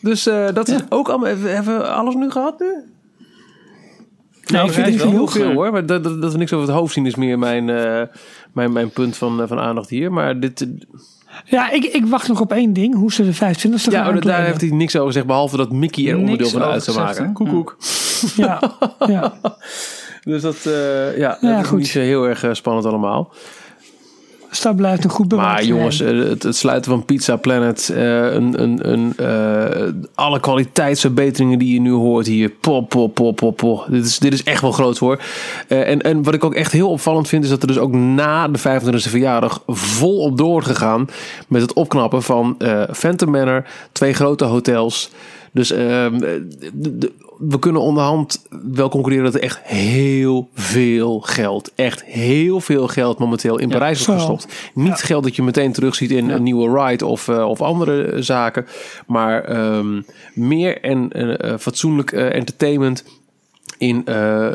[0.00, 1.28] Dus eh, dat is ook allemaal.
[1.36, 2.66] Hebben we alles nu gehad nu?
[4.46, 5.72] Nou, ik vind het wel heel veel eh, hoor.
[5.72, 7.64] Maar dat, dat, dat we niks over het hoofd zien is meer mijn,
[8.52, 10.12] mijn, mijn punt van, van aandacht hier.
[10.12, 10.66] Maar dit,
[11.44, 12.94] Ja, ik, ik wacht nog op één ding.
[12.94, 13.38] Hoe ze de 25e
[13.90, 15.26] ja, gaan daar heeft hij niks over gezegd.
[15.26, 17.32] Behalve dat Mickey er Niks onderdeel van uit zou maken.
[17.32, 17.76] Koekoek.
[18.36, 18.60] Ja,
[19.06, 19.32] ja.
[20.24, 21.78] Dus dat, eh, ja, Ja, dat is goed.
[21.78, 23.32] niet zo heel erg eh, spannend allemaal.
[24.60, 28.32] Dat blijft een goed bewaard Maar jongens, eh, het, het sluiten van Pizza Planet, eh,
[28.32, 29.82] een, een, een, eh,
[30.14, 33.86] alle kwaliteitsverbeteringen die je nu hoort hier, pop, pop, pop, pop, pop.
[33.88, 35.20] Dit is, dit is echt wel groot hoor.
[35.68, 38.48] En, en wat ik ook echt heel opvallend vind, is dat er dus ook na
[38.48, 41.08] de 25e verjaardag volop doorgegaan
[41.48, 42.56] met het opknappen van
[42.92, 45.10] Phantom Manor, twee grote hotels.
[45.56, 46.18] Dus ehm,
[46.74, 52.88] de- we kunnen onderhand wel concluderen dat er echt heel veel geld, echt heel veel
[52.88, 54.34] geld momenteel in Parijs wordt zo.
[54.34, 54.54] gestopt.
[54.74, 58.66] Niet geld dat je meteen terugziet in een nieuwe ride of, eh, of andere zaken.
[59.06, 60.02] Maar ehm,
[60.34, 63.04] meer en eh, eh, fatsoenlijk eh, entertainment
[63.78, 64.48] in eh,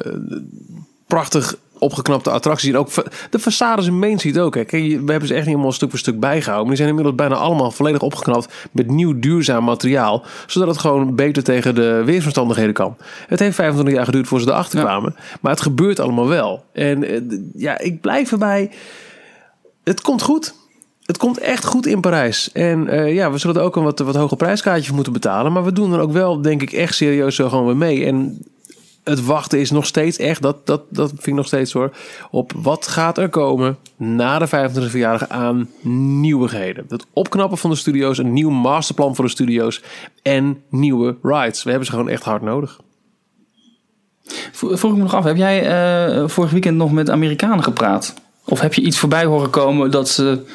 [1.08, 2.70] prachtig opgeknapte attracties.
[2.70, 2.90] En ook
[3.30, 4.56] de façades in Main Street ook.
[4.56, 4.64] Hè.
[4.66, 6.68] Kijk, we hebben ze echt niet helemaal stuk voor stuk bijgehouden.
[6.68, 10.24] Maar die zijn inmiddels bijna allemaal volledig opgeknapt met nieuw duurzaam materiaal.
[10.48, 12.98] Zodat het gewoon beter tegen de weersomstandigheden kan.
[13.28, 14.86] Het heeft 25 jaar geduurd voor ze erachter Ja.
[14.86, 15.16] kwamen.
[15.42, 16.64] Maar het gebeurt allemaal wel.
[16.74, 17.22] En eh,
[17.56, 18.72] ja, ik blijf erbij.
[19.84, 20.54] Het komt goed.
[21.02, 22.52] Het komt echt goed in Parijs.
[22.52, 25.52] En eh, ja, we zullen er ook een wat, wat hoger prijskaartje voor moeten betalen.
[25.52, 28.06] Maar we doen er ook wel, denk ik, echt serieus zo gewoon weer mee.
[28.06, 28.46] En
[29.04, 31.92] het wachten is nog steeds echt, dat, dat, dat vind ik nog steeds hoor,
[32.32, 35.70] op wat gaat er komen na de 25e verjaardag aan
[36.22, 36.86] nieuwigheden.
[36.90, 39.82] Het opknappen van de studio's, een nieuw masterplan voor de studio's
[40.22, 41.64] en nieuwe rides.
[41.64, 42.80] We hebben ze gewoon echt hard nodig.
[44.52, 48.14] Vro- Vroeg ik me nog af, heb jij eh, vorig weekend nog met Amerikanen gepraat?
[48.46, 50.46] Of heb je iets voorbij horen komen dat ze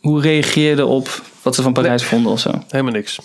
[0.00, 2.50] hoe reageerden op wat ze van Parijs vonden of zo?
[2.68, 3.18] Helemaal niks.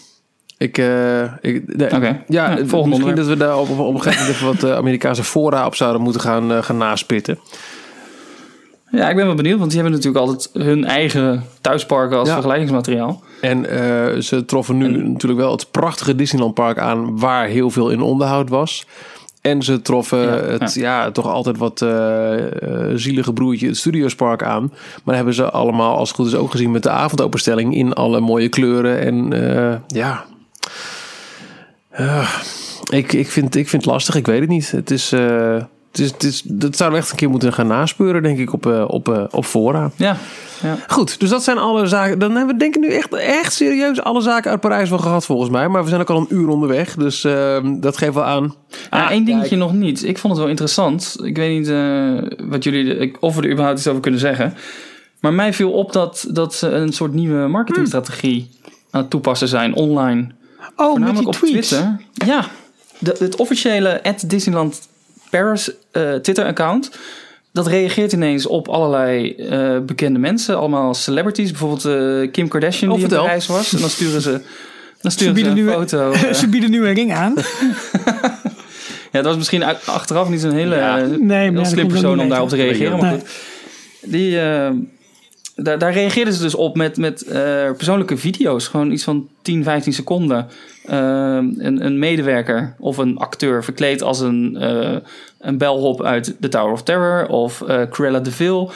[0.57, 1.89] Ik, eh, ik nee.
[1.89, 3.15] Ja, Ja, misschien onderwerp.
[3.15, 5.75] dat we daar op, op, op een gegeven moment even wat eh, Amerikaanse fora op
[5.75, 7.39] zouden moeten gaan, eh, gaan naspitten.
[8.91, 12.33] Ja, ik ben wel benieuwd, want die hebben natuurlijk altijd hun eigen thuisparken als Ja.
[12.33, 13.21] vergelijkingsmateriaal.
[13.41, 13.65] En
[14.23, 18.49] ze troffen nu natuurlijk wel het prachtige Disneyland Park aan waar heel veel in onderhoud
[18.49, 18.85] was.
[19.41, 21.11] En ze troffen Ja, het ja.
[21.11, 21.85] toch altijd wat
[22.99, 24.73] zielige broertje, het Studiospark aan.
[25.03, 28.19] Maar hebben ze allemaal, als het goed is, ook gezien met de avondopenstelling in alle
[28.19, 28.99] mooie kleuren.
[28.99, 29.29] En
[29.87, 30.25] ja,
[31.89, 32.29] Eh,
[32.89, 34.71] ik, ik, vind, ik vind het lastig, ik weet het niet.
[34.71, 35.55] Het is, eh,
[35.91, 38.53] het is, het is, dat zouden we echt een keer moeten gaan naspeuren, denk ik,
[38.53, 39.91] op, eh, op, eh, op fora.
[39.95, 40.17] Ja,
[40.63, 40.77] ja.
[40.87, 42.19] Goed, dus dat zijn alle zaken.
[42.19, 45.25] Dan hebben we denk ik nu echt, echt serieus alle zaken uit Parijs wel gehad
[45.25, 45.67] volgens mij.
[45.67, 46.95] Maar we zijn ook al een uur onderweg.
[46.95, 48.55] Dus ehm, dat geeft wel aan.
[48.89, 49.61] Ah, Ah, één dingetje kijk.
[49.61, 50.03] nog niet.
[50.03, 51.17] Ik vond het wel interessant.
[51.23, 54.53] Ik weet niet eh, wat jullie, ik- of we er überhaupt iets over kunnen zeggen.
[55.21, 58.49] Maar mij viel op dat, dat ze een soort nieuwe marketingstrategie
[58.91, 60.31] aan het toepassen zijn online.
[60.75, 61.67] Oh, met die op tweets.
[61.67, 62.01] Twitter.
[62.13, 62.45] Ja,
[62.99, 64.87] de, het officiële Disneyland
[65.29, 66.91] Paris eh, Twitter-account.
[67.51, 70.57] Dat reageert ineens op allerlei eh, bekende mensen.
[70.57, 71.51] Allemaal celebrities.
[71.51, 73.23] Bijvoorbeeld eh, Kim Kardashian die in vertel.
[73.23, 73.73] Parijs was.
[73.73, 74.41] En dan sturen ze,
[75.01, 76.13] dan sturen ze, een nu, foto.
[76.33, 77.33] ze bieden nu een ring aan.
[79.11, 81.05] ja, dat was misschien achteraf niet zo'n hele Ja.
[81.19, 82.97] Nee, heel slim persoon om daarop te reageren.
[82.97, 83.29] Maar goed,
[84.01, 84.39] die,
[85.57, 88.67] daar, daar reageerden ze dus op met, met eh, persoonlijke video's.
[88.67, 90.47] Gewoon iets van 10, 15 seconden.
[90.85, 90.97] Eh,
[91.57, 94.95] een, een medewerker of een acteur verkleed als een, eh
[95.39, 97.27] een bellhop uit The Tower of Terror.
[97.27, 98.71] Of Cruella de Vil.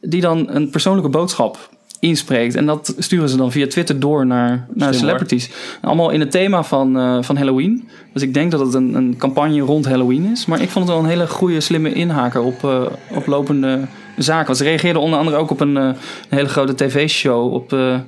[0.00, 1.70] Die dan een persoonlijke boodschap
[2.00, 2.54] inspreekt.
[2.54, 5.50] En dat sturen ze dan via Twitter door naar, naar celebrities.
[5.80, 7.88] Allemaal in het thema van, van Halloween.
[8.12, 10.46] Dus ik denk dat het een, een campagne rond Halloween is.
[10.46, 13.80] Maar ik vond het wel een hele goede, slimme inhaker op, op lopende
[14.16, 14.46] zaken.
[14.46, 15.94] Want ze reageerden onder andere ook op een, eh, een
[16.28, 18.00] hele grote tv-show op, eh, eh,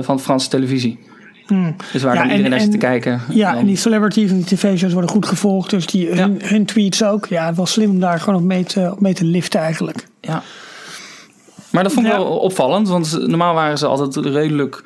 [0.00, 0.98] van Franse televisie.
[1.46, 1.76] Hmm.
[1.92, 3.20] Dus waar Ja, dan iedereen naar zit te en- kijken.
[3.30, 5.70] Ja, en die celebrities en die tv-shows worden goed gevolgd.
[5.70, 7.26] Dus die, hun, hun tweets ook.
[7.26, 10.06] Ja, het was slim om daar gewoon op mee te, op mee te liften eigenlijk.
[10.20, 10.42] Ja.
[11.70, 12.18] Maar dat vond ik Ja.
[12.18, 14.84] wel opvallend, want normaal waren ze altijd redelijk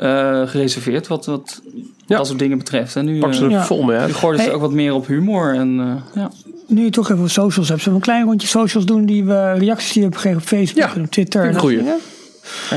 [0.00, 1.60] eh, gereserveerd wat, wat
[2.06, 2.16] Ja.
[2.16, 2.96] dat soort dingen betreft.
[2.96, 3.64] En nu, Pak ze eh, er Ja.
[3.64, 4.54] vol mee nu gooiden ze Hey.
[4.56, 5.54] ook wat meer op humor.
[5.54, 6.30] En, eh, ja.
[6.66, 9.52] nu je toch even socials hebt, zullen we een klein rondje socials doen die we
[9.52, 11.44] reacties die we hebben gekregen op Facebook Ja, en op Twitter.
[11.44, 11.60] En dat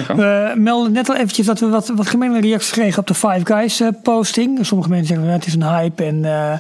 [0.07, 0.15] aan.
[0.15, 3.41] We melden net al eventjes dat we wat, wat gemene reacties kregen op de Five
[3.43, 4.65] Guys eh, posting.
[4.65, 6.53] Sommige mensen zeggen nou, het is een hype en eh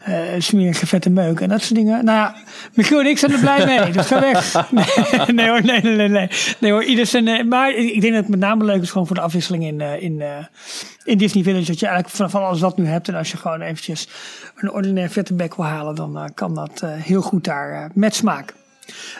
[0.00, 2.04] eh, smerige vette meuk en dat soort dingen.
[2.04, 2.34] Nou ja,
[2.74, 4.54] Michiel en ik zijn er blij mee, dus ga weg.
[4.70, 6.28] Nee, nee hoor, nee, nee, nee, nee.
[6.58, 9.06] Nee hoor, ieder zijn, eh, maar ik denk dat het met name leuk is gewoon
[9.06, 10.28] voor de afwisseling in, eh, in, eh,
[11.04, 11.66] in Disney Village.
[11.66, 14.08] Dat je eigenlijk van, van alles wat nu hebt en als je gewoon eventjes
[14.56, 17.90] een ordinair vette bek wil halen, dan eh, kan dat eh, heel goed daar eh,
[17.94, 18.54] met smaak.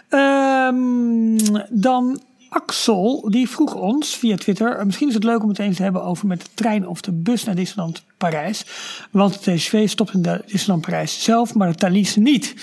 [0.08, 1.38] Ehm,
[1.68, 2.20] dan
[2.52, 4.76] Axel, die vroeg ons via Twitter.
[4.76, 7.00] eh, Misschien is het leuk om het eens te hebben over met de trein of
[7.00, 8.64] de bus naar Disneyland Parijs.
[9.10, 12.54] Want de TGV stopt in de Disneyland Parijs zelf, maar de Thalys niet.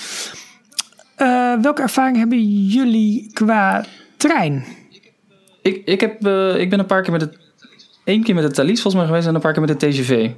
[1.15, 3.85] Eh, welke ervaring hebben jullie qua
[4.17, 4.65] trein?
[5.61, 7.37] Ik, ik, heb, eh, ik ben een paar keer met het...
[8.03, 10.29] één keer met de Thalys volgens mij geweest en een paar keer met de TGV.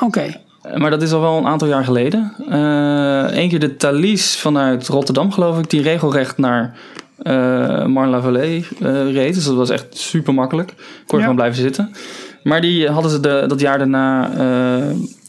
[0.00, 0.40] Oké,
[0.74, 2.32] Maar dat is al wel een aantal jaar geleden.
[3.38, 6.78] Eén keer de Thalys vanuit Rotterdam, geloof ik, die regelrecht naar
[7.26, 7.84] eh
[8.80, 9.34] eh, reed.
[9.34, 10.74] Dus dat was echt super makkelijk.
[11.06, 11.20] Kon Ja.
[11.24, 11.90] gewoon blijven zitten.
[12.42, 14.30] Maar die hadden ze de, dat jaar daarna.
[14.32, 14.86] eh,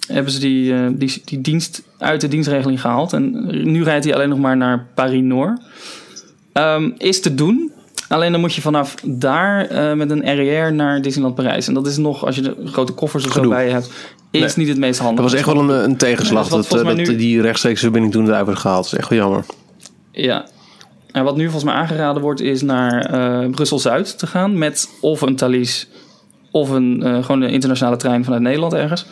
[0.08, 3.14] hebben ze die, eh, die, die dienst uit de dienstregeling gehaald.
[3.14, 5.60] En nu rijdt hij alleen nog maar naar Paris-Noord.
[6.54, 7.72] Ehm, is te doen.
[8.10, 11.68] Alleen dan moet je vanaf daar eh, met een RER naar Disneyland Parijs.
[11.68, 13.92] En dat is nog, als je de grote koffers of zo bij je hebt,
[14.32, 14.52] is Nee.
[14.56, 15.22] niet het meest handig.
[15.22, 18.14] Dat was echt wel een, een tegenslag Ja, dat dat, eh, nu- die rechtstreeks verbinding
[18.14, 18.84] toen eruit werd gehaald.
[18.84, 19.46] Dat is echt wel jammer.
[20.12, 20.46] Ja.
[21.18, 24.58] En wat nu volgens mij aangeraden wordt, is naar eh, Brussel-Zuid te gaan.
[24.58, 25.88] Met of een Thalys
[26.52, 29.06] of een, eh, gewoon een internationale trein vanuit Nederland ergens.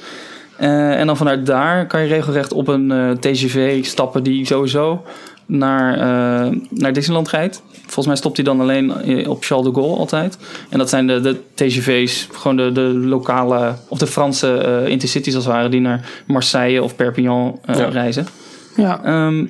[0.58, 5.03] Eh, en dan vanuit daar kan je regelrecht op een TGV stappen die sowieso
[5.45, 5.97] naar,
[6.70, 7.62] naar Disneyland rijdt.
[7.82, 8.91] Volgens mij stopt hij dan alleen
[9.28, 10.38] op Charles de Gaulle altijd.
[10.70, 15.45] En dat zijn de, de TGV's, gewoon de, de lokale of de Franse intercities als
[15.45, 17.86] het ware, die naar Marseille of Perpignan Ja.
[17.86, 18.28] reizen.
[18.76, 19.03] ja.
[19.03, 19.45] Ehm,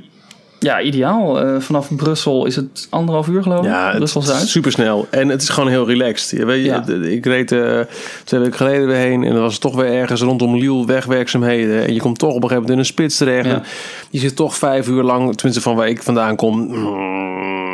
[0.65, 1.41] ja, ideaal.
[1.41, 3.65] Eh, vanaf Brussel is het anderhalf uur geloof ik.
[3.65, 4.47] Ja, Brussel is Zuid.
[4.47, 5.07] super snel.
[5.09, 6.39] En het is gewoon heel relaxed.
[6.39, 6.81] Je weet, je, Ja.
[6.81, 7.79] d- Ik reed eh,
[8.23, 9.23] twee weken geleden weer heen.
[9.23, 11.85] En dan was het toch weer ergens rondom Lille wegwerkzaamheden.
[11.87, 13.45] En je komt toch op een gegeven moment in een spits terecht.
[13.47, 13.53] Ja.
[13.53, 13.63] En
[14.09, 16.59] je zit toch vijf uur lang, tenminste van waar ik vandaan kom.
[16.67, 17.64] mm,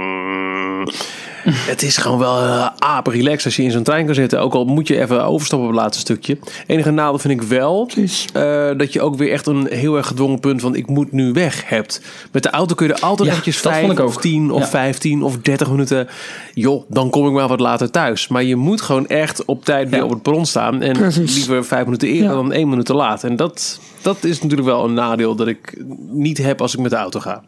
[1.44, 4.40] Het is gewoon wel uh, relaxed als je in zo'n trein kan zitten.
[4.42, 6.38] Ook al moet je even overstappen op het laatste stukje.
[6.68, 7.90] Enige nadeel vind ik wel
[8.34, 11.32] eh, dat je ook weer echt een heel erg gedwongen punt van ik moet nu
[11.32, 12.02] weg hebt.
[12.32, 14.22] Met de auto kun je er altijd Ja, eventjes of ook.
[14.22, 14.68] tien of Ja.
[14.68, 16.08] vijftien of dertig minuten.
[16.54, 18.28] Joh, dan kom ik maar wat later thuis.
[18.28, 20.06] Maar je moet gewoon echt op tijd weer Ja.
[20.06, 20.82] op het bron staan.
[20.82, 21.36] En Precies.
[21.36, 23.24] liever vijf minuten eerder dan één minuut te laat.
[23.24, 26.92] En dat, dat is natuurlijk wel een nadeel dat ik niet heb als ik met
[26.92, 27.44] de auto ga.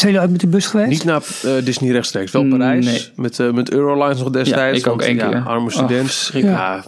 [0.00, 0.90] Zijn jullie ooit met de bus geweest?
[0.90, 2.84] Niet naar eh, Disney rechtstreeks, wel Parijs.
[2.84, 3.08] nee.
[3.16, 4.78] Met, eh, met Eurolines nog destijds.
[4.78, 5.42] ik ook één ja, keer.
[5.46, 6.30] Arme Oh, student.
[6.32, 6.84] ja.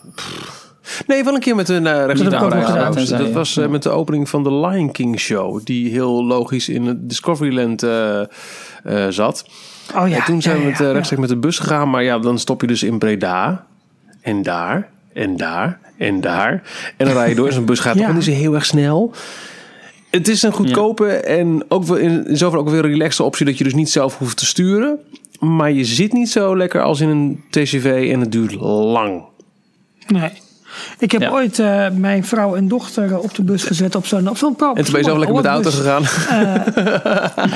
[1.06, 3.30] Nee, wel een keer met een uh, rechts Dat Dat ja.
[3.30, 5.60] was eh, met de opening van de Lion King show.
[5.64, 8.26] Die heel logisch in het Discoveryland eh, eh,
[9.08, 9.44] zat.
[9.96, 10.16] Oh ja.
[10.16, 10.92] en toen zijn ja, we ja, met, ja.
[10.92, 11.90] rechtstreeks met de bus gegaan.
[11.90, 13.66] Maar ja, dan stop je dus in Breda.
[14.20, 14.88] En daar.
[15.12, 15.78] En daar.
[15.98, 16.62] En daar.
[16.96, 17.46] En dan rij je door.
[17.46, 18.12] En zo'n bus gaat Ja.
[18.12, 19.12] niet zo heel erg snel.
[20.12, 23.46] Het is een goedkope en ook wel in, in zover ook weer een relaxte optie
[23.46, 24.98] dat je dus niet zelf hoeft te sturen.
[25.40, 29.22] Maar je zit niet zo lekker als in een TCV en het duurt lang.
[30.06, 30.30] Nee.
[30.98, 31.30] Ik heb Ja.
[31.30, 34.56] ooit eh, mijn vrouw en dochter eh, op de bus gezet op zo'n op zo'n
[34.58, 36.02] En toen ben je zo lekker met de auto gegaan.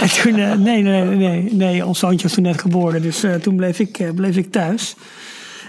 [0.02, 3.22] En toen, eh, nee, nee, nee, nee, nee, ons zoontje was toen net geboren, dus
[3.22, 4.94] eh, toen bleef ik, eh, bleef ik thuis.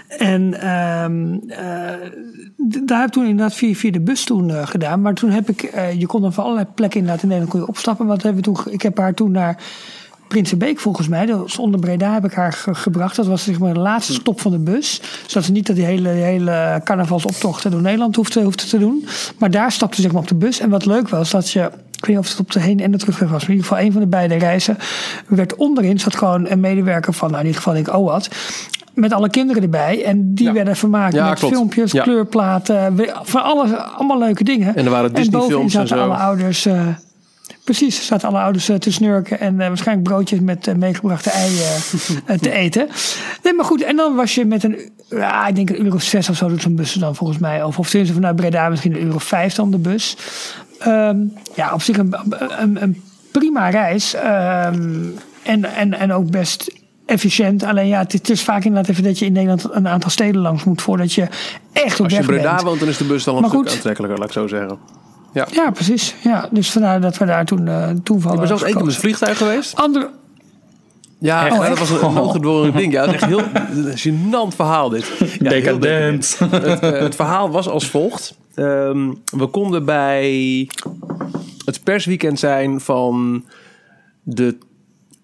[0.08, 1.58] En ehm, eh,
[2.84, 5.00] daar heb ik toen inderdaad via, via de bus toen eh, gedaan.
[5.02, 7.64] Maar toen heb ik, eh, je kon dan van allerlei plekken inderdaad in Nederland kon
[7.64, 8.06] je opstappen.
[8.06, 9.62] Wat hebben we toen, ik heb haar toen naar
[10.28, 13.16] Prinsenbeek volgens mij, was onder Breda heb ik haar ge- gebracht.
[13.16, 15.00] Dat was zeg maar de laatste stop van de bus.
[15.26, 19.06] Zodat ze niet dat die hele, hele carnavalsoptocht door Nederland hoefde, hoefde te doen.
[19.38, 20.60] Maar daar stapte ze zeg maar op de bus.
[20.60, 21.60] En wat leuk was, dat je,
[21.96, 23.40] ik weet niet of het op de heen en de terugweg was.
[23.40, 24.76] Maar in ieder geval een van de beide reizen
[25.26, 28.28] werd onderin, zat gewoon een medewerker van, nou in ieder geval denk ik OWAT.
[29.00, 30.04] Met alle kinderen erbij.
[30.04, 30.52] En die Ja.
[30.52, 31.54] werden vermaakt Ja, met klopt.
[31.54, 32.02] filmpjes, Ja.
[32.02, 32.96] kleurplaten.
[33.22, 34.76] Van alles, allemaal leuke dingen.
[34.76, 36.10] En er waren bovenin Disney-films en zaten zo.
[36.10, 36.66] alle ouders...
[36.66, 36.86] eh,
[37.64, 41.50] Precies, zaten alle ouders eh, te snurken en eh, waarschijnlijk broodjes met meegebrachte ei
[42.26, 42.88] eh, te eten.
[43.42, 44.78] Nee, maar goed, en dan was je met een,
[45.08, 47.62] ja, ik denk een uur of zes of zo doet zo'n bus dan volgens mij.
[47.64, 50.16] Of, of tenminste vanuit Breda misschien een uur of vijf dan de bus.
[50.78, 51.16] Ehm,
[51.54, 53.02] ja, op zich een, een, een
[53.32, 54.14] prima reis.
[54.14, 55.00] Ehm,
[55.42, 56.72] en, en, en ook best
[57.08, 57.62] efficiënt.
[57.62, 60.64] Alleen ja, het, is vaak inderdaad even dat je in Nederland een aantal steden langs
[60.64, 61.28] moet voordat je
[61.72, 62.62] echt op Als je weg in Breda bent.
[62.62, 63.72] woont, dan is de bus dan een Maar stuk goed.
[63.72, 64.78] aantrekkelijker, laat ik zo zeggen.
[65.32, 65.46] Ja.
[65.52, 66.14] Ja, precies.
[66.22, 68.32] Ja, dus vandaar dat we daar toen uh, toevallig...
[68.34, 69.76] Ik ben zelfs één keer met het vliegtuig geweest.
[69.76, 70.10] Andere,
[71.18, 71.58] Ja, Echt?
[71.58, 72.92] Oh, dat was een, een ongedwongen ding.
[72.92, 73.98] Ja, dat is echt heel een
[74.52, 75.06] gênant verhaal dit.
[75.38, 76.38] Ja, Decadent.
[76.50, 78.36] Het, eh, het verhaal was als volgt.
[78.54, 80.68] Ehm, we konden bij
[81.64, 83.44] het persweekend zijn van
[84.22, 84.56] de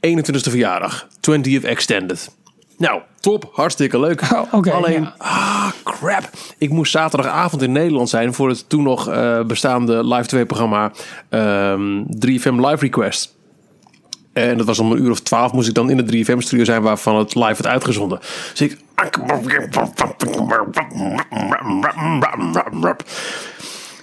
[0.00, 1.08] 21ste verjaardag.
[1.30, 2.30] 20th Extended.
[2.76, 3.50] Nou, top.
[3.52, 4.22] Hartstikke leuk.
[4.52, 5.14] Oh, Alleen, ja.
[5.18, 6.30] ah, crap.
[6.58, 10.92] Ik moest zaterdagavond in Nederland zijn voor het toen nog eh, bestaande Live 2 programma
[11.28, 13.34] ehm 3FM Live Request.
[14.32, 16.64] En dat was om een uur of twaalf moest ik dan in de 3FM studio
[16.64, 18.18] zijn waarvan het live werd uitgezonden.
[18.50, 18.78] Dus ik...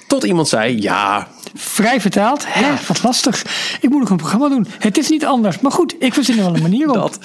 [0.07, 2.43] Tot iemand zei, ja, Vrij vertaald.
[2.47, 3.43] Hè, wat lastig.
[3.81, 4.67] Ik moet nog een programma doen.
[4.79, 5.59] Het is niet anders.
[5.59, 6.93] Maar goed, ik verzin er wel een manier op.
[6.93, 7.19] dat.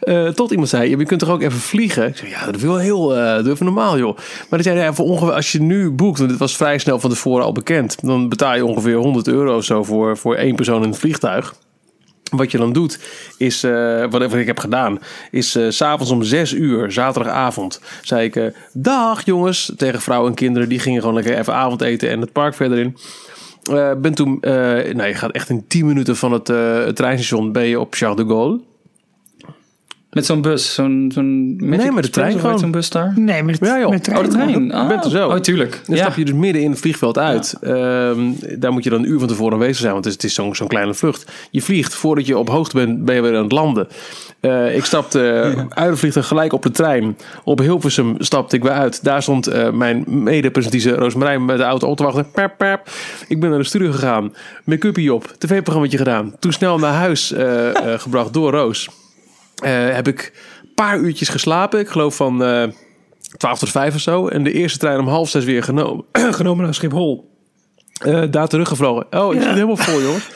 [0.00, 2.06] Eh, tot iemand zei, je kunt toch ook even vliegen?
[2.06, 4.16] Ik zei, ja, dat wel heel uh, doe even normaal, joh.
[4.16, 7.00] Maar die zei, ja, voor ongeveer, als je nu boekt, want dit was vrij snel
[7.00, 10.82] van tevoren al bekend, dan betaal je ongeveer 100 euro zo voor, voor één persoon
[10.82, 11.54] in het vliegtuig.
[12.30, 12.98] Wat je dan doet,
[13.36, 14.98] is, eh, wat ik heb gedaan,
[15.30, 20.68] is s s'avonds om 6 uur, zaterdagavond, zei ik, dag jongens, tegen vrouwen en kinderen,
[20.68, 22.96] die gingen gewoon lekker even avondeten en het park verder in.
[23.62, 24.52] Eh, ben toen, eh
[24.94, 27.94] nou, je gaat echt in 10 minuten van het, eh, het treinstation, ben je op
[27.94, 28.60] Charles de Gaulle.
[30.10, 31.10] Met zo'n bus, zo'n...
[31.14, 32.58] zo'n Magic met de trein gewoon.
[32.58, 33.12] zo'n bus daar?
[33.16, 33.90] Nee, met, Ja, joh.
[33.90, 34.64] met Oh, de trein.
[34.64, 35.28] Je bent er zo.
[35.28, 35.80] Oh, tuurlijk.
[35.86, 36.02] Dan ja.
[36.02, 37.56] stap je dus midden in het vliegveld uit.
[37.60, 38.20] Ehm,
[38.58, 40.36] daar moet je dan een uur van tevoren aanwezig zijn, want het is, het is
[40.36, 41.32] zo'n zo'n kleine vlucht.
[41.50, 43.88] Je vliegt, voordat je op hoogte bent, ben je weer aan het landen.
[44.40, 47.16] Eh, ik stapte eh, uit het vliegtuig gelijk op de trein.
[47.44, 49.04] Op Hilversum stapte ik weer uit.
[49.04, 52.30] Daar stond eh, mijn mede-presentatrice Roosmarijn met de auto op te wachten.
[52.30, 52.90] Pep, pep.
[53.28, 54.34] Ik ben naar de studio gegaan.
[54.64, 55.34] Make-upie op.
[55.38, 56.34] TV-programmaatje gedaan.
[56.38, 58.88] Toen snel naar huis eh, eh, gebracht door Roos.
[59.62, 60.32] Eh, heb ik
[60.62, 61.80] een paar uurtjes geslapen.
[61.80, 62.68] Ik geloof van eh
[63.36, 64.28] 12 tot 5 of zo.
[64.28, 66.04] En de eerste trein om half zes weer genomen,
[66.40, 67.36] genomen naar Schiphol.
[67.98, 69.06] Eh, daar teruggevlogen.
[69.10, 70.28] Oh, ik zit helemaal vol, jongens.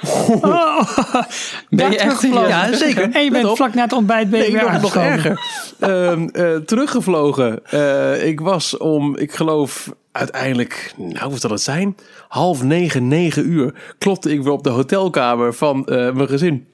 [1.68, 2.22] Ben je echt...
[2.22, 3.02] Ja, zeker.
[3.02, 3.56] En je Let bent op.
[3.56, 5.40] vlak na het ontbijt ben je Nee, weer nog, erger.
[5.78, 7.60] Ehm, eh, teruggevlogen.
[7.64, 11.96] Eh, ik was om, ik geloof, uiteindelijk, nou, wat zal het zijn?
[12.28, 13.74] Half negen, negen uur.
[13.98, 16.66] Klopte ik weer op de hotelkamer van eh, mijn gezin.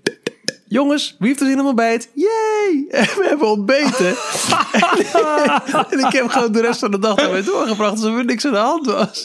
[0.68, 2.10] Jongens, wie heeft er zin in ontbijt?
[2.14, 2.84] Yay!
[3.00, 4.06] En we hebben ontbeten.
[5.90, 8.52] en ik heb gewoon de rest van de dag daarmee doorgebracht alsof er niks aan
[8.52, 9.24] de hand was.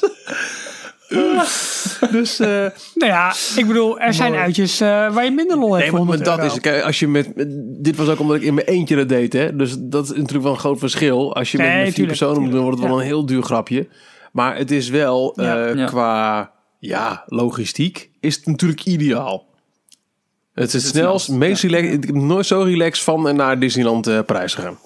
[2.11, 2.47] dus eh,
[2.95, 5.83] Nou ja, ik bedoel, er zijn uitjes eh, waar je minder lol hebt.
[5.83, 6.53] Nee, maar, maar 100 dat euro.
[6.55, 7.31] is, kijk, als je met,
[7.83, 9.55] dit was ook omdat ik in mijn eentje dat deed, hè.
[9.55, 11.35] Dus dat is natuurlijk wel een groot verschil.
[11.35, 13.25] Als je met, Nee, met vier tuurlijk, personen moet doen, wordt het wel een heel
[13.25, 13.87] duur grapje.
[14.31, 15.65] Maar het is wel, Ja.
[15.67, 15.85] eh, Ja.
[15.85, 19.49] qua, ja, logistiek, is het natuurlijk ideaal.
[20.53, 21.93] Het is het snelst, meest relaxed.
[21.93, 24.77] Ik heb nooit zo relaxed van en naar Disneyland eh Parijs gegaan.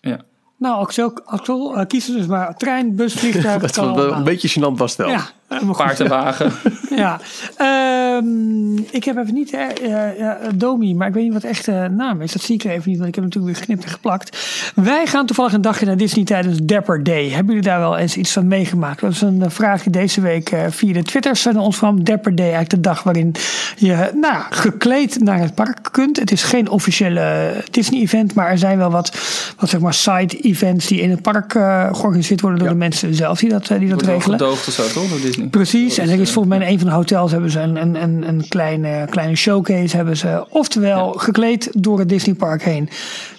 [0.00, 0.20] Ja.
[0.58, 3.60] Nou, Axel, Axel uh, kies dus maar trein, bus, vliegtuig.
[3.62, 4.18] Dat kan was wel allemaal.
[4.18, 5.08] een beetje gênant was het wel.
[5.08, 5.30] Ja.
[5.76, 6.52] Paard en wagen.
[6.96, 7.20] Ja,
[7.56, 12.20] Ehm, ik heb even niet eh, Domi, maar ik weet niet wat de echte naam
[12.22, 12.32] is.
[12.32, 14.38] Dat zie ik even niet, want ik heb natuurlijk weer geknipt en geplakt.
[14.74, 17.28] Wij gaan toevallig een dagje naar Disney tijdens Dapper Day.
[17.28, 19.00] Hebben jullie daar wel eens iets van meegemaakt?
[19.00, 22.04] Dat is een vraag die deze week via de Twitters naar ons kwam.
[22.04, 23.34] Dapper Day, eigenlijk de dag waarin
[23.76, 26.18] je nou, gekleed naar het park kunt.
[26.18, 29.12] Het is geen officiële Disney-event, maar er zijn wel wat,
[29.58, 31.52] wat zeg maar side-events die in het park
[31.92, 34.38] georganiseerd worden door de mensen zelf die dat, die dat Wordt regelen.
[34.38, 35.08] gedoogd of zo, toch?
[35.08, 35.20] Door
[35.50, 38.02] Precies, en er is volgens mij in een van de hotels hebben ze een, een,
[38.02, 39.96] een, een kleine, kleine showcase.
[39.96, 42.88] Hebben ze, oftewel gekleed door het Disneypark heen.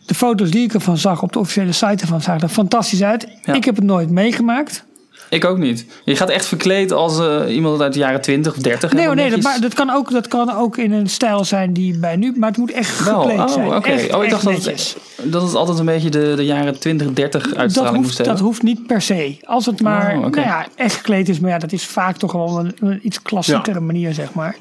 [0.06, 3.28] De foto's die ik ervan zag op de officiële site ervan zagen er fantastisch uit.
[3.46, 3.54] Ja.
[3.54, 4.86] Ik heb het nooit meegemaakt.
[5.34, 5.86] Ik ook niet.
[6.04, 8.92] Je gaat echt verkleed als eh, iemand uit de jaren 20 of 30.
[8.92, 11.98] Nee, nee dat, maar dat, kan ook, dat kan ook in een stijl zijn die
[11.98, 12.34] bij nu...
[12.38, 13.76] Maar het moet echt Wel, gekleed oh, zijn.
[13.76, 13.90] oké.
[13.90, 14.96] Echt, Oh, ik dacht dat netjes.
[15.16, 18.18] het, dat het altijd een beetje de, de jaren 20, 30 Dat uitstraling moest hoeft,
[18.18, 18.36] hebben.
[18.36, 19.38] dat hoeft niet per se.
[19.44, 21.40] Als het maar Oh, nou ja, echt gekleed is.
[21.40, 24.56] Maar ja, dat is vaak toch wel een, een iets klassiekere manier, zeg maar.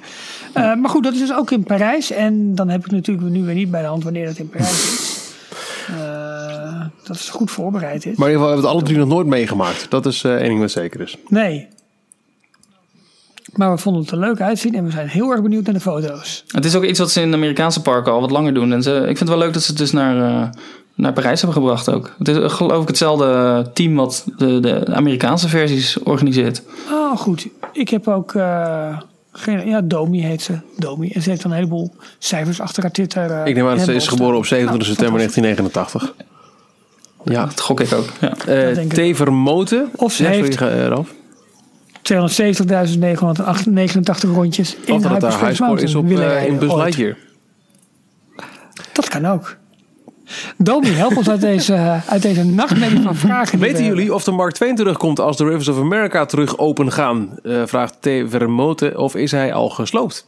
[0.53, 2.11] Eh, maar goed, dat is dus ook in Parijs.
[2.11, 4.71] En dan heb ik natuurlijk nu weer niet bij de hand wanneer dat in Parijs
[4.71, 5.12] is.
[7.07, 8.17] Dat is goed voorbereid is.
[8.17, 9.87] Maar in ieder geval hebben we het alle drie nog nooit meegemaakt.
[9.91, 11.17] Dat is eh één ding wat zeker is.
[11.29, 11.69] Nee.
[13.53, 15.81] Maar we vonden het er leuk uitzien en we zijn heel erg benieuwd naar de
[15.81, 16.45] foto's.
[16.47, 18.73] Het is ook iets wat ze in de Amerikaanse parken al wat langer doen.
[18.73, 20.49] En ze, ik vind het wel leuk dat ze het dus naar, eh,
[20.95, 22.15] naar Parijs hebben gebracht ook.
[22.19, 26.63] Het is eh, geloof ik hetzelfde team wat de, de Amerikaanse versies organiseert.
[26.91, 27.47] Oh, goed.
[27.73, 28.35] Ik heb ook...
[28.35, 28.99] eh,
[29.33, 30.59] geen, ja, Domi heet ze.
[30.79, 31.11] Domi.
[31.11, 33.31] En ze heeft dan een heleboel cijfers achter haar Twitter.
[33.31, 34.59] eh, Ik neem aan dat ze is geboren op staan.
[34.59, 35.43] 27 Nou, september fantastisch.
[35.43, 36.31] 1989.
[37.25, 37.45] Ja.
[37.45, 38.07] Dat gok ik ook.
[38.21, 38.35] Ja.
[38.47, 39.17] Eh Dat denk ik T.
[39.17, 39.91] Vermoten.
[39.97, 41.09] Of ze Ja, heeft- ga, eh, Ralf.
[42.03, 46.75] 270.989 rondjes in Of dat haar Hyperspace highscore is Mountain op willen eh, in Buzz.
[46.75, 47.17] Lightyear.
[48.93, 49.57] Dat kan ook.
[50.57, 53.59] Domi, help ons uit deze, uit deze nachtmerrie van vragen.
[53.59, 56.93] Weten we jullie of de Mark Twain terugkomt als de Rivers of America terug open
[56.93, 57.31] gaan?
[57.43, 58.09] Eh, vraagt T.
[58.27, 58.99] Vermoten.
[58.99, 60.27] Of is hij al gesloopt?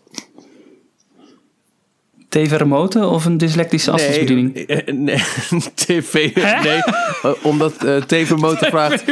[2.34, 4.54] TV-remote of een dyslectische afstandsbediening?
[4.54, 5.22] Nee, eh, nee,
[5.74, 6.34] tv.
[6.62, 6.82] Nee,
[7.22, 9.04] eh, omdat eh TV-motor vraagt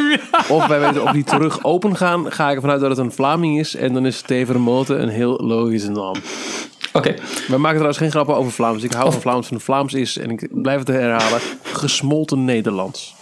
[0.49, 3.13] of wij weten of die terug open gaan, ga ik ervan uit dat het een
[3.13, 3.77] Vlaming is.
[3.77, 6.15] En dan is TV-remote een heel logische naam.
[6.93, 7.15] Oké.
[7.49, 8.83] We maken trouwens geen grappen over Vlaams.
[8.83, 9.47] Ik hou van Vlaams.
[9.49, 13.15] Van Vlaams is, en ik blijf het herhalen, gesmolten Nederlands.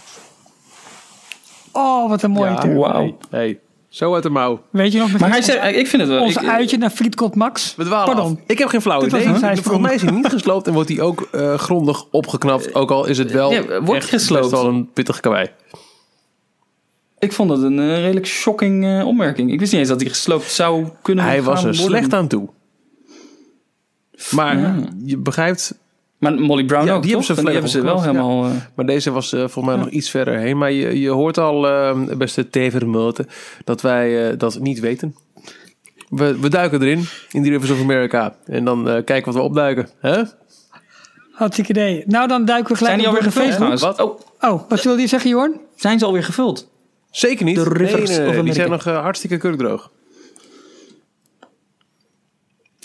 [1.72, 2.92] Oh, wat een mooie wauw.
[2.92, 3.58] Hey, hey,
[3.90, 4.62] zo uit de mouw.
[4.70, 6.22] Weet je nog Maar hij zei, ik vind het wel...
[6.22, 7.74] ons ik- uitje naar Frietkot Max?
[7.76, 8.32] We dwalen Pardon.
[8.32, 8.38] af.
[8.46, 9.22] Ik heb geen flauw idee.
[9.22, 12.74] Volgens mij is hij niet gesloopt en wordt hij ook eh, grondig opgeknapt.
[12.74, 14.50] Ook al is het wel Ja, wordt echt gesloopt?
[14.50, 15.48] best wel een pittig kawaii.
[17.18, 19.52] Ik vond het een eh, redelijk shocking eh, opmerking.
[19.52, 21.86] Ik wist niet eens dat hij gesloopt zou kunnen Hij gaan was er worden.
[21.86, 22.48] slecht aan toe.
[24.30, 24.76] Maar Ja.
[25.04, 25.78] je begrijpt,
[26.20, 27.26] Maar Molly Brown Ja, ook, die toch?
[27.26, 28.44] hebben ze En die hebben ze wel helemaal...
[28.44, 30.58] eh, maar deze was eh, volgens mij nog iets verder heen.
[30.58, 33.26] Maar je, je hoort al, eh, beste TV-remote,
[33.64, 35.14] dat wij eh, dat niet weten.
[36.08, 38.34] We, we duiken erin, in die Rivers of America.
[38.46, 39.88] En dan eh, kijken wat we opduiken.
[40.00, 40.22] Hè?
[41.32, 42.02] Hartstikke idee.
[42.06, 43.76] Nou, dan duiken we gelijk zijn die op alweer gevuld Facebook.
[43.94, 44.20] trouwens?
[44.40, 45.60] Oh, Oh, wat wilde je zeggen, Jorn?
[45.76, 46.70] zijn ze alweer gevuld?
[47.10, 47.56] Zeker niet.
[47.56, 49.90] De Rivers nee, die zijn nog hartstikke kurkdroog.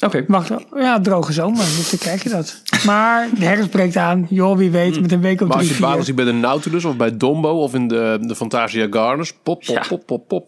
[0.05, 0.23] Oké.
[0.27, 2.61] Wacht, ja, droge zomer, dus dan krijg je dat.
[2.85, 4.27] Maar de herfst breekt aan.
[4.29, 6.03] Joh, wie weet, met een week op Maar als drie, je vier.
[6.03, 9.33] ziet bij de Nautilus of bij Dombo of in de, de Fantasia Gardens.
[9.43, 9.83] Pop, pop, Ja.
[9.87, 10.47] pop, pop, pop.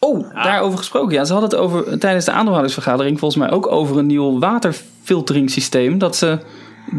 [0.00, 1.14] Oh, daarover gesproken.
[1.14, 5.98] Ja, ze hadden het over, tijdens de aandeelhoudersvergadering volgens mij ook over een nieuw waterfilteringssysteem.
[5.98, 6.38] Dat ze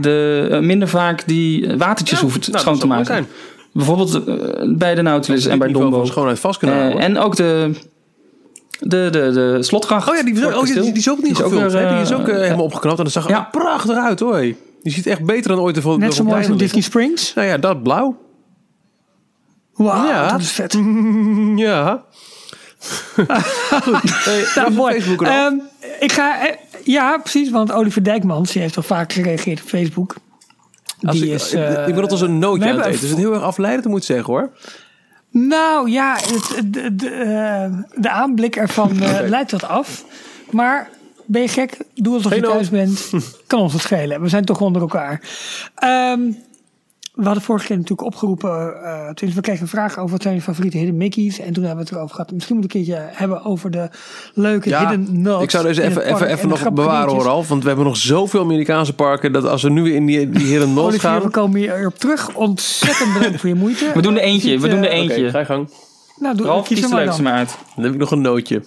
[0.02, 3.28] de, eh, minder vaak die eh, watertjes hoeven Nou, schoon te maken.
[3.74, 4.36] Bijvoorbeeld eh,
[4.78, 5.98] bij de Nautilus en bij Dombo.
[5.98, 7.00] van schoonheid vast kunnen houden.
[7.02, 7.72] en ook de,
[8.80, 10.10] de, de, de slotgracht.
[10.10, 12.02] Oh ja, die, is- oh, die, die is ook niet Die is ook weer, die
[12.02, 13.48] is eh, ook eh, helemaal opgeknapt en dat zag er ja.
[13.52, 14.40] prachtig uit hoor.
[14.84, 17.34] Die ziet echt beter dan ooit de Net zo mooi als in Disney Springs.
[17.34, 18.18] Nou ja, dat blauw.
[19.74, 20.32] Wauw, Ja.
[20.32, 20.78] dat is vet.
[21.56, 22.04] Ja.
[23.10, 23.28] Goed.
[24.26, 25.16] Hey, Nou, mooi.
[25.20, 25.54] Ehm,
[26.00, 30.16] ik ga, eh, ja, precies, want Oliver Dijkmans die heeft al vaak gereageerd op Facebook.
[31.02, 32.92] Als Die ik, is, ik, eh, ik ben altijd als een nootje aan het eten.
[33.00, 34.50] Dus het is heel erg afleidend moet ik zeggen hoor.
[35.32, 40.06] Nou ja, het, de, de, eh, de aanblik ervan eh, leidt wat af.
[40.50, 40.90] Maar
[41.26, 41.78] ben je gek?
[41.96, 43.10] Doe alsof Geen je thuis bent.
[43.48, 44.22] Kan ons het schelen.
[44.22, 45.22] We zijn toch onder elkaar.
[45.76, 46.32] Ehm,
[47.20, 48.50] we hadden vorige keer natuurlijk opgeroepen.
[48.84, 51.40] eh tenminste, we kregen een vraag over wat zijn je favoriete hidden Mickeys.
[51.40, 52.32] En toen hebben we het erover gehad.
[52.32, 53.90] Misschien moet ik een keertje hebben over de
[54.34, 55.44] leuke Ja, hidden nuts.
[55.44, 57.24] ik zou deze het even, even, en even nog bewaren hoor.
[57.24, 57.48] Ralf.
[57.48, 59.32] Want we hebben nog zoveel Amerikaanse parken.
[59.32, 61.22] Dat als we nu weer in die, die heren nood Olivier, gaan.
[61.22, 62.36] we komen hier op terug.
[62.36, 63.92] Ontzettend bedankt voor je moeite.
[63.96, 65.22] We doen er eentje, Ziet, we doen er eh, eentje.
[65.22, 65.70] Oké, ga je gang.
[66.20, 67.32] Nou, doe, Ralf, kies kies er de maar leukste dan.
[67.32, 67.58] maar uit.
[67.76, 68.62] Dan heb ik nog een nootje.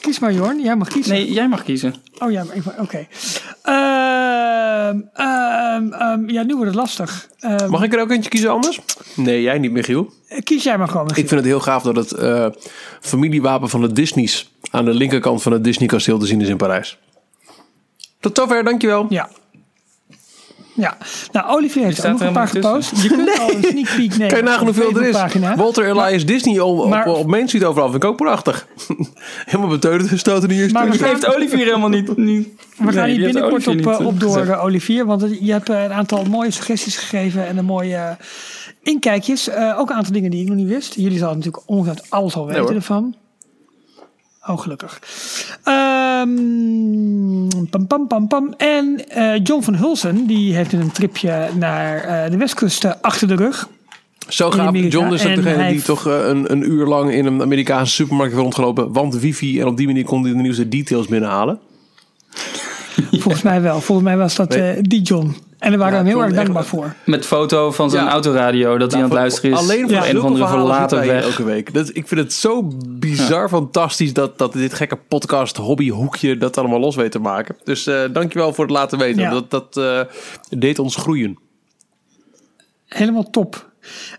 [0.00, 0.60] Kies maar, Jorn.
[0.62, 1.12] Jij mag kiezen.
[1.14, 1.94] Nee, jij mag kiezen.
[2.18, 3.06] Oh ja, maar ik- oké.
[4.88, 7.28] Ehm, ehm, ehm, ja, nu wordt het lastig.
[7.40, 8.80] Ehm, Mag ik er ook eentje kiezen anders?
[9.14, 10.12] Nee, jij niet Michiel.
[10.42, 11.08] Kies jij maar gewoon.
[11.08, 12.46] Ik vind het heel gaaf dat het eh,
[13.00, 16.56] familiewapen van de Disney's aan de linkerkant van het Disney kasteel te zien is in
[16.56, 16.98] Parijs.
[18.20, 19.06] Tot zover, dankjewel.
[19.08, 19.28] Ja.
[20.76, 20.96] Ja,
[21.32, 23.02] nou Olivier heeft ook nog een paar gepost.
[23.02, 24.28] Je kunt al een sneak peek nemen.
[24.28, 25.54] Kan je nagaan hoeveel er is?
[25.56, 27.90] Walter Elias Disney op, op, Maar- op Main Street overal.
[27.90, 28.66] Vind ik ook prachtig.
[29.44, 32.16] Helemaal beteuterd gestoten je Maar gaan- Heeft Olivier helemaal niet...
[32.16, 34.48] niet We gaan Nee, hier binnenkort op, eh, niet, op eh, door, gezegd.
[34.48, 35.04] eh, Olivier.
[35.06, 38.16] Want je hebt een aantal mooie suggesties gegeven en een mooie
[38.82, 39.48] inkijkjes.
[39.48, 40.94] Eh, ook een aantal dingen die ik nog niet wist.
[40.94, 43.14] Jullie zullen natuurlijk ongetwijfeld alles al weten ervan.
[44.46, 45.00] Oh, gelukkig.
[45.62, 48.54] Ehm, pam, pam, pam, pam.
[48.56, 53.28] En eh, John van Hulsen, die heeft een tripje naar eh, de westkust eh, achter
[53.28, 53.68] de rug.
[54.28, 54.66] Zo gaaf.
[54.66, 54.98] Amerika.
[54.98, 58.42] John is ook degene die toch een, een uur lang in een Amerikaanse supermarkt heeft
[58.42, 58.92] rondgelopen.
[58.92, 59.60] Want wifi.
[59.60, 61.58] En op die manier kon hij de nieuwste details binnenhalen.
[63.10, 63.80] Volgens mij wel.
[63.80, 65.36] Volgens mij was dat die John.
[65.58, 66.94] En daar waren we hem heel erg echt- dankbaar voor.
[67.04, 68.10] Met foto van zijn Ja.
[68.10, 69.58] autoradio dat hij aan het luisteren is.
[69.58, 71.24] Alleen voor ja, een of andere verlaten weg.
[71.24, 71.74] elke week.
[71.74, 76.80] Dat, ik vind het zo bizar fantastisch dat, dat dit gekke podcast hobbyhoekje dat allemaal
[76.80, 77.56] los weet te maken.
[77.64, 79.20] Dus eh dankjewel voor het laten weten.
[79.22, 79.30] Ja.
[79.30, 80.00] Dat, dat eh,
[80.58, 81.38] deed ons groeien.
[82.86, 83.70] Helemaal top.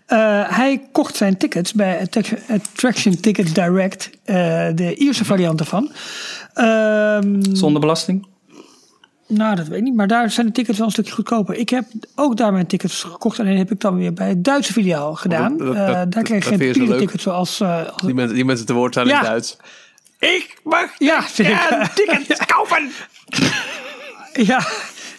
[0.06, 0.18] Eh,
[0.56, 2.00] hij kocht zijn tickets bij
[2.48, 4.10] Attraction- Tickets Direct.
[4.24, 4.34] eh,
[4.74, 5.90] de Ierse variant ervan.
[6.54, 8.26] Ehm, Zonder belasting.
[9.28, 9.94] Nou, dat weet ik niet.
[9.94, 11.54] Maar daar zijn de tickets wel een stukje goedkoper.
[11.54, 11.84] Ik heb
[12.14, 13.40] ook daar mijn tickets gekocht.
[13.40, 15.56] Alleen heb ik dan weer bij het Duitse filiaal gedaan.
[15.56, 17.60] dat- dat- Eh, daar dat kreeg je geen papieren tickets zoals...
[17.60, 19.56] eh, als- Die mensen, die mensen te woord zijn in het Duits.
[20.18, 21.86] ik mag ja, zeg ik.
[21.94, 22.90] tickets kopen!
[24.32, 24.66] ja.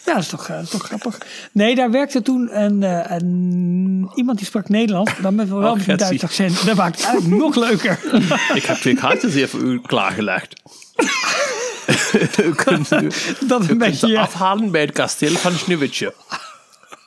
[0.06, 1.18] Ja, dat is toch, eh, dat is toch grappig.
[1.52, 2.82] Nee, daar werkte toen een,
[3.14, 5.12] een, iemand die sprak Nederlands.
[5.22, 5.96] Dan met wel Oh, een.
[5.96, 6.64] Duits accent.
[6.66, 7.98] Dat maakt het eigenlijk nog leuker.
[8.54, 10.54] Ik heb twee kaarten voor u klaargelegd.
[12.44, 13.10] u kunt, u,
[13.46, 14.06] Dat een beetje...
[14.06, 14.20] ja.
[14.20, 16.14] afhalen bij het kasteel van Sneeuwwitje.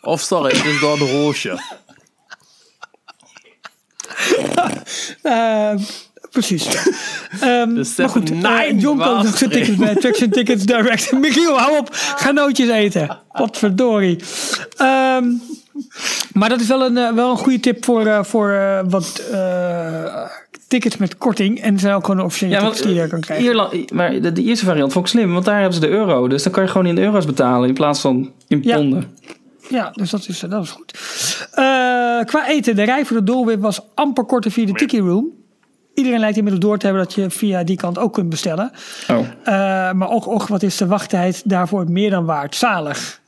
[0.02, 1.60] Of sorry, het is door de roosje.
[5.22, 5.74] Eh,
[6.34, 6.66] Precies.
[7.40, 11.12] Ehm, maar Seven goed, Nine eh, John koopt nog zijn tickets bij Attraction Tickets Direct.
[11.12, 11.90] Michiel, hou op.
[11.92, 13.20] Ga nootjes eten.
[13.32, 14.20] Wat verdorie.
[14.78, 15.26] Ehm,
[16.34, 19.22] maar dat is wel een, eh, wel een goede tip voor, eh, voor eh, wat
[19.32, 20.24] eh,
[20.68, 21.62] tickets met korting.
[21.62, 23.46] En er zijn ook gewoon officiële Ja, tickets want die je kan krijgen.
[23.46, 26.28] Ierland, maar de, de Ierse variant vond ik slim, want daar hebben ze de euro.
[26.28, 28.76] Dus dan kan je gewoon in euro's betalen in plaats van in Ja.
[28.76, 29.18] ponden.
[29.70, 30.94] Ja, dus dat is, dat is goed.
[31.52, 31.64] Eh,
[32.26, 35.28] qua eten, de rij voor de doorwip was amper korter via de Tiki Room.
[35.94, 38.72] Iedereen lijkt inmiddels door te hebben dat je via die kant ook kunt bestellen.
[39.12, 39.18] Oh.
[39.44, 39.54] Eh,
[39.92, 42.56] maar ook, och, wat is de wachttijd daarvoor meer dan waard.
[42.56, 43.22] Zalig.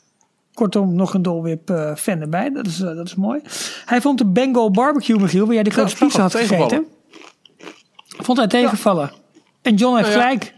[0.56, 2.50] Kortom, nog een dolwip eh fan erbij.
[2.50, 3.40] Dat is, eh, dat is mooi.
[3.86, 6.86] Hij vond de Bengal barbecue, Michiel, waar jij de grote Ja, pizza had gegeten.
[8.08, 9.12] Vond hij tegenvallen.
[9.62, 10.26] En John heeft Nou ja.
[10.30, 10.54] gelijk.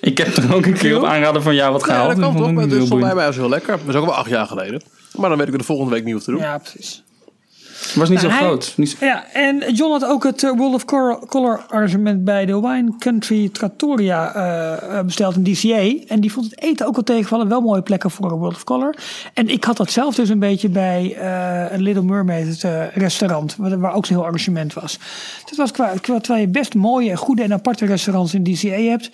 [0.00, 2.08] Ik heb er ook een keer op aanraden van jou wat Ja, gehaald.
[2.08, 3.14] dat kan toch, het boeiend.
[3.14, 3.78] mij als heel lekker.
[3.78, 4.82] Dat is ook wel acht jaar geleden.
[5.16, 6.40] Maar dan weet ik het de volgende week niet hoef te doen.
[6.40, 7.04] Ja, precies.
[7.94, 8.72] Was niet zo Nou, hij- groot.
[8.76, 10.84] Niet zo- Ja, en John had ook het eh, World of
[11.26, 16.04] Color, arrangement bij de Wine Country Trattoria eh, eh, besteld in DCA.
[16.14, 17.48] En die vond het eten ook wel tegenvallen.
[17.48, 18.94] Wel mooie plekken voor World of Color.
[19.34, 21.16] En ik had dat zelf dus een beetje bij
[21.76, 23.56] Little Mermaid het, restaurant.
[23.58, 24.98] Waar, ook zo'n heel arrangement was.
[25.48, 28.68] Dus was qua, qua, terwijl je best mooie, en goede en aparte restaurants in DCA
[28.90, 29.10] hebt.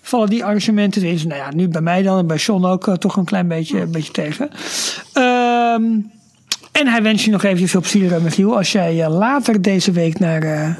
[0.00, 1.28] Vallen die arrangementen erin.
[1.28, 3.90] Nou ja, nu bij mij dan en bij Sean ook toch een klein beetje, een
[3.90, 4.48] beetje tegen.
[5.12, 5.82] Ehm
[6.80, 9.92] en hij wens je nog eventjes veel plezier, eh, Michiel, als jij eh, later deze
[9.92, 10.70] week naar eh,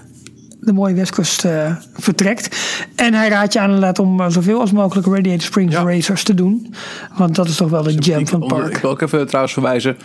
[0.61, 1.47] de mooie Westkust
[1.95, 2.57] vertrekt.
[2.95, 5.83] En hij raadt je aan inderdaad om zoveel als mogelijk Radiator Springs Ja.
[5.83, 6.75] Racers te doen.
[7.17, 8.75] Want dat is toch wel de gem Ik, van het park.
[8.75, 9.97] ik wil ook even trouwens verwijzen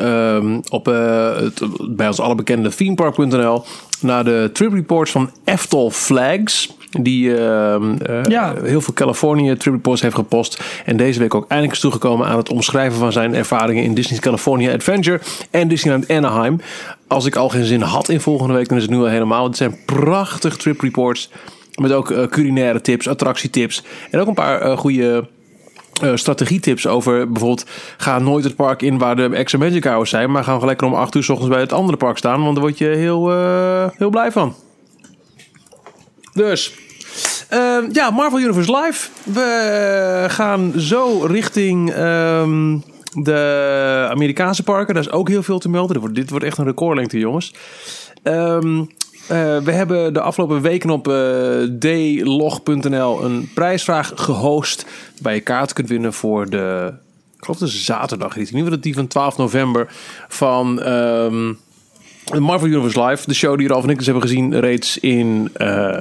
[0.00, 1.60] ehm, op het,
[1.96, 3.64] bij ons alle bekende themepark.nl
[4.00, 6.76] naar de trip reports van Eftel Flags.
[7.00, 8.54] Die ehm, eh, Ja.
[8.62, 10.62] heel veel Californië trip reports heeft gepost.
[10.84, 14.20] En deze week ook eindelijk is toegekomen aan het omschrijven van zijn ervaringen in Disney's
[14.20, 16.60] California Adventure en Disneyland Anaheim.
[17.06, 19.44] Als ik al geen zin had in volgende week, dan is het nu al helemaal.
[19.44, 21.30] Het zijn prachtig trip reports.
[21.80, 23.82] Met ook eh, culinaire tips, attractietips.
[24.10, 25.28] En ook een paar eh, goede
[26.02, 27.66] eh, strategietips over bijvoorbeeld
[27.96, 30.86] ga nooit het park in waar de extra magic hours zijn, maar ga gewoon lekker
[30.86, 33.30] om 8 uur s ochtends bij het andere park staan, want daar word je heel,
[33.96, 34.54] heel blij van.
[36.32, 36.74] Dus,
[37.54, 39.08] ehm, ja, Marvel Universe Live.
[39.24, 42.78] We gaan zo richting ehm,
[43.12, 44.94] de Amerikaanse parken.
[44.94, 45.92] Daar is ook heel veel te melden.
[45.92, 47.54] Dit wordt, dit wordt echt een recordlengte, jongens.
[48.22, 48.80] Ehm,
[49.28, 51.04] eh, we hebben de afgelopen weken op
[51.78, 54.86] dlog.nl een prijsvraag gehost.
[55.22, 56.92] Waar je kaart kunt winnen voor de.
[57.36, 58.36] Ik geloof dat is zaterdag.
[58.36, 59.92] In ieder geval die van 12 november.
[60.28, 60.74] Van
[62.38, 63.26] Marvel Universe Live.
[63.26, 65.50] De show die Ralf en ik dus hebben gezien reeds in.
[65.54, 66.00] eh,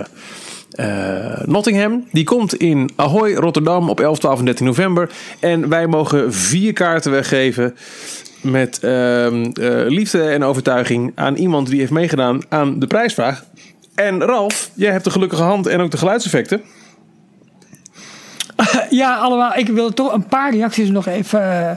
[1.45, 2.07] Nottingham.
[2.11, 5.09] Die komt in Ahoy, Rotterdam op 11, 12 en 13 november.
[5.39, 7.75] En wij mogen vier kaarten weggeven
[8.41, 13.43] met ehm, eh, liefde en overtuiging aan iemand die heeft meegedaan aan de prijsvraag.
[13.95, 16.61] En Ralf, jij hebt de gelukkige hand en ook de geluidseffecten.
[18.89, 19.55] Ja, allemaal.
[19.55, 21.71] Ik wil toch een paar reacties nog even, eh,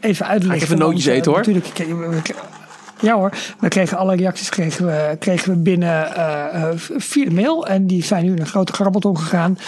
[0.00, 0.48] even uitleggen.
[0.48, 1.40] Ga ik even nootjes eh, eten, hoor?
[1.40, 2.34] Natuurlijk, ik- we-
[3.00, 7.30] ja hoor, we kregen alle reacties kregen we, kregen we binnen eh, eh, via de
[7.30, 7.66] mail.
[7.66, 9.58] En die zijn nu in een grote grabbelton gegaan.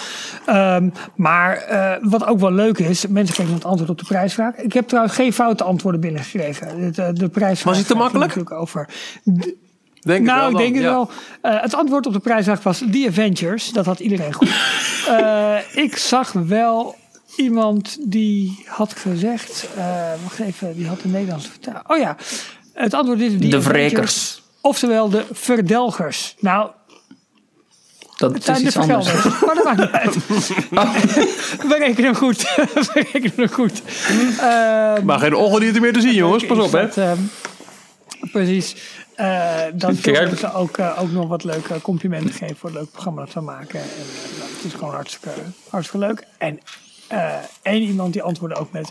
[0.47, 4.57] Ehm, maar eh, wat ook wel leuk is, mensen kregen het antwoord op de prijsvraag.
[4.57, 6.93] Ik heb trouwens geen foute antwoorden binnengekregen.
[6.93, 8.35] De, de prijsvraag Was hij te makkelijk?
[8.35, 8.89] natuurlijk over
[10.01, 10.91] Denk nou, het wel ik denk het ja.
[10.91, 11.11] wel.
[11.61, 13.71] Het antwoord op de prijsvraag was The Avengers.
[13.71, 14.49] Dat had iedereen goed.
[15.85, 16.97] Ik zag wel
[17.37, 19.69] iemand die had gezegd...
[19.77, 21.89] eh wacht even, die had de Nederlandse vertaling.
[21.89, 22.17] Oh ja,
[22.73, 23.39] het antwoord is...
[23.51, 24.43] De wrekers.
[24.61, 26.35] Oftewel de verdelgers.
[26.39, 26.71] Nou,
[28.17, 29.13] Dat het zijn is de iets anders.
[29.41, 30.27] Maar dat maakt niet uit.
[31.69, 32.43] We rekenen hem goed.
[32.75, 33.83] We rekenen hem goed.
[34.41, 36.47] Eh, Maar geen ongedierte meer te zien, jongens.
[36.47, 36.81] Pas op, hè.
[36.81, 37.19] dat, ehm,
[38.33, 38.77] precies.
[39.15, 42.91] Eh dan zullen ze ook, eh, ook nog wat leuke complimenten geven voor het leuk
[42.91, 43.81] programma dat we maken.
[43.81, 45.31] En, eh, nou, het is gewoon hartstikke,
[45.71, 46.27] hartstikke leuk.
[46.39, 46.61] En
[47.09, 48.91] eh één iemand die antwoordde ook met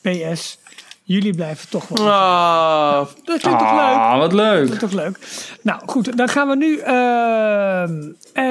[0.00, 0.58] PS,
[1.06, 2.10] jullie blijven toch wel.
[2.10, 3.96] Ah, Dat klinkt toch leuk?
[3.96, 4.64] Ah, wat leuk.
[4.64, 5.18] Dat is toch leuk.
[5.62, 8.02] Nou goed, dan gaan we nu ehm,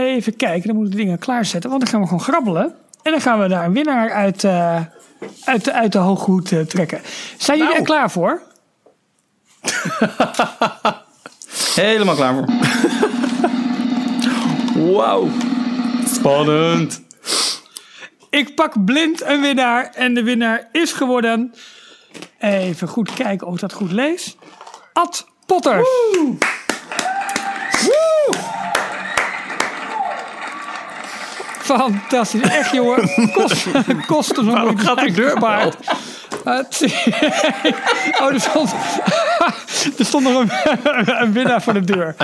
[0.05, 0.67] even kijken.
[0.67, 2.73] Dan moeten we de dingen klaarzetten, want dan gaan we gewoon grabbelen.
[3.03, 4.79] En dan gaan we daar een winnaar uit, eh,
[5.45, 7.01] uit, de- uit de hoge hoed eh, trekken.
[7.37, 7.85] Zijn jullie Nou.
[7.85, 8.41] er klaar voor?
[11.75, 12.45] Helemaal klaar voor.
[14.95, 15.27] Wauw.
[16.13, 17.01] Spannend.
[18.29, 21.53] Ik pak blind een winnaar en de winnaar is geworden.
[22.39, 24.37] Even goed kijken of ik dat goed lees.
[24.93, 25.87] Ad Potters.
[27.81, 28.33] Woe!
[31.65, 32.41] Fantastisch.
[32.41, 33.31] Echt jongen.
[33.33, 33.65] Kost,
[34.07, 35.73] kost nog Waarom gaat die deur maar.
[38.21, 38.73] Oh, er stond,
[39.99, 40.51] er stond nog een,
[41.21, 42.15] een winnaar voor de deur.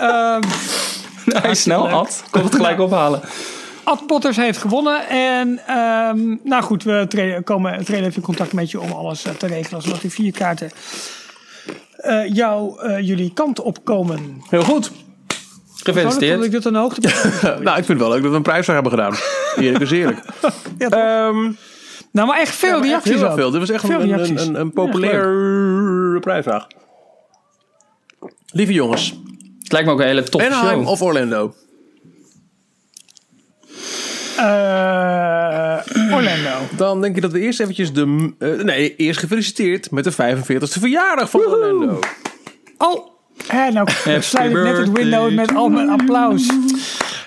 [0.00, 0.42] Ehm,
[1.24, 1.88] Hij is snel.
[1.88, 2.22] Ad.
[2.30, 3.20] Kon het gelijk ophalen.
[3.88, 5.08] Ad Potters heeft gewonnen.
[5.08, 9.24] En ehm, nou goed, we treden, komen, treden even in contact met je om alles
[9.24, 9.82] eh, te regelen.
[9.82, 10.70] Zodat die vier kaarten
[11.96, 14.42] eh, jou, eh, jullie kant op komen.
[14.50, 14.90] Heel goed.
[15.26, 15.36] Dat
[15.82, 16.44] Gefeliciteerd.
[16.44, 17.00] ik dit een hoogte
[17.42, 19.14] nou, ik vind het wel leuk dat we een prijsvraag hebben gedaan.
[19.56, 20.20] Eerlijk is eerlijk.
[20.78, 20.88] Ja?
[20.88, 21.52] Ehm,
[22.12, 23.50] nou, maar echt veel echt reacties heel veel.
[23.50, 26.66] Dit was echt Veel een, een, een, een populair prijsvraag.
[28.46, 29.20] Lieve jongens,
[29.62, 30.88] Het lijkt me ook een hele toffe Anaheim show.
[30.88, 31.54] of Orlando?
[34.38, 36.50] Eh, Orlando.
[36.76, 38.32] Dan denk ik dat we eerst eventjes de...
[38.38, 41.98] eh, nee, eerst gefeliciteerd met de 45e verjaardag van Orlando.
[42.78, 43.06] Oh,
[43.46, 43.88] hè, nou
[44.20, 46.50] sluit ik net het window met al mijn applaus.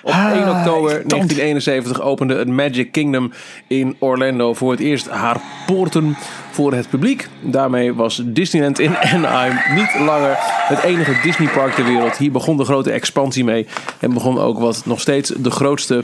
[0.02, 1.10] Op Ah, 1 oktober irritant.
[1.10, 3.32] 1971 opende het Magic Kingdom
[3.66, 6.16] in Orlando voor het eerst haar poorten
[6.50, 7.28] voor het publiek.
[7.40, 12.16] Daarmee was Disneyland in Anaheim niet langer het enige Disneypark ter wereld.
[12.16, 13.66] Hier begon de grote expansie mee
[14.00, 16.02] en begon ook wat nog steeds de grootste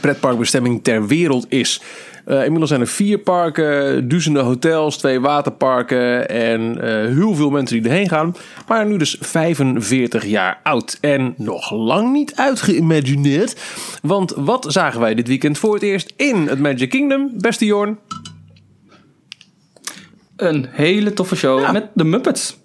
[0.00, 1.80] pretparkbestemming ter wereld is.
[2.24, 7.82] Eh, inmiddels zijn er vier parken, duizenden hotels, twee waterparken en eh, heel veel mensen
[7.82, 8.34] die erheen gaan.
[8.68, 13.56] Maar nu dus 45 jaar oud en nog lang niet uitgeïmagineerd.
[14.02, 17.98] Want wat zagen wij dit weekend voor het eerst in het Magic Kingdom, beste Jorn?
[20.36, 21.72] Een hele toffe show Ja.
[21.72, 22.56] met de Muppets.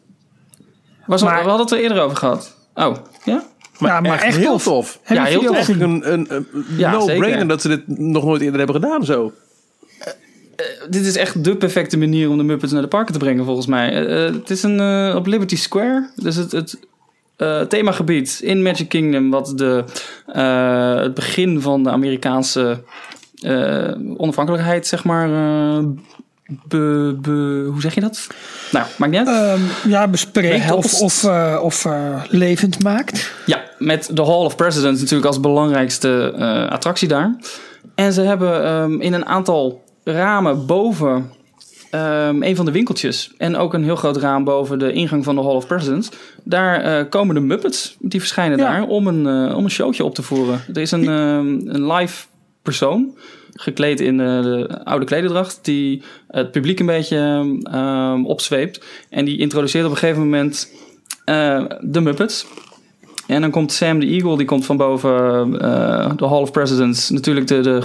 [1.06, 2.58] Was al- Maar- we hadden het er eerder over gehad.
[2.74, 3.44] Oh, ja?
[3.90, 4.64] Ja, maar echt, heel tof.
[4.64, 5.00] tof.
[5.04, 5.68] Heb Ja, heel tof.
[5.68, 6.46] een, een, een
[6.78, 9.32] Ja, no-brainer dat ze dit nog nooit eerder hebben gedaan zo.
[10.90, 13.68] Dit is echt de perfecte manier om de Muppets naar de parken te brengen, volgens
[13.68, 13.90] mij.
[13.90, 16.10] Eh, eh, het is een, eh, op Liberty Square.
[16.16, 16.80] Dus het, het
[17.42, 19.30] eh, themagebied in Magic Kingdom...
[19.30, 19.84] wat de,
[20.28, 22.84] eh, het begin van de Amerikaanse
[23.42, 25.30] eh, onafhankelijkheid, zeg maar...
[26.68, 28.28] be, be- hoe zeg je dat?
[28.72, 29.60] Nou, maakt niet uit.
[29.60, 31.02] Ehm, ja, bespreekt of, Behelst.
[31.02, 33.34] of, eh, of eh, levend maakt.
[33.46, 37.36] Ja, met de Hall of Presidents natuurlijk als belangrijkste eh, attractie daar.
[37.96, 41.32] En ze hebben ehm, in een aantal ramen boven
[41.92, 43.32] ehm, een van de winkeltjes...
[43.38, 46.10] en ook een heel groot raam boven de ingang van de Hall of Presidents...
[46.44, 48.72] daar komen de Muppets, die verschijnen Ja.
[48.72, 48.84] daar...
[48.84, 50.62] Om een, om een showtje op te voeren.
[50.74, 52.26] Er is een, een live
[52.62, 53.16] persoon
[53.62, 55.60] gekleed in eh, de oude klederdracht...
[55.62, 58.84] die het publiek een beetje ehm, opzweept.
[59.10, 60.70] En die introduceert op een gegeven moment
[61.26, 62.46] eh, de Muppets...
[63.28, 65.12] En dan komt Sam the Eagle, die komt van boven
[65.62, 67.10] eh, de Hall of Presidents.
[67.10, 67.82] Natuurlijk de, de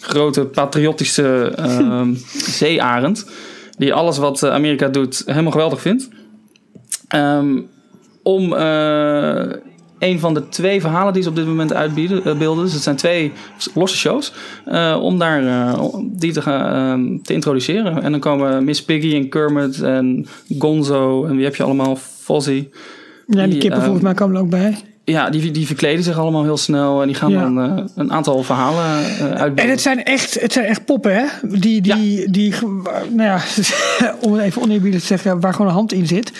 [0.00, 2.14] grote patriotische ehm
[2.60, 3.30] zeearend.
[3.78, 6.08] Die alles wat Amerika doet helemaal geweldig vindt.
[7.08, 7.60] Ehm,
[8.22, 8.52] om
[10.04, 12.24] een van de twee verhalen die ze op dit moment uitbeelden.
[12.24, 13.32] eh, beelden, dus het zijn twee
[13.74, 14.32] losse shows.
[14.64, 18.02] eh, om daar eh, die te, gaan, ehm, te introduceren.
[18.02, 20.26] En dan komen Miss Piggy en Kermit en
[20.58, 21.24] Gonzo.
[21.24, 21.96] En wie heb je allemaal?
[22.20, 22.70] Fozzie.
[23.26, 24.76] Ja, die kippen ehm, volgens mij komen er ook bij.
[25.06, 27.40] Ja, die, die verkleden zich allemaal heel snel en die gaan Ja.
[27.40, 28.84] dan een aantal verhalen
[29.18, 29.56] uitbeelden.
[29.64, 31.24] En het zijn echt, het zijn echt poppen, hè?
[31.58, 32.54] Die, die, die,
[33.10, 33.40] nou ja,
[34.24, 36.32] om het even oneerbiedig te zeggen, waar gewoon een hand in zit.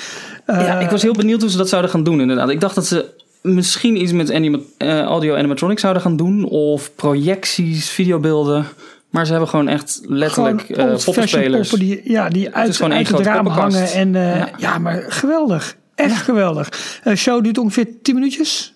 [0.47, 2.51] ja, ik was heel benieuwd hoe ze dat zouden gaan doen inderdaad.
[2.51, 6.94] Ik dacht dat ze misschien iets met anima- eh, audio animatronics zouden gaan doen of
[6.94, 8.64] projecties, videobeelden.
[9.10, 11.68] Maar ze hebben gewoon echt letterlijk gewoon eh poppenspelers.
[11.68, 13.94] poppen die, ja, die uit, gewoon één uit het raam poppenkast.
[13.94, 14.14] hangen.
[14.14, 14.48] En, eh, Ja.
[14.58, 14.78] ja.
[14.78, 15.76] maar geweldig.
[15.94, 16.68] Echt geweldig.
[17.04, 18.74] De show duurt ongeveer 10 minuutjes.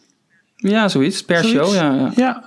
[0.56, 1.24] Ja, zoiets.
[1.24, 1.58] Per Zoiets.
[1.60, 2.10] show, ja.
[2.16, 2.44] ja.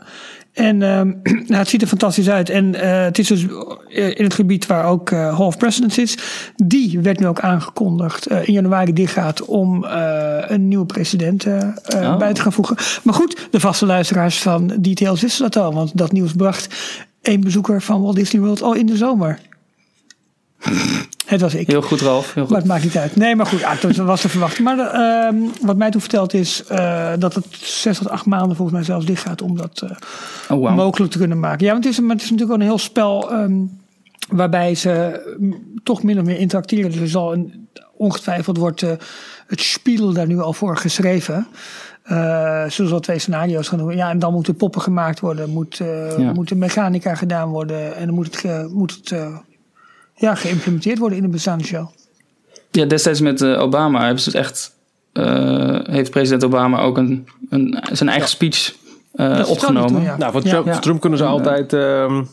[0.54, 1.08] En ehm,
[1.48, 2.50] nou, het ziet er fantastisch uit.
[2.50, 3.46] En eh, het is dus
[3.88, 6.18] eh, in het gebied waar ook eh Hall of Presidents is.
[6.56, 11.46] Die werd nu ook aangekondigd in januari dichtgaat om eh, een nieuwe president
[11.96, 12.18] Oh.
[12.18, 12.76] bij te gaan voegen.
[13.04, 15.74] Maar goed, de vaste luisteraars van Details wisten dat al.
[15.74, 16.76] Want dat nieuws bracht
[17.22, 19.40] één bezoeker van Walt Disney World al in de zomer.
[21.26, 21.68] Het was ik.
[21.68, 22.34] Heel goed, Ralf.
[22.34, 22.58] Heel Maar goed.
[22.58, 23.16] het maakt niet uit.
[23.16, 24.64] Nee, maar goed, dat was te verwachten.
[24.64, 28.78] Maar ehm, wat mij toen verteld is eh, dat het zes tot acht maanden volgens
[28.78, 31.66] mij zelfs dicht gaat om dat eh, Oh, mogelijk te kunnen maken.
[31.66, 33.54] Ja, want het is, maar het is natuurlijk wel een heel spel ehm,
[34.30, 36.92] waarbij ze mm, toch min of meer interacteren.
[36.92, 38.92] Dus er zal een, ongetwijfeld wordt eh,
[39.48, 41.48] het spiel daar nu al voor geschreven.
[42.04, 43.96] Zullen ze wel twee scenario's gaan doen.
[43.96, 45.50] Ja, en dan moeten poppen gemaakt worden.
[45.50, 45.78] Moet,
[46.18, 46.34] Ja.
[46.34, 47.96] moet de mechanica gedaan worden.
[47.96, 49.14] En dan moet het, moet het
[50.22, 51.88] ja, geïmplementeerd worden in de bestaande show.
[52.72, 54.76] Ja, destijds met eh, Obama hebben ze het echt...
[55.14, 58.74] eh, heeft president Obama ook een, een, zijn eigen speech
[59.14, 60.02] eh, opgenomen.
[60.02, 60.18] ja.
[60.18, 60.50] Nou, voor Ja.
[60.50, 60.72] Trump, Ja.
[60.74, 61.74] voor Trump kunnen ze altijd...
[61.74, 62.24] ehm,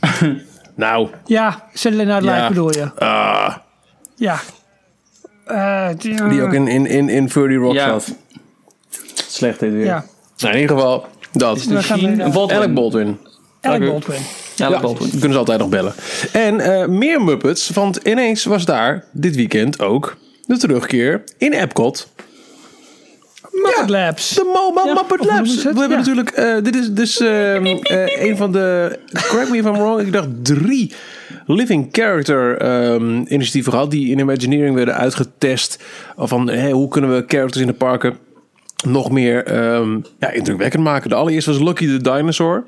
[0.74, 2.48] nou, Ja, Saturday Night Live Ja.
[2.48, 2.94] bedoel je?
[2.94, 3.56] ah,
[4.16, 4.40] Ja.
[5.44, 7.86] Eh, die, die ook in, in, in, in 30 Rock Ja.
[7.88, 8.14] zat.
[9.28, 9.84] Slecht dit weer.
[9.84, 10.04] Ja,
[10.36, 11.66] Nou, in ieder geval, dat.
[11.66, 12.56] uh, Baldwin.
[12.56, 13.18] Alec Baldwin.
[13.60, 13.90] Alec Oké.
[13.90, 14.20] Baldwin.
[14.56, 15.94] Ja, Ja, kunnen ze altijd nog bellen.
[16.32, 20.16] En eh, meer Muppets, want ineens was daar dit weekend ook
[20.46, 22.08] de terugkeer in Epcot
[23.50, 24.34] Muppet Labs.
[24.34, 25.62] De Ja, Muppet Labs.
[25.62, 25.96] We hebben Ja.
[25.96, 28.98] natuurlijk, eh, dit is dus ehm, eh, een van de,
[29.28, 30.92] correct me if I'm wrong, ik dacht drie
[31.46, 35.82] living character ehm, initiatieven gehad die in Imagineering werden uitgetest.
[36.16, 38.16] Van hey, hoe kunnen we characters in de parken
[38.86, 41.08] nog meer ehm, ja, indrukwekkend maken.
[41.08, 42.64] De allereerste was Lucky the Dinosaur.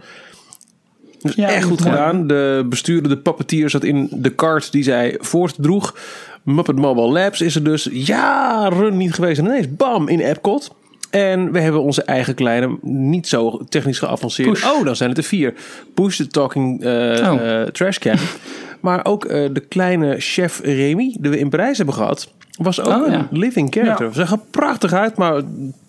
[1.26, 2.26] Dus Ja, echt goed gedaan.
[2.26, 5.94] De bestuurder, de puppeteer zat in de kart die zij voortdroeg.
[6.42, 9.38] Muppet Mobile Labs is er dus jaren niet geweest.
[9.38, 10.74] En ineens bam in Epcot.
[11.10, 14.52] En we hebben onze eigen kleine, niet zo technisch geavanceerde.
[14.52, 14.64] Push.
[14.64, 15.54] Oh, dan zijn het er vier.
[15.94, 17.62] Push the talking Oh.
[17.62, 18.16] trash can.
[18.80, 22.86] maar ook eh, de kleine chef Remy, die we in Parijs hebben gehad, was ook
[23.06, 24.06] Oh, een living character.
[24.06, 24.12] Ja.
[24.12, 25.42] Zag er prachtig uit, maar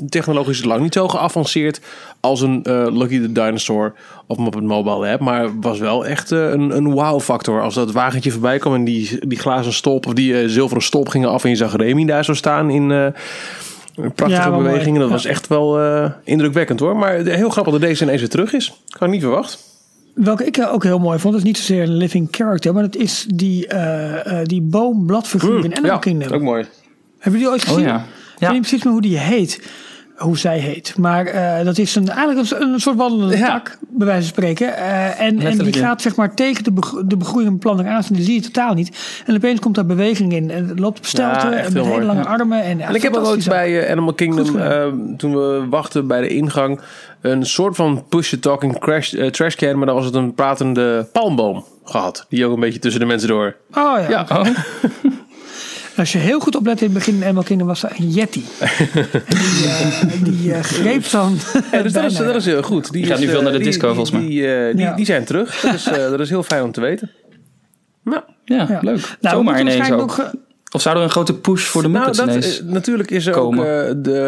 [0.10, 1.82] technologisch is het lang niet zo geavanceerd
[2.20, 3.94] als een eh, Lucky the Dinosaur
[4.28, 5.20] of Muppet Mobile Lab.
[5.20, 7.62] Maar was wel echt eh, een, een wow-factor.
[7.62, 11.10] Als dat wagentje voorbij kwam en die, die glazen stolp of die eh, zilveren stolp
[11.10, 13.14] gingen af en je zag Remy daar zo staan in...
[14.16, 15.00] Prachtige Ja, bewegingen.
[15.00, 15.14] Dat Ja.
[15.16, 15.80] was echt wel
[16.24, 16.98] indrukwekkend hoor.
[16.98, 18.74] Maar heel grappig dat deze ineens weer terug is.
[18.90, 19.67] Kan ik niet verwacht.
[20.18, 22.96] Welke ik ook heel mooi vond, dat is niet zozeer een living character, maar dat
[22.96, 26.34] is die, eh, eh, die boombladfiguur in Animal Kingdom.
[26.34, 26.66] ook mooi.
[27.20, 27.80] Hebben jullie ooit gezien?
[27.80, 27.98] Oh ja.
[27.98, 29.62] Ik weet niet precies meer hoe die heet.
[30.18, 30.98] Hoe zij heet.
[30.98, 33.48] Maar eh, dat is een, eigenlijk een, een soort wandelende Ja.
[33.48, 34.78] tak, bij wijze van spreken.
[34.78, 38.02] Eh, en, en die gaat zeg maar tegen de, begro- de begroeiende planten aan.
[38.10, 39.22] Die zie je totaal niet.
[39.26, 40.52] En opeens komt daar beweging in.
[40.52, 42.26] En het loopt op stelten Ja, en met hele lange Ja.
[42.28, 42.64] armen.
[42.64, 44.46] En, ik heb ook bij eh, Animal Kingdom,
[45.18, 46.80] toen we wachten bij de ingang,
[47.22, 49.78] een soort van push-the-talking crash, eh, trash can.
[49.78, 52.26] Maar dan was het een pratende palmboom gehad.
[52.30, 53.56] Die ook een beetje tussen de mensen door.
[53.72, 54.10] Oh ja.
[54.10, 54.46] Ja, Oh,
[55.98, 58.46] Als je heel goed oplet in het begin in Animal Kingdom was er een Yeti.
[58.60, 61.38] En die eh, die eh, greep dan.
[61.72, 62.92] Ja, dus dat is, dat is heel goed.
[62.92, 64.28] Die, Die gaat nu veel eh, naar de disco, die, volgens mij.
[64.28, 64.96] Die, eh, die, Ja.
[64.96, 65.60] die zijn terug.
[65.62, 67.12] Dat is, eh, dat is heel fijn om te weten.
[68.04, 68.80] Nou, ja, Ja.
[68.82, 69.18] leuk.
[69.22, 70.02] Nou, Zomaar ineens ook.
[70.02, 70.32] ook,
[70.72, 72.62] Of zou er een grote push voor de Nou, Muppets dat, ineens?
[72.62, 73.60] eh, natuurlijk is er komen.
[73.60, 74.20] ook eh, de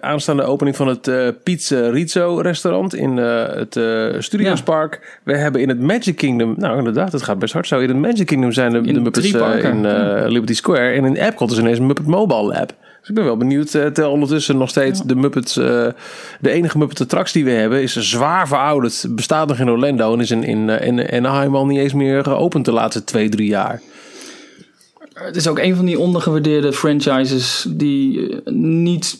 [0.00, 3.78] eh, aanstaande opening van het eh Pizza Rizzo restaurant in het
[4.18, 5.18] Studiospark.
[5.22, 7.78] We hebben in het Magic Kingdom, nou inderdaad, het gaat best hard zo.
[7.78, 9.86] In het Magic Kingdom zijn de, In de Muppets in
[10.28, 10.90] Liberty Square.
[10.90, 12.72] En in Epcot is ineens een Muppet Mobile Lab.
[13.00, 13.70] Dus ik ben wel benieuwd.
[13.70, 15.94] terwijl ondertussen nog steeds de Muppets, de
[16.40, 19.06] enige Muppet attractie die we hebben, is zwaar verouderd.
[19.08, 22.64] Bestaat nog in Orlando en is in, in, in Anaheim al niet eens meer geopend
[22.64, 23.80] de laatste twee, drie jaar.
[25.24, 29.16] Het is ook een van die ondergewaardeerde franchises die eh, niet.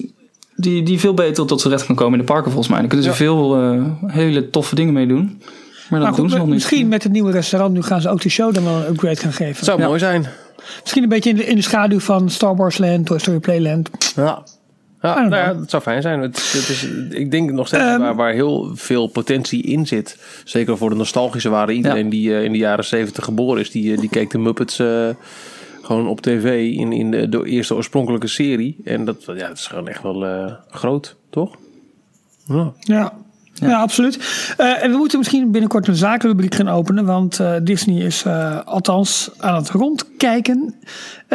[0.56, 2.78] Die, die veel beter tot zijn recht kan komen in de parken volgens mij.
[2.78, 3.16] Daar kunnen ze Ja.
[3.16, 5.42] veel eh, hele toffe dingen mee doen.
[5.90, 6.54] Maar dat goed, doen ze nog niet.
[6.54, 9.16] misschien met het nieuwe restaurant, nu gaan ze ook de show dan wel een upgrade
[9.16, 9.64] gaan geven.
[9.64, 9.86] Zou Ja.
[9.86, 10.26] mooi zijn.
[10.80, 13.90] Misschien een beetje in de, in de schaduw van Star Wars Land, Toy Story Playland.
[14.16, 14.42] Ja.
[15.02, 16.20] Ja, nou ja, dat zou fijn zijn.
[16.20, 17.98] Het, het is, ik denk nog steeds Ehm.
[18.00, 20.18] waar, waar heel veel potentie in zit.
[20.44, 21.72] Zeker voor de nostalgische waarde.
[21.72, 25.08] Iedereen die eh, in de jaren zeventig geboren is, die, die keek de Muppets eh,
[25.88, 28.76] gewoon op tv in, in de, de eerste oorspronkelijke serie.
[28.84, 31.54] En dat, ja, dat is gewoon echt wel eh, groot, toch?
[32.46, 32.72] Ja.
[32.78, 33.12] Ja.
[33.54, 34.18] Ja, absoluut.
[34.56, 37.04] Eh, en we moeten misschien binnenkort een zakenrubriek gaan openen.
[37.04, 40.74] Want eh, Disney is eh, althans aan het rondkijken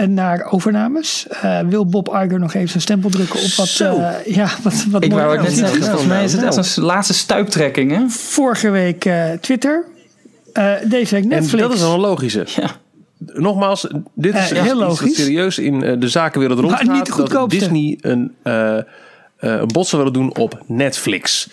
[0.08, 1.28] naar overnames.
[1.28, 3.68] Eh, wil Bob Iger nog even zijn stempel drukken op wat...
[3.68, 3.96] Zo.
[3.96, 6.58] eh, ja, wat, wat Ik wou het net zeggen, volgens mij is het Nou.
[6.58, 7.92] echt een laatste stuiptrekking.
[7.92, 8.10] Hè?
[8.10, 9.86] Vorige week eh, Twitter.
[10.54, 11.64] Eh, deze week En Netflix.
[11.64, 12.46] dat is dan een logische.
[12.56, 12.70] Ja.
[13.34, 15.16] Nogmaals, dit is Eh, heel dat logisch.
[15.16, 16.82] serieus in eh, de zakenwereld rondgaat.
[16.88, 17.60] dat goedkoopste.
[17.60, 18.78] Disney een, eh
[19.38, 21.50] een zou willen doen op Netflix.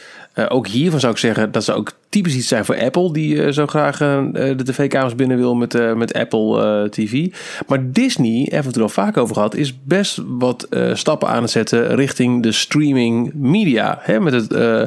[0.49, 3.13] Ook hiervan zou ik zeggen dat ze ook typisch iets zijn voor Apple.
[3.13, 7.27] Die eh, zo graag eh, de tv-kamers binnen wil met, eh, met Apple eh, TV.
[7.67, 11.43] Maar Disney, even het er al vaak over gehad, is best wat eh, stappen aan
[11.43, 13.99] het zetten richting de streaming media.
[14.01, 14.83] Hè, met het, eh,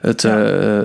[0.00, 0.32] het, eh,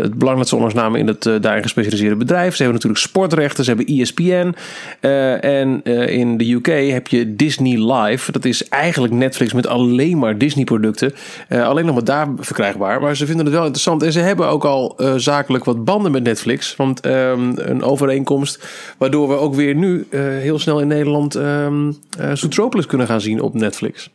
[0.01, 2.55] het belang dat ze onlangs namen in het eh, daarin gespecialiseerde bedrijf.
[2.55, 4.53] Ze hebben natuurlijk sportrechten, ze hebben ESPN.
[4.99, 8.31] eh, en eh, in de UK heb je Disney Live.
[8.31, 11.14] Dat is eigenlijk Netflix met alleen maar Disney-producten.
[11.47, 13.01] Eh, alleen nog maar daar verkrijgbaar.
[13.01, 14.03] Maar ze vinden het wel interessant.
[14.03, 16.76] En ze hebben ook al eh, zakelijk wat banden met Netflix.
[16.76, 18.64] Want ehm, een overeenkomst
[18.98, 23.22] waardoor we ook weer nu eh, heel snel in Nederland ehm eh, Zootropolis kunnen gaan
[23.22, 24.10] zien op Netflix.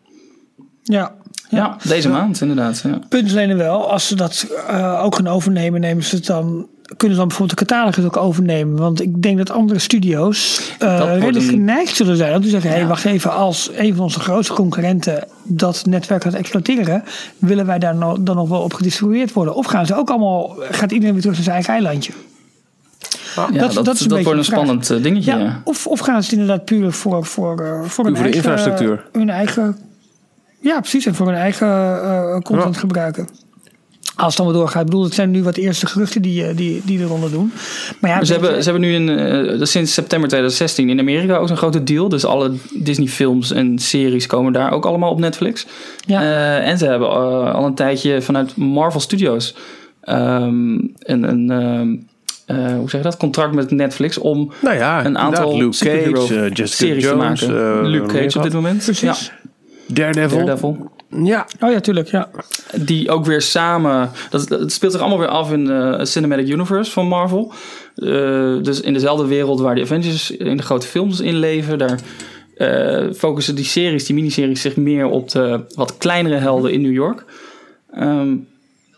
[0.83, 1.15] Ja.
[1.51, 2.81] Ja, deze maand inderdaad.
[2.85, 3.01] Ja.
[3.09, 6.69] Punt is alleen wel, als ze dat eh, ook gaan overnemen, nemen ze het dan,
[6.97, 8.77] kunnen ze dan bijvoorbeeld de catalogus ook overnemen.
[8.79, 12.35] Want ik denk dat andere studio's eh, Dat redelijk een- geneigd zullen zijn.
[12.35, 16.23] Om te zeggen, hé, hey, wacht even, als een van onze grootste concurrenten dat netwerk
[16.23, 17.03] gaat exploiteren,
[17.39, 19.55] willen wij daar no- dan nog wel op gedistribueerd worden?
[19.55, 22.13] Of gaan ze ook allemaal, gaat iedereen weer terug naar zijn eigen eilandje?
[23.37, 24.45] Ja, Dat- dat, dat is een wordt een vraag.
[24.45, 25.31] spannend eh, dingetje.
[25.33, 25.61] Ja, Ja.
[25.65, 28.35] Of, of gaan ze het inderdaad puur voor, voor, eh, voor, hun voor de eigen,
[28.35, 29.05] infrastructuur.
[29.13, 29.77] Hun eigen,
[30.61, 31.69] ja, precies, en voor hun eigen
[32.03, 32.81] eh, content Ja.
[32.81, 33.29] gebruiken.
[34.19, 34.81] Als het allemaal doorgaat.
[34.81, 37.53] Ik bedoel, het zijn nu wat eerste geruchten die, eh, die, die eronder doen.
[38.01, 41.49] Maar ja, Ze hebben, ze hebben nu in, eh, sinds september 2016 in Amerika ook
[41.49, 42.09] zo'n grote deal.
[42.09, 45.67] Dus alle Disney films en series komen daar ook allemaal op Netflix.
[46.07, 46.21] Ja.
[46.23, 49.55] Eh, en ze hebben eh, al een tijdje vanuit Marvel Studios
[50.01, 51.95] ehm, een, een ehm,
[52.47, 53.17] eh, hoe zeg je dat?
[53.17, 57.41] contract met Netflix om Nou ja, een aantal Luke Cage, series Jones.
[57.41, 57.81] te maken.
[57.83, 58.85] eh, Luke Cage op dit moment.
[58.85, 59.01] Precies.
[59.27, 59.51] Ja,
[59.95, 60.39] Daredevil.
[60.39, 60.91] Daredevil.
[61.11, 62.09] Ja, Oh ja, tuurlijk.
[62.09, 62.31] Ja.
[62.75, 64.11] Die ook weer samen.
[64.31, 67.53] Dat, speelt zich allemaal weer af in de Cinematic Universe van Marvel.
[67.95, 71.79] Eh, dus in dezelfde wereld waar de Avengers in de grote films in leven.
[71.79, 72.01] Daar
[72.57, 76.93] eh, focussen die series, die miniseries, zich meer op de wat kleinere helden in New
[76.93, 77.25] York.
[77.93, 78.35] Ehm,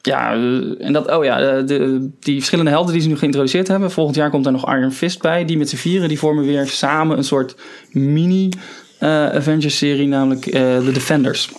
[0.02, 3.68] ja, eh, en dat, oh ja, eh, de, die verschillende helden die ze nu geïntroduceerd
[3.68, 3.90] hebben.
[3.90, 5.44] Volgend jaar komt er nog Iron Fist bij.
[5.44, 7.56] Die met z'n vieren, die vormen weer samen een soort
[7.90, 8.48] mini
[8.98, 11.50] eh, Avengers-serie, namelijk eh The Defenders.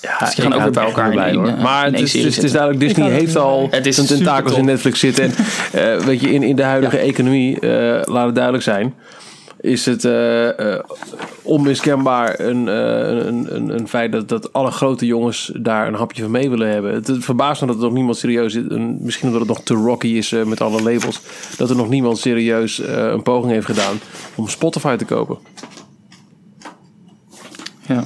[0.00, 1.46] Ja Dus die gaan ook bij elkaar in hoor.
[1.46, 4.06] eh, Maar in het is, serie het is, duidelijk, Disney heeft al Het is zijn
[4.06, 5.24] tentakels in Netflix zitten.
[5.24, 5.32] En
[5.72, 8.94] eh, weet je, in, in de huidige economie, eh, laat het duidelijk zijn,
[9.60, 10.80] is het eh, eh,
[11.42, 16.30] onmiskenbaar een, een, een, een feit dat, dat alle grote jongens daar een hapje van
[16.30, 16.94] mee willen hebben.
[16.94, 18.66] Het, het verbaast me dat er nog niemand serieus is.
[18.68, 21.20] en Misschien omdat het nog te rocky is met alle labels.
[21.56, 24.00] Dat er nog niemand serieus eh, een poging heeft gedaan
[24.34, 25.38] om Spotify te kopen.
[27.86, 28.04] Ja.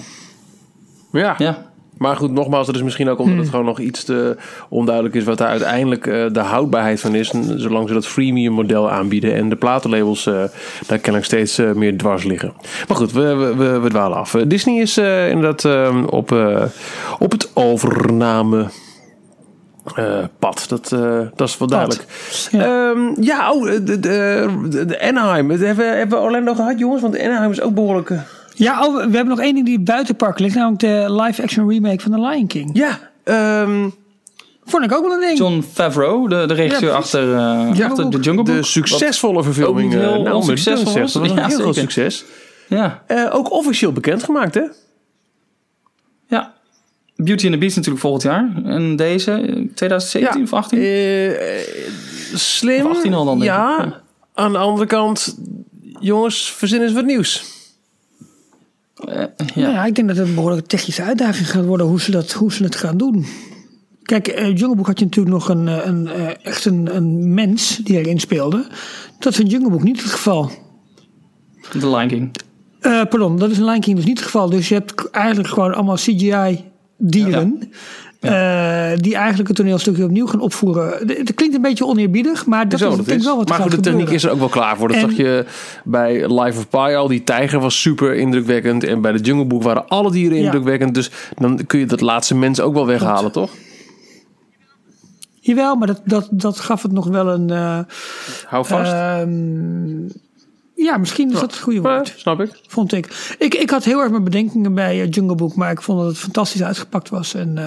[1.12, 1.34] Ja.
[1.38, 1.70] ja.
[2.02, 4.36] Maar goed, nogmaals, dat is misschien ook omdat het gewoon nog iets te
[4.68, 7.32] onduidelijk is wat daar uiteindelijk eh, de houdbaarheid van is.
[7.56, 10.34] Zolang ze dat freemium model aanbieden en de platenlabels eh,
[10.86, 12.52] daar kennelijk steeds eh, meer dwars liggen.
[12.88, 14.36] Maar goed, we, we, we, we dwalen af.
[14.46, 16.36] Disney is inderdaad eh, op,
[17.18, 18.66] op het overname.
[20.38, 20.88] pad, dat,
[21.36, 22.04] dat is wel duidelijk.
[22.50, 25.50] Ja, ja oh, de, de, de, Anaheim.
[25.50, 27.02] Hebben, we- hebben we Orlando gehad, jongens?
[27.02, 28.12] Want Anaheim is ook behoorlijk.
[28.54, 30.54] Ja, oh, we hebben nog één ding die buiten park ligt.
[30.54, 32.70] Namelijk de live-action remake van The Lion King.
[32.72, 33.88] ja, ehm,
[34.64, 35.38] Vond ik ook wel een ding.
[35.38, 37.34] John Favreau, de, de regisseur Ja, achter, uh,
[37.74, 38.46] Ja, achter ook de Jungle Book.
[38.56, 39.92] de succesvolle verfilming.
[39.92, 40.64] heel eh, nou, was.
[40.64, 42.24] Dat was een Ja, heel groot succes.
[42.68, 44.62] Ja, Eh, ook officieel bekendgemaakt, hè?
[46.26, 46.52] ja.
[47.16, 48.50] Beauty and the Beast natuurlijk volgend jaar.
[48.64, 49.40] En deze, eh,
[49.74, 50.78] 2017 of 18?
[50.78, 51.66] Eh, eh,
[52.34, 52.86] slim.
[52.86, 53.78] Of 18 al dan, denk ja.
[53.78, 53.84] ik.
[53.84, 54.00] Ja.
[54.34, 55.38] Aan de andere kant,
[56.00, 57.44] jongens, verzin eens wat nieuws.
[58.94, 59.28] Eh, ja.
[59.54, 62.32] Nou ja, ik denk dat het een behoorlijke technische uitdaging gaat worden hoe ze, dat,
[62.32, 63.26] hoe ze het gaan doen.
[64.02, 66.08] Kijk, eh Jungle Book had je natuurlijk nog een, eh, een,
[66.42, 68.66] echt een, een mens die erin speelde.
[69.18, 70.50] Dat is in Jungle Book niet het geval.
[71.78, 72.30] The Lion King.
[72.80, 74.50] Pardon, dat is in Lion King dus niet het geval.
[74.50, 77.72] Dus je hebt eigenlijk gewoon allemaal CGI-dieren.
[78.22, 81.08] Eh, die eigenlijk het toneelstukje opnieuw gaan opvoeren.
[81.08, 83.58] Het klinkt een beetje oneerbiedig, maar dat Zo, is dat denk ik wel wat Maar
[83.60, 84.14] goed, de techniek gebeuren.
[84.14, 84.88] is er ook wel klaar voor.
[84.88, 85.44] Dat En- zag je
[85.84, 87.08] bij Life of Pi al.
[87.08, 88.84] Die tijger was super indrukwekkend.
[88.84, 90.44] En bij de Jungle Book waren alle dieren Ja.
[90.44, 90.94] indrukwekkend.
[90.94, 93.50] Dus dan kun je dat laatste mens ook wel weghalen, toch?
[95.40, 97.50] Jawel, maar dat, dat, dat gaf het nog wel een...
[97.50, 97.78] eh,
[98.46, 98.92] Hou vast.
[98.92, 100.06] ehm,
[100.74, 102.14] ja, misschien is dat het goede woord.
[102.16, 102.60] snap ik.
[102.68, 103.34] Vond ik.
[103.38, 103.54] ik.
[103.54, 106.18] Ik had heel erg mijn bedenkingen bij eh, Jungle Book, maar ik vond dat het
[106.18, 107.34] fantastisch uitgepakt was.
[107.34, 107.58] En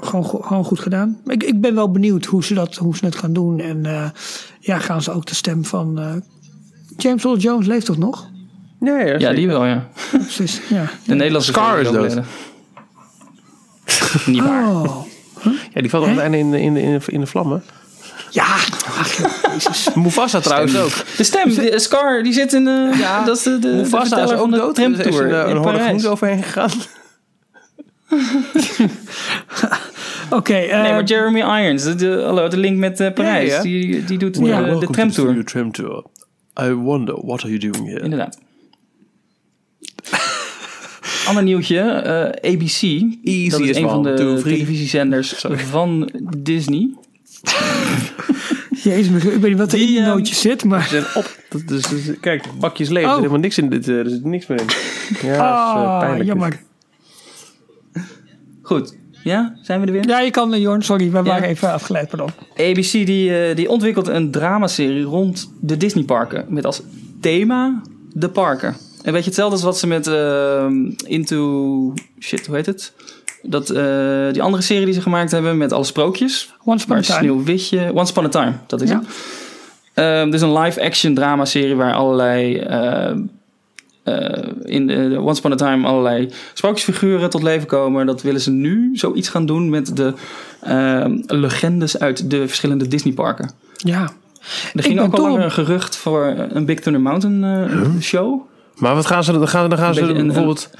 [0.00, 1.18] gewoon, go- gewoon goed gedaan.
[1.26, 3.60] Ik, ik ben wel benieuwd hoe ze, dat, hoe ze het gaan doen.
[3.60, 4.10] En eh,
[4.60, 5.98] ja, gaan ze ook de stem van.
[5.98, 6.12] eh,
[6.96, 8.28] James Earl Jones leeft toch nog?
[8.80, 9.88] Ja, ja, die wel, ja.
[10.10, 10.60] Precies.
[10.68, 10.90] Ja.
[11.06, 12.20] De Nederlandse Scar is dood.
[14.26, 14.70] Niet waar.
[14.70, 15.04] Oh.
[15.74, 16.20] ja, die valt nog Hè?
[16.20, 17.62] uiteindelijk in, in, in, in de vlammen.
[18.30, 18.46] Ja.
[18.98, 19.18] Ach.
[19.94, 20.92] Mufasa trouwens ook.
[21.16, 22.66] De stem, de, Scar, die zit in...
[22.68, 24.78] eh Ja, dat is de, de, de is ook de dood.
[24.78, 26.70] Er is een, eh, een horde overheen gegaan.
[30.30, 30.54] Oké.
[30.54, 33.62] eh, Nee, maar Jeremy Irons, de, de, hallo, de link met eh, Parijs, Ja, ja.
[33.62, 34.42] Die, die doet Ja.
[34.42, 35.34] de, de Welcome to tramtour.
[35.34, 36.04] the tramtour.
[36.62, 38.00] I wonder, what are you doing here?
[38.00, 38.38] Inderdaad.
[41.28, 42.80] Ander nieuwtje, eh, ABC.
[43.50, 46.88] dat is een van de televisiezenders van Disney.
[48.82, 50.82] Jezus, ik weet niet wat er in Die, die ehm, nootjes zit, maar.
[50.86, 51.36] Zijn op.
[51.48, 53.02] Dat is, dat is- kijk, bakjes leeg.
[53.02, 53.14] Er Oh.
[53.14, 53.68] zit helemaal niks in.
[53.68, 54.66] Dit, eh, er zit niks meer in.
[54.66, 56.24] Ja, dat is, eh, Ah, pijnlijk.
[56.24, 56.60] jammer.
[58.64, 60.06] Goed, ja, zijn we er weer?
[60.08, 62.28] Ja, je kan, eh, Jorn, sorry, we waren even afgeleid, pardon.
[62.56, 66.44] ABC die, eh, die ontwikkelt een dramaserie rond de Disneyparken.
[66.48, 66.82] Met als
[67.20, 67.82] thema
[68.12, 68.76] de parken.
[69.02, 70.66] Een beetje hetzelfde als wat ze met eh,
[71.06, 71.92] Into...
[72.20, 72.92] Shit, hoe heet het?
[73.42, 73.66] Dat,
[74.32, 76.54] die andere serie die ze gemaakt hebben met alle sprookjes.
[76.64, 77.18] Once upon a time.
[77.18, 77.90] Sneeuwwitje...
[77.94, 78.98] Once Upon a Time, dat is Ja.
[78.98, 79.06] het.
[79.94, 82.58] Ehm, dus een live-action drama-serie waar allerlei...
[84.62, 88.06] in de, Once Upon a Time allerlei sprookjesfiguren tot leven komen.
[88.06, 90.12] Dat willen ze nu zoiets gaan doen met de
[90.60, 93.50] ehm, legendes uit de verschillende Disneyparken.
[93.76, 94.10] Ja.
[94.74, 98.40] Er ging ook al een gerucht voor een Big Thunder Mountain eh, show.
[98.76, 100.70] Maar wat gaan ze dan gaan, dan gaan ze Een beetje een- bijvoorbeeld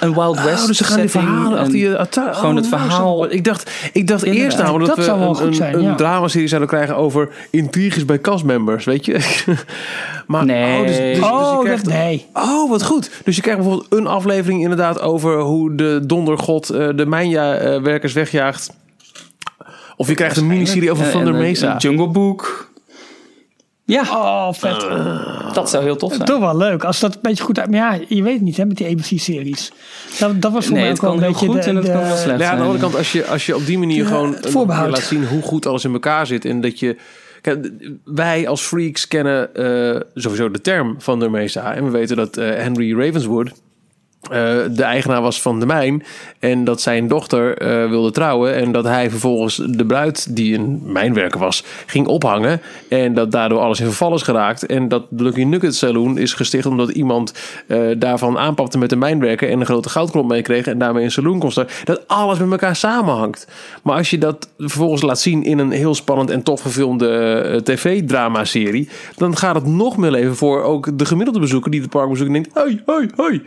[0.00, 2.64] een Wild West Oh, dus ze gaan die verhalen en achter je atta- Gewoon het
[2.64, 3.30] oh, nou, verhaal.
[3.32, 7.28] Ik dacht, ik dacht eerst namelijk dat, Dat zou we een, dramaserie zouden krijgen over
[7.50, 9.44] intriges bij castmembers, weet je?
[10.26, 10.80] maar, Nee.
[10.80, 12.26] Oh, dus, dus- dus je oh, krijgt- nee.
[12.32, 13.10] Oh, wat goed.
[13.24, 18.70] Dus je krijgt bijvoorbeeld een aflevering inderdaad over hoe de dondergod eh, de mijnwerkers wegjaagt.
[19.96, 21.76] Of je krijgt een miniserie over Van der Mesa.
[21.78, 22.69] Jungle Book.
[23.90, 24.86] Ja, Oh, vet.
[25.54, 26.24] dat zou heel tof zijn.
[26.24, 26.84] Toch wel leuk.
[26.84, 27.70] Als dat een beetje goed uit...
[27.70, 29.72] Maar ja, je weet het niet hè, met die ABC-series.
[30.18, 31.92] Dat, dat was voor Nee, mij ook wel een beetje goed de, en het de-
[31.92, 34.06] kan wel slecht Ja, aan de andere kant, als je, als je op die manier
[34.06, 34.36] gewoon
[34.66, 36.44] laat zien hoe goed alles in elkaar zit.
[36.44, 36.96] En dat je.
[37.40, 37.70] Kijk,
[38.04, 41.74] wij als freaks kennen eh, sowieso de term van der Mesa.
[41.74, 43.50] En we weten dat eh, Henry Ravenswood.
[44.20, 46.04] Eh, de eigenaar was van de mijn.
[46.38, 48.54] En dat zijn dochter eh, wilde trouwen.
[48.54, 52.60] En dat hij vervolgens de bruid, die een mijnwerker was, ging ophangen.
[52.88, 54.66] En dat daardoor alles in verval is geraakt.
[54.66, 57.34] En dat Lucky Nugget Saloon is gesticht omdat iemand
[57.66, 59.50] eh, daarvan aanpapte met de mijnwerker.
[59.50, 60.66] En een grote goudklomp meekreeg.
[60.66, 61.74] En daarmee een saloon kon starten.
[61.84, 63.46] Dat alles met elkaar samenhangt.
[63.82, 68.88] Maar als je dat vervolgens laat zien in een heel spannend en tof gefilmde tv-drama-serie.
[69.16, 72.28] Dan gaat het nog meer leven voor ook de gemiddelde bezoeker die het park bezoekt.
[72.28, 73.42] En denkt: hoi, hoi, hoi.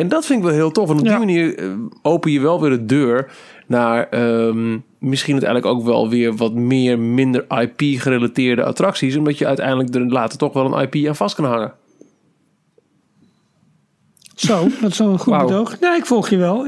[0.00, 0.90] En dat vind ik wel heel tof.
[0.90, 1.70] En op die manier eh,
[2.02, 3.30] open je wel weer de deur
[3.66, 9.16] naar ehm, misschien uiteindelijk ook wel weer wat meer minder IP-gerelateerde attracties.
[9.16, 11.72] Omdat je uiteindelijk er later toch wel een IP aan vast kan hangen.
[14.34, 15.46] Zo, dat is wel een goed Wauw.
[15.46, 15.80] bedoog.
[15.80, 16.66] Nee, ik volg je wel.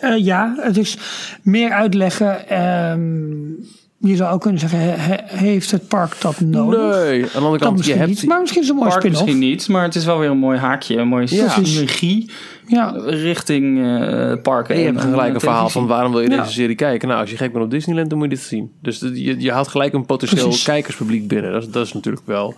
[0.00, 0.98] Eh, ja, het is
[1.42, 2.48] meer uitleggen.
[2.48, 3.30] ehm,
[3.98, 6.94] je zou ook kunnen zeggen, he- he- heeft het park dat nodig?
[7.04, 8.08] Nee, aan de andere Dat kant, je hebt...
[8.08, 9.24] niet, maar misschien is het een mooi Park spin-off.
[9.24, 10.96] misschien niet, maar het is wel weer een mooi haakje.
[10.96, 11.48] Een mooie Ja.
[11.48, 12.30] synergie
[12.66, 14.74] Ja, richting eh parken.
[14.74, 16.36] En je hebt en- gelijk en een verhaal van waarom wil je Ja.
[16.40, 17.08] deze serie kijken?
[17.08, 18.70] Nou, als je gek bent op Disneyland, dan moet je dit zien.
[18.82, 20.64] Dus je, je haalt gelijk een potentieel Precies.
[20.64, 21.52] kijkerspubliek binnen.
[21.52, 22.54] Dat is, dat is natuurlijk wel...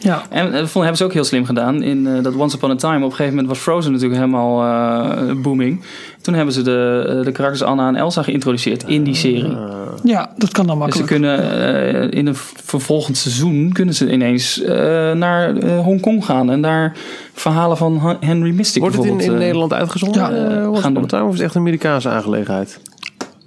[0.00, 0.22] ja.
[0.30, 1.82] En eh, vond, hebben ze ook heel slim gedaan.
[1.82, 4.62] In eh, dat Once Upon a Time, op een gegeven moment was Frozen natuurlijk helemaal
[4.64, 5.80] eh, booming.
[6.22, 9.56] Toen hebben ze de, de karakters Anna en Elsa geïntroduceerd in die serie.
[10.02, 11.06] ja, dat kan dan Dus ze makkelijk.
[11.06, 14.74] kunnen in een vervolgend seizoen kunnen ze ineens eh,
[15.12, 16.96] naar Hongkong gaan en daar
[17.40, 20.22] verhalen van Henry Mystic Wordt het in, eh, Nederland uitgezonden?
[20.22, 21.22] ja, Ja, gaan uh, doen.
[21.22, 22.80] of is het echt een Amerikaanse aangelegenheid?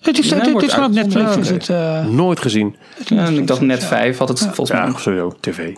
[0.01, 0.95] Het is, Ja, het, het is gewoon op.
[0.95, 1.33] Netflix.
[1.33, 2.75] Ja, Is het, eh, Nooit gezien.
[3.05, 4.79] Ja, en ik dacht net vijf had het volgens mij.
[4.79, 5.33] Ja, sowieso.
[5.39, 5.73] TV.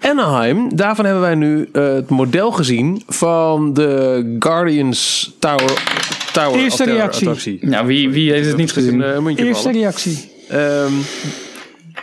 [0.00, 5.82] Anaheim, daarvan hebben wij nu het model gezien van de Guardians Tower,
[6.32, 7.26] Tower Eerste reactie.
[7.28, 7.58] attractie.
[7.60, 9.00] Nou, wie, wie heeft het niet gezien?
[9.00, 9.78] Een, eerste vallen.
[9.78, 10.30] reactie.
[10.48, 10.92] Ehm,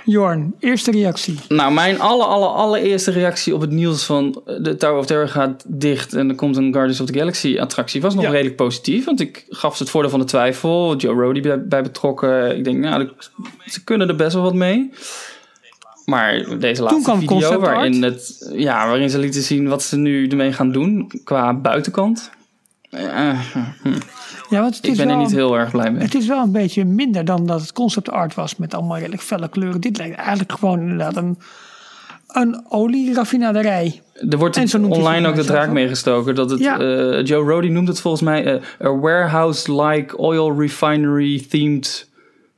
[0.06, 1.40] Jorn, eerste reactie.
[1.48, 5.28] Nou, mijn aller, aller, allereerste reactie op het nieuws van eh, de Tower of Terror
[5.28, 8.30] gaat dicht en er komt een Guardians of the Galaxy attractie was nog Ja.
[8.30, 9.06] redelijk positief.
[9.06, 10.96] Want ik gaf ze het voordeel van de twijfel.
[10.96, 12.58] Joe Rody bij, bij betrokken.
[12.58, 13.14] Ik denk, nou, de-
[13.66, 14.90] ze kunnen er best wel wat mee.
[16.06, 20.28] Maar deze laatste kwam video waarin, het, ja, waarin ze lieten zien wat ze nu
[20.28, 22.30] ermee gaan doen qua buitenkant.
[22.90, 23.40] Eh,
[23.84, 23.90] hm,
[24.52, 26.02] Ja, want het ik is ben er wel, niet heel erg blij mee.
[26.02, 29.22] Het is wel een beetje minder dan dat het concept art was met allemaal redelijk
[29.22, 29.82] felle kleuren.
[29.82, 31.38] Dit lijkt eigenlijk gewoon inderdaad een,
[32.28, 34.02] een olieraffinaderij.
[34.30, 36.36] Er wordt En zo online ook de draak meegestoken.
[36.36, 36.80] Dat het, Ja.
[36.80, 42.10] eh, Joe Rody noemt het volgens mij eh, a warehouse-like oil refinery themed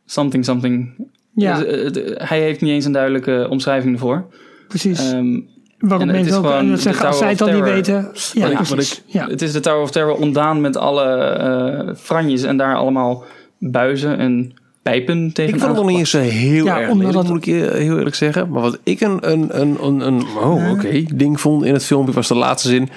[0.05, 0.93] something something.
[1.35, 4.25] Ja, Dus, eh, hij heeft niet eens een duidelijke omschrijving ervoor.
[4.67, 5.11] precies.
[5.11, 5.39] Ehm,
[5.84, 7.76] Waarom en het mensen is ook gewoon de zeggen, als zij Tower het al of
[7.76, 8.01] niet Terror.
[8.03, 8.41] weten.
[8.41, 9.01] Ja, Wat ik-.
[9.05, 9.27] Ja.
[9.27, 13.23] Het is de Tower of Terror ontdaan met alle eh franjes en daar allemaal
[13.57, 17.14] buizen en pijpen tegen ik vond het nog niet eens heel Ja, erg omdat lelijk,
[17.14, 18.49] dat- moet ik je heel eerlijk zeggen.
[18.49, 22.14] Maar wat ik een, een, een, een, een oh, oké, ding vond in het filmpje
[22.14, 22.89] was de laatste zin.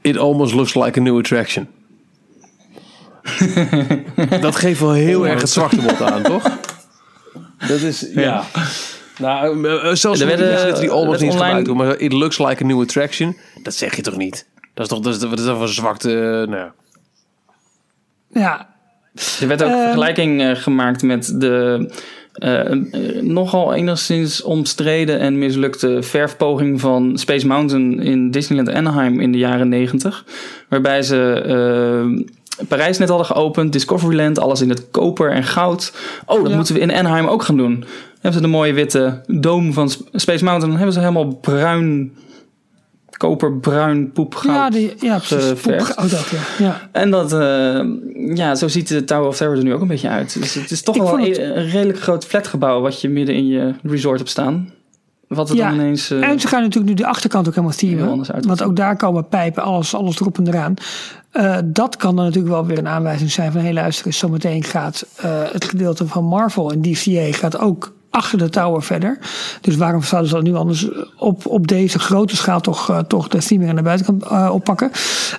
[0.00, 1.66] It almost looks like a new attraction.
[4.40, 6.58] dat geeft wel heel erg het zwarte bot aan, toch?
[7.68, 8.44] Dat is, ja.
[9.18, 11.88] Nou, eh, eh, zelfs Er die werden, mensen die eh, almost werd niet online- gebruikt
[11.88, 13.36] maar it looks like a new attraction.
[13.62, 14.46] Dat zeg je toch niet?
[14.74, 16.08] Dat is toch dat is, dat is een zwakte.
[16.42, 16.70] eh, nou.
[18.32, 18.68] ja,
[19.40, 21.86] Er werd ook vergelijking eh, gemaakt met de
[22.34, 29.32] eh, eh, nogal enigszins omstreden en mislukte verfpoging van Space Mountain in Disneyland Anaheim in
[29.32, 30.24] de jaren 90.
[30.68, 32.24] Waarbij ze eh,
[32.68, 35.92] Parijs net hadden geopend, Discoveryland, alles in het koper en goud.
[36.26, 36.56] Oh, dat Ja.
[36.56, 37.84] moeten we in Anaheim ook gaan doen.
[38.12, 42.12] Hebben ze de mooie witte doom van Sp- Space Mountain, dan hebben ze helemaal bruin,
[43.16, 44.54] koperbruin poepgoud.
[44.54, 45.48] ja, die, ja precies.
[45.48, 45.94] geverfd.
[45.94, 46.28] Poep, oh, dat,
[46.58, 46.64] ja.
[46.64, 46.88] ja.
[46.92, 47.80] En dat, eh,
[48.36, 50.40] ja, zo ziet de Tower of Terror er nu ook een beetje uit.
[50.40, 53.34] Dus het is toch Ik wel het- een, een redelijk groot flatgebouw wat je midden
[53.34, 54.70] in je resort hebt staan.
[55.28, 56.10] Wat Ja, dan ineens...
[56.10, 58.26] eh, En ze gaan natuurlijk nu de achterkant ook helemaal themen.
[58.46, 60.74] Want ook daar komen pijpen, alles, alles erop en eraan.
[61.30, 63.60] Eh, dat kan dan natuurlijk wel weer een aanwijzing zijn van...
[63.60, 68.38] hé luister eens, zometeen gaat eh, het gedeelte van Marvel en DCA gaat ook achter
[68.38, 69.18] de tower verder.
[69.60, 70.88] Dus waarom zouden ze dat nu anders
[71.18, 74.90] op, op deze grote schaal toch, uh, toch de theming aan de buitenkant uh, oppakken?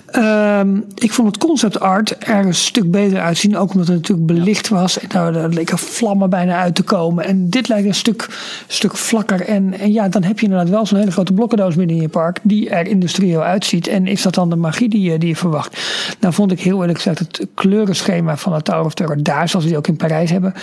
[0.05, 3.57] Ehm, ik vond het concept art er een stuk beter uitzien.
[3.57, 4.99] Ook omdat het natuurlijk belicht was.
[4.99, 7.25] En daar, leken vlammen bijna uit te komen.
[7.25, 8.27] En dit lijkt een stuk,
[8.67, 9.41] stuk vlakker.
[9.41, 12.09] En, en ja, dan heb je inderdaad wel zo'n hele grote blokkendoos midden in je
[12.09, 12.39] park.
[12.43, 13.87] Die er industrieel uitziet.
[13.87, 15.77] En is dat dan de magie die, je- die je verwacht?
[16.19, 19.49] Nou vond ik heel eerlijk gezegd het kleurenschema van het Tower of Terror daar.
[19.49, 20.53] Zoals we die ook in Parijs hebben.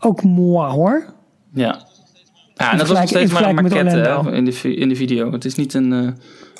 [0.00, 1.04] Ook moi hoor.
[1.54, 1.84] Ja.
[2.54, 5.32] Ja, en dat was nog steeds maar een maquette in, de, in de video.
[5.32, 5.92] Het is niet een...
[5.92, 6.06] eh,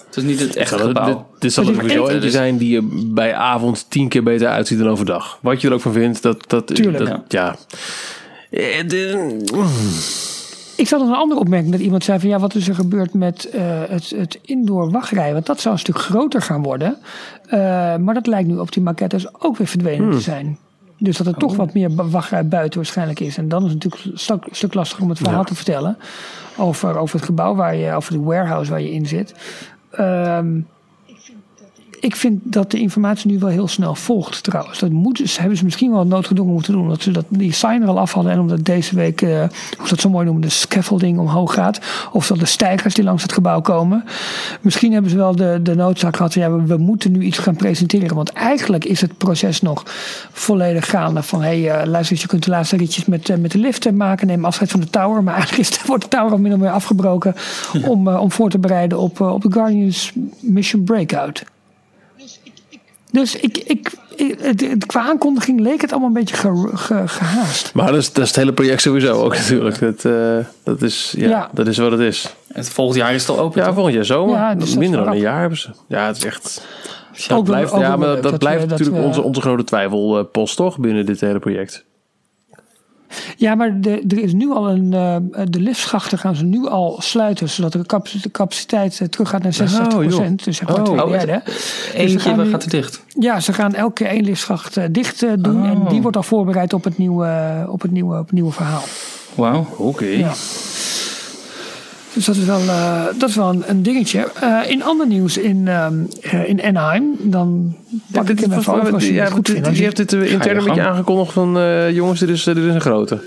[0.07, 1.27] het is niet het echte gebouw.
[1.39, 4.79] dit, zal Het is sowieso eentje zijn die je bij avond tien keer beter uitziet
[4.79, 5.39] dan overdag.
[5.43, 6.45] Wat je er ook van vindt, dat...
[6.51, 7.07] dat Tuurlijk.
[7.07, 7.57] dat- ja.
[8.51, 9.45] Eh, de-
[10.77, 13.15] Ik zat nog een andere opmerking dat iemand zei van ja, wat is er gebeurd
[13.15, 15.33] met eh, het, het indoor wachtrij?
[15.33, 16.97] Want dat zou een stuk groter gaan worden.
[17.47, 17.59] Eh,
[17.97, 20.59] maar dat lijkt nu op die maquettes ook weer verdwenen te zijn.
[20.99, 23.39] Dus dat er toch wat meer wachtrij buiten waarschijnlijk is.
[23.39, 25.99] En dan is het natuurlijk een stuk, stuk lastiger om het verhaal te vertellen.
[26.57, 29.35] Over, over het gebouw waar je, over het warehouse waar je in zit.
[29.91, 30.61] Ehm,
[32.01, 34.79] ik vind dat de informatie nu wel heel snel volgt trouwens.
[34.79, 36.89] Dat moeten, ze- hebben ze misschien wel noodgedwongen moeten doen.
[36.89, 38.33] Dat ze dat, die sign er al af hadden.
[38.33, 39.39] En omdat deze week, eh,
[39.77, 41.81] hoe ze dat zo mooi noemen, de scaffolding omhoog gaat.
[42.13, 44.05] Of dat de stijgers die langs het gebouw komen.
[44.61, 46.35] Misschien hebben ze wel de, de noodzaak gehad.
[46.35, 48.17] Ja, we, we moeten nu iets gaan presenteren.
[48.17, 49.83] Want eigenlijk is het proces nog
[50.33, 51.23] volledig gaande.
[51.23, 53.59] Van hé, hey, eh, luister eens, je kunt de laatste ritjes met, eh, met de
[53.59, 54.27] lift maken.
[54.27, 55.23] Neem afscheid van de tower.
[55.23, 57.35] Maar eigenlijk is, wordt de tower al min of meer afgebroken.
[57.85, 61.45] Om, om voor te bereiden op, op de Guardians Mission Breakout.
[63.11, 67.09] Dus ik, ik, ik- het, het- qua aankondiging leek het allemaal een beetje ge- ge-
[67.09, 67.75] gehaast.
[67.75, 69.79] Maar dat is, dat is het hele project sowieso ook natuurlijk.
[69.79, 71.51] Dat, eh, dat, is, ja, Ja.
[71.53, 72.35] dat is wat het is.
[72.53, 73.59] Het volgend jaar is het al open.
[73.61, 73.75] Ja, toch?
[73.75, 74.35] volgend jaar zomer.
[74.37, 75.69] Ja, dus Minder dan een jaar hebben ze.
[75.89, 76.67] Ja, het is echt...
[77.29, 81.07] Dat blijft, ja, maar dat, dat blijft natuurlijk we- onze, onze grote twijfelpost toch binnen
[81.07, 81.85] dit hele project.
[83.37, 84.93] Ja, maar de, er is nu al een.
[84.93, 85.17] eh,
[85.49, 89.53] de liftschachten gaan ze nu al sluiten, zodat de capaci- de capaciteit eh, teruggaat naar
[89.53, 90.27] 66 joh.
[90.45, 90.85] Dus zeg maar Oh.
[90.85, 91.43] twee Oh, derde.
[91.95, 93.03] Eentje gaan nu- gaat er dicht.
[93.19, 95.63] Ja, ze gaan elke keer één liftschacht eh, dicht doen.
[95.63, 95.69] Oh.
[95.69, 98.83] En die wordt al voorbereid op het nieuwe, op het nieuwe, op het nieuwe verhaal.
[99.35, 99.67] Wauw.
[99.77, 100.05] Oké.
[100.05, 100.33] Ja.
[102.17, 104.29] Dus dat is wel, eh, dat is wel een, een dingetje.
[104.41, 107.77] Eh, in ander nieuws in, ehm, eh, in Anaheim, dan
[108.13, 109.67] pak ik hem even over als je ja, het goed vindt.
[109.69, 111.59] Je je- hebt dit intern een beetje aangekondigd van...
[111.59, 113.19] eh, jongens, dit is, dit is een grote.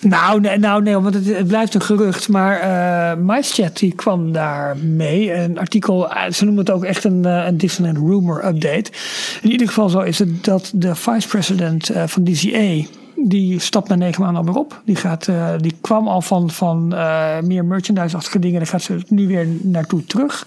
[0.00, 2.28] Nou, nee, nou, nee want het, het blijft een gerucht.
[2.28, 5.32] Maar eh MyChat die kwam daar mee.
[5.34, 8.90] Een artikel, ze noemen het ook echt een, een Disneyland Rumor Update.
[9.42, 12.86] In ieder geval zo is het dat de vice-president eh, van DCA...
[13.18, 14.80] Die stapt na negen maanden alweer op.
[14.84, 18.58] Die, gaat, eh, die kwam al van, van eh, meer merchandise-achtige dingen.
[18.58, 20.46] Daar gaat ze nu weer naartoe terug.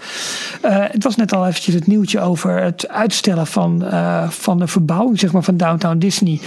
[0.61, 3.83] Eh, het was net al eventjes het nieuwtje over het uitstellen van,
[4.29, 6.39] van de verbouwing zeg maar, van Downtown Disney.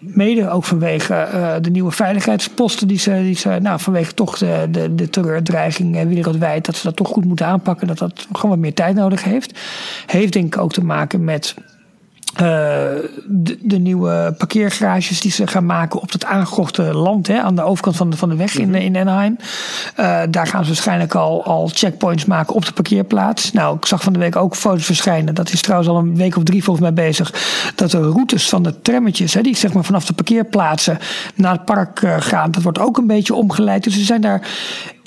[0.00, 1.28] Mede ook vanwege
[1.62, 6.66] de nieuwe veiligheidsposten die ze, die ze nou, vanwege toch de, de, de terreurdreiging wereldwijd,
[6.66, 9.58] dat ze dat toch goed moeten aanpakken, dat dat gewoon wat meer tijd nodig heeft.
[10.06, 11.54] Heeft denk ik ook te maken met
[12.36, 17.62] de, de nieuwe parkeergarages die ze gaan maken op het aangekochte land hè, aan de
[17.62, 19.36] overkant van de, van de weg in, in Anaheim.
[19.94, 23.52] Eh, daar gaan ze waarschijnlijk al, al checkpoints maken op de parkeerplaats.
[23.52, 25.34] Nou, ik zag van de week ook foto's verschijnen.
[25.34, 27.32] Dat is trouwens al een week of drie volgens mij bezig.
[27.74, 30.98] Dat de routes van de trammetjes, hè, die zeg maar vanaf de parkeerplaatsen
[31.34, 33.84] naar het park eh, gaan, dat wordt ook een beetje omgeleid.
[33.84, 34.48] Dus ze zijn daar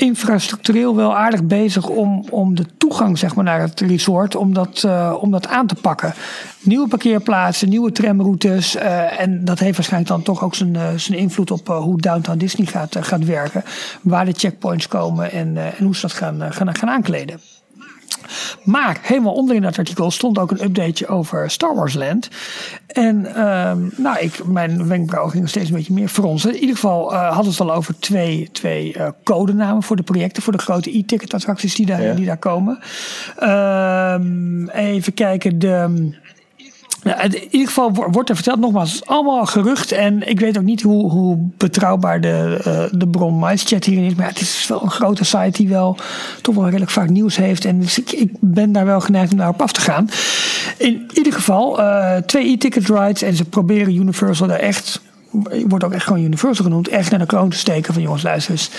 [0.01, 4.83] infrastructureel wel aardig bezig om, om de toegang zeg maar, naar het resort, om dat,
[4.83, 6.13] eh, om dat aan te pakken.
[6.61, 8.75] Nieuwe parkeerplaatsen, nieuwe tramroutes.
[8.75, 12.37] eh, en dat heeft waarschijnlijk dan toch ook zijn, eh, zijn invloed op hoe Downtown
[12.37, 13.63] Disney gaat, gaat werken.
[14.01, 17.39] Waar de checkpoints komen en, en hoe ze dat gaan, gaan, gaan aankleden.
[18.63, 22.29] Maar helemaal onderin dat artikel stond ook een updateje over Star Wars Land.
[22.87, 26.53] En ehm, nou, ik, mijn wenkbrauw ging nog steeds een beetje meer fronsen.
[26.53, 30.03] In ieder geval eh, hadden ze het al over twee, twee eh, codenamen voor de
[30.03, 30.43] projecten.
[30.43, 32.13] Voor de grote e-ticket attracties die daar, Ja.
[32.13, 32.79] die daar komen.
[33.37, 36.17] Ehm, even kijken, de...
[37.03, 39.91] In ieder geval wo- wordt er verteld, nogmaals, het is allemaal gerucht.
[39.91, 44.15] En ik weet ook niet hoe, hoe betrouwbaar de, eh, de bron MyChat hierin is.
[44.15, 45.97] Maar het is wel een grote site die wel
[46.41, 47.65] toch wel redelijk vaak nieuws heeft.
[47.65, 50.09] En dus ik, ik ben daar wel geneigd om daarop af te gaan.
[50.77, 53.21] In ieder geval, eh, twee e-ticket rides.
[53.21, 55.01] En ze proberen Universal daar echt,
[55.67, 57.93] wordt ook echt gewoon Universal genoemd, echt naar de kroon te steken.
[57.93, 58.69] Van jongens, luister eens.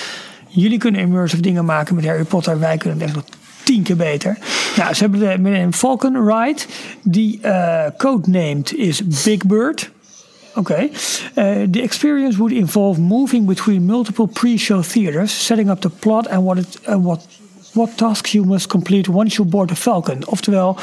[0.48, 2.58] Jullie kunnen immersive dingen maken met Harry Potter.
[2.58, 3.24] Wij kunnen het echt nog
[3.70, 4.38] tien keer beter.
[4.76, 6.60] Nou, ze hebben de, een Falcon Ride.
[7.02, 9.90] Die eh codenamed is Big Bird.
[10.54, 10.88] Oké.
[11.34, 16.44] Eh, the experience would involve moving between multiple pre-show theaters, setting up the plot and
[16.44, 17.26] what, it, what,
[17.72, 20.26] what tasks you must complete once you board the Falcon.
[20.26, 20.76] Oftewel,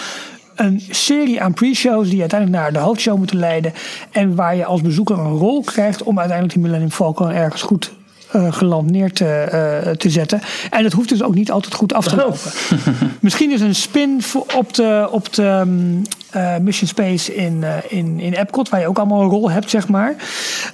[0.56, 3.74] een serie aan pre-shows die uiteindelijk naar de hoofdshow moeten leiden.
[4.12, 7.97] En waar je als bezoeker een rol krijgt om uiteindelijk die Millennium Falcon ergens goed
[8.32, 10.42] eh, geland neer te, eh, te zetten.
[10.70, 12.40] En het hoeft dus ook niet altijd goed af te lopen.
[13.20, 14.22] Misschien is een spin
[14.56, 18.98] op de, op de mm, eh, Mission Space in, in, in Epcot, waar je ook
[18.98, 20.16] allemaal een rol hebt, zeg maar.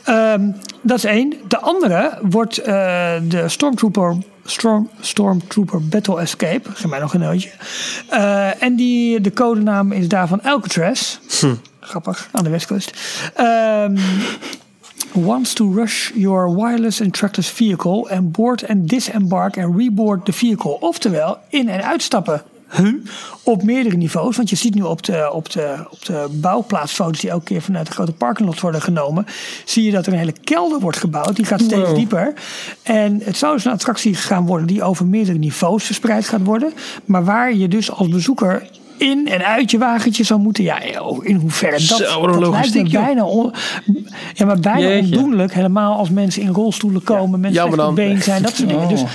[0.04, 0.52] Ehm,
[0.82, 1.34] dat is één.
[1.48, 4.18] De andere wordt de Stormtrooper.
[4.46, 6.70] Storm, Stormtrooper Battle Escape.
[6.74, 7.50] Geef mij nog een nootje.
[8.60, 11.18] En die, de codenaam is daarvan Alcatraz.
[11.80, 12.94] Grappig, aan de westkust.
[13.36, 13.96] Ehm
[15.12, 20.34] wants to rush your wireless and trackless vehicle and board and disembark and reboard the
[20.34, 20.78] vehicle.
[20.80, 22.42] Oftewel, in- en uitstappen.
[22.76, 22.94] Huh?
[23.44, 24.36] Op meerdere niveaus.
[24.38, 27.86] Want je ziet nu op de, op, de, op de bouwplaatsfoto's die elke keer vanuit
[27.88, 29.26] de grote parkinglots worden genomen.
[29.66, 31.36] Zie je dat er een hele kelder wordt gebouwd.
[31.36, 31.96] Die gaat steeds Wow.
[31.96, 32.34] dieper.
[32.84, 36.74] En het zou dus een attractie gaan worden die over meerdere niveaus verspreid gaat worden.
[37.06, 38.70] Maar waar je dus als bezoeker
[39.04, 40.64] in en uit je wagentje zou moeten.
[40.64, 40.82] Ja,
[41.22, 43.04] in hoeverre dat, Zo, dat lijkt logistiek, joh.
[43.04, 43.54] bijna, on-
[44.34, 45.18] ja, maar bijna Jeetje.
[45.18, 45.54] ondoenlijk.
[45.54, 47.96] Helemaal als mensen in rolstoelen komen, mensen slecht op dan.
[47.96, 48.88] been zijn, dat soort dingen.
[48.90, 49.10] Dus Oh.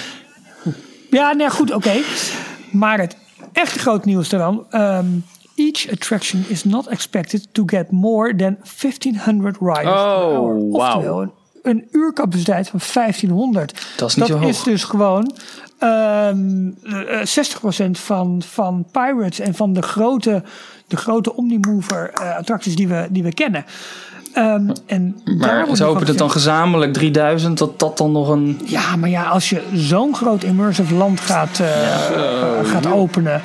[1.10, 1.92] ja, nee, goed, oké.
[2.70, 3.16] Maar het
[3.52, 4.64] echt groot nieuws daarvan.
[4.70, 5.06] ehm,
[5.54, 10.68] each attraction is not expected to get more than 1500 riders per Oh, hour.
[10.70, 10.94] wauw.
[10.96, 11.32] Oftewel,
[11.62, 13.86] een, uurcapaciteit van 1500.
[13.96, 14.48] Dat is niet zo hoog.
[14.48, 15.32] is dus gewoon
[15.78, 20.42] ehm eh, 60% van, van Pirates en van de grote,
[20.86, 23.64] de grote Omnimover eh, attracties die we, die we kennen.
[24.32, 28.60] Ehm, en daar Maar ze hopen het dan gezamenlijk 3000, dat dat dan nog een...
[28.64, 33.42] Ja, maar ja, als je zo'n groot immersive land gaat, eh, eh, gaat openen.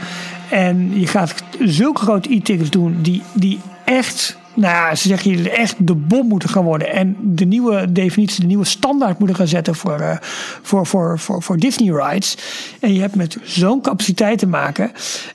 [0.50, 4.38] En je gaat zulke grote e-tickets doen die, die echt.
[4.54, 6.92] Nou ze zeggen hier echt de bom moeten gaan worden.
[6.92, 10.18] En de nieuwe definitie, de nieuwe standaard moeten gaan zetten voor, eh,
[10.62, 12.38] voor, voor, voor, voor Disney rides.
[12.80, 14.92] En je hebt met zo'n capaciteit te maken.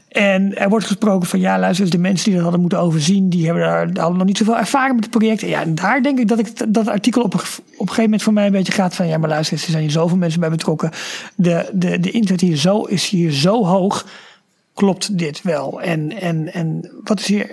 [0.09, 3.45] En er wordt gesproken van ja, luister de mensen die dat hadden moeten overzien, die
[3.45, 5.43] hebben daar hadden nog niet zoveel ervaring met het project.
[5.43, 8.23] En ja, en daar denk ik dat ik dat artikel op op een gegeven moment
[8.23, 10.51] voor mij een beetje gaat van ja, maar luister, er zijn hier zoveel mensen bij
[10.51, 10.91] betrokken.
[11.35, 14.07] De, de, de internet hier zo, is hier zo hoog.
[14.75, 15.81] Klopt dit wel?
[15.81, 17.51] En, en, en wat is hier.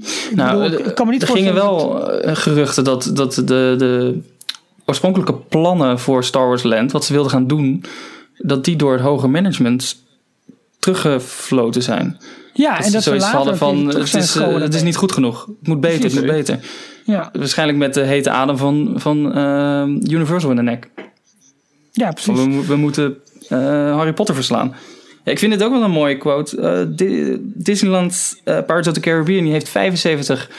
[0.00, 3.74] Ik, Nou, bedoel, ik kan me niet er gingen wel eh, geruchten dat, dat de,
[3.78, 4.20] de
[4.84, 7.84] oorspronkelijke plannen voor Star Wars Land, wat ze wilden gaan doen,
[8.38, 10.04] dat die door het hoge management
[10.78, 12.18] teruggefloten zijn.
[12.52, 14.96] Ja, Dat en dat ze zoiets later hadden van, het is, eh, het is niet
[14.96, 15.46] goed genoeg.
[15.58, 16.58] Het moet beter, het moet beter.
[17.04, 20.88] Ja, Waarschijnlijk met de hete adem van, van eh, Universal in de nek.
[21.92, 22.66] ja, precies.
[22.66, 23.16] We moeten
[23.48, 23.58] eh,
[23.96, 24.74] Harry Potter verslaan.
[25.26, 26.60] Ja, ik vind het ook wel een mooie quote.
[26.60, 30.50] Eh, Di- Disneyland eh, Pirates of the Caribbean die heeft 75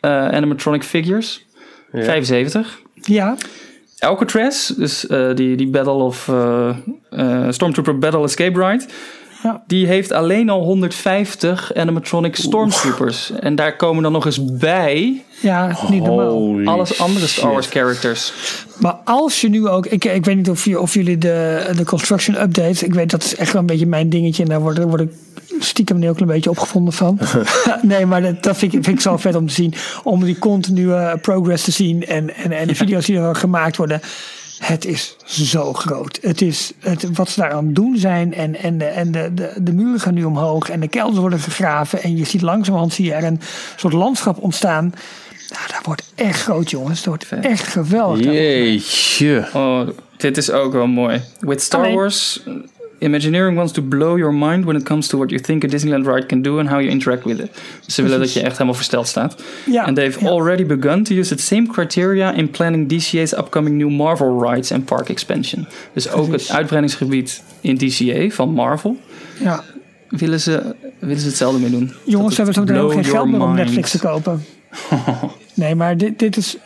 [0.00, 1.44] eh, animatronic figures.
[1.92, 2.80] 75.
[3.02, 3.36] Ja,
[3.98, 6.76] Alcatraz, dus eh, die, die Battle of eh,
[7.10, 8.84] eh, Stormtrooper Battle Escape Ride.
[9.42, 9.62] Ja.
[9.66, 13.30] Die heeft alleen al 150 animatronic Stormtroopers.
[13.30, 16.30] En daar komen dan nog eens bij ja, niet normaal.
[16.30, 17.52] Holy alles andere Star.
[17.52, 18.32] Wars characters.
[18.78, 21.84] Maar als je nu ook, ik, ik weet niet of, je, of jullie de, de
[21.84, 24.78] construction updates, ik weet dat is echt wel een beetje mijn dingetje en daar word,
[24.78, 25.10] word ik
[25.58, 27.18] stiekem nu ook een beetje opgevonden van.
[27.82, 30.38] nee, maar dat, dat vind, ik, vind ik zo vet om te zien, om die
[30.38, 34.00] continue progress te zien en, en, en de video's die er gemaakt worden.
[34.60, 36.18] Het is zo groot.
[36.22, 38.34] Het is het, wat ze daar aan het doen zijn.
[38.34, 40.68] En, en, de, en de, de, de muren gaan nu omhoog.
[40.68, 42.02] En de kelders worden gegraven.
[42.02, 43.40] En je ziet langzamerhand zie je er een
[43.76, 44.94] soort landschap ontstaan.
[45.50, 47.02] Nou, dat wordt echt groot, jongens.
[47.02, 48.24] Dat wordt echt geweldig.
[48.24, 49.48] Jeetje.
[49.52, 51.22] Oh, dit is ook wel mooi.
[51.40, 52.42] With Star Alleen- Wars,
[53.00, 56.06] Imagineering wants to blow your mind when it comes to what you think a Disneyland
[56.06, 57.50] ride can do and how you interact with it.
[57.84, 59.42] Dus ze willen dat je echt helemaal versteld staat.
[59.66, 60.28] Ja, and they've ja.
[60.28, 64.84] already begun to use the same criteria in planning DCA's upcoming new Marvel rides and
[64.84, 65.66] park expansion.
[65.92, 68.96] Dus ook het uitbreidingsgebied in DCA van Marvel
[69.38, 69.64] Ja.
[70.08, 71.92] willen ze, willen ze hetzelfde mee doen.
[72.04, 73.54] Jongens, hebben ze ook geen geld meer om.
[73.54, 74.44] Netflix te kopen.
[75.54, 76.56] Nee, maar dit, dit is...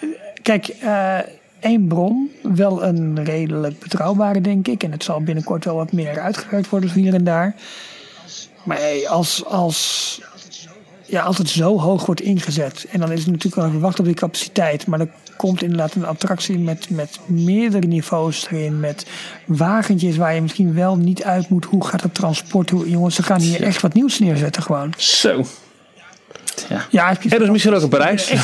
[0.43, 1.19] Kijk, eh,
[1.65, 2.31] één bron.
[2.43, 4.83] Wel een redelijk betrouwbare, denk ik.
[4.83, 7.55] En het zal binnenkort wel wat meer uitgewerkt worden hier en daar.
[8.65, 10.21] Maar hey, als, als,
[11.07, 12.87] ja, als het zo hoog wordt ingezet...
[12.91, 14.87] en dan is het natuurlijk wel even wachten op die capaciteit...
[14.87, 18.81] maar er komt inderdaad een attractie met, met meerdere niveaus erin...
[18.81, 19.07] met
[19.47, 21.65] wagentjes waar je misschien wel niet uit moet...
[21.65, 22.71] hoe gaat het transport?
[22.71, 24.93] Hoe, jongens, ze gaan hier echt wat nieuws neerzetten gewoon.
[24.97, 25.45] Zo.
[26.69, 26.87] Ja.
[26.91, 28.33] Ja, je- En dus misschien ook in Parijs.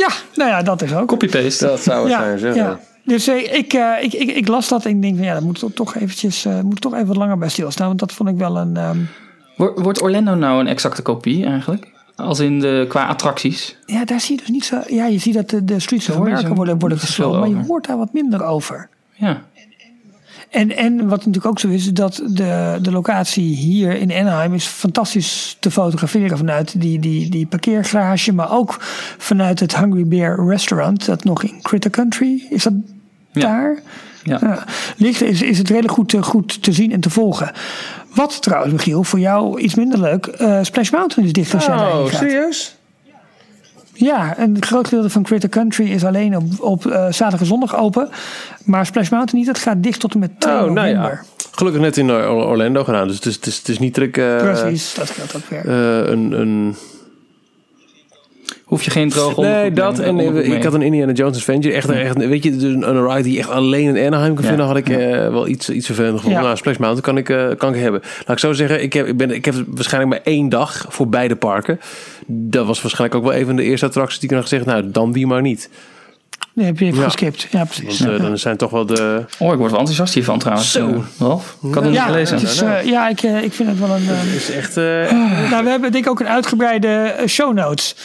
[0.00, 1.08] Ja, nou ja, dat is ook.
[1.08, 1.66] Copy-paste.
[1.66, 2.54] Dat zou het ja, zijn, zeg.
[2.54, 2.80] ja.
[3.04, 5.42] Dus eh, ik, eh, ik, ik, ik las dat en ik denk van ja, daar
[5.42, 7.86] moet toch eventjes, eh, moet toch even wat langer bij stilstaan.
[7.86, 8.76] Want dat vond ik wel een.
[8.76, 8.98] ehm,
[9.56, 11.88] Wordt wordt Orlando nou een exacte kopie eigenlijk?
[12.16, 13.76] Als in de, qua attracties?
[13.86, 14.80] ja, daar zie je dus niet zo.
[14.86, 17.86] Ja, je ziet dat de, de Streets of America worden, worden gesloten, maar je hoort
[17.86, 18.88] daar wat minder over.
[19.12, 19.42] Ja.
[20.50, 24.64] En, en wat natuurlijk ook zo is, dat de, de locatie hier in Anaheim is
[24.66, 28.76] fantastisch te fotograferen vanuit die, die, die parkeergarage, maar ook
[29.18, 32.46] vanuit het Hungry Bear restaurant, dat nog in Critter Country.
[32.50, 32.72] Is dat
[33.32, 33.40] Ja.
[33.40, 33.82] daar?
[34.22, 34.38] Ja.
[34.40, 34.64] Ja.
[34.96, 37.50] Ligt, is, is het redelijk goed, te- goed te zien en te volgen.
[38.14, 40.26] Wat trouwens, Michiel, voor jou iets minder leuk.
[40.26, 42.76] eh, Splash Mountain is dicht als jij Oh, serieus?
[44.00, 47.76] Ja, een groot gedeelte van Critter Country is alleen op, op eh, zaterdag en zondag
[47.76, 48.08] open.
[48.64, 49.48] Maar Splash Mountain niet.
[49.56, 51.10] Het gaat dicht tot en met 2 Oh, nou november.
[51.10, 51.22] ja.
[51.50, 53.06] Gelukkig net in Or- Orlando gedaan.
[53.06, 54.16] Dus het is, het is, het is niet druk.
[54.16, 55.68] eh, Precies, dat geldt ook weer.
[55.68, 56.76] eh, een, een...
[58.64, 59.96] Hoef je geen droge Nee, dat.
[59.96, 60.62] mee- En onderbroek ik mee.
[60.62, 61.74] had een Indiana Jones Adventure.
[61.74, 64.48] Echt, echt, weet je, dus een, ride die echt alleen in Anaheim kan Ja.
[64.48, 64.98] vinden, had ik eh,
[65.28, 66.38] wel iets, iets vervelend gevonden.
[66.40, 66.46] Ja.
[66.46, 68.00] Nou, Splash Mountain kan ik, eh, kan ik hebben.
[68.18, 71.08] Laat ik zo zeggen, ik heb, ik, ben, ik heb waarschijnlijk maar één dag voor
[71.08, 71.80] beide parken.
[72.26, 74.90] Dat was waarschijnlijk ook wel een van de eerste attracties die ik nog gezegd nou,
[74.90, 75.68] dan die maar niet.
[76.54, 77.04] Nee, heb je even Ja.
[77.04, 77.46] geskipt.
[77.50, 78.00] Ja, precies.
[78.00, 79.24] Want eh, dan zijn toch wel de...
[79.38, 80.72] Oh, ik word wel enthousiast hiervan trouwens.
[80.72, 80.88] Zo.
[80.88, 82.36] Eh, Ralf, ik had het ja, niet gelezen.
[82.38, 84.02] het is, eh, ja ik, eh, ik vind het wel een...
[84.08, 84.76] eh, Het is echt...
[84.76, 84.84] eh,
[85.50, 87.96] nou, we hebben denk ik ook een uitgebreide eh, show notes.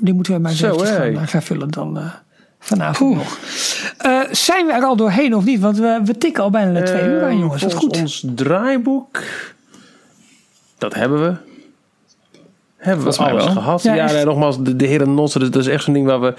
[0.00, 2.12] Die moeten we maar eens Zo, gaan, eh, gaan vullen dan eh,
[2.58, 3.38] vanavond nog.
[3.98, 5.60] Eh, zijn we er al doorheen of niet?
[5.60, 7.62] Want we, we tikken al bijna de twee uur aan, jongens.
[7.62, 7.96] Dat goed.
[7.96, 9.22] ons draaiboek...
[10.78, 11.34] Dat hebben we.
[12.76, 13.52] Hebben we alles wel.
[13.52, 13.82] gehad.
[13.82, 14.12] Ja, Ja, echt.
[14.12, 16.34] nee, nogmaals, de, de heren Notsen, dat, dat is echt zo'n ding waar we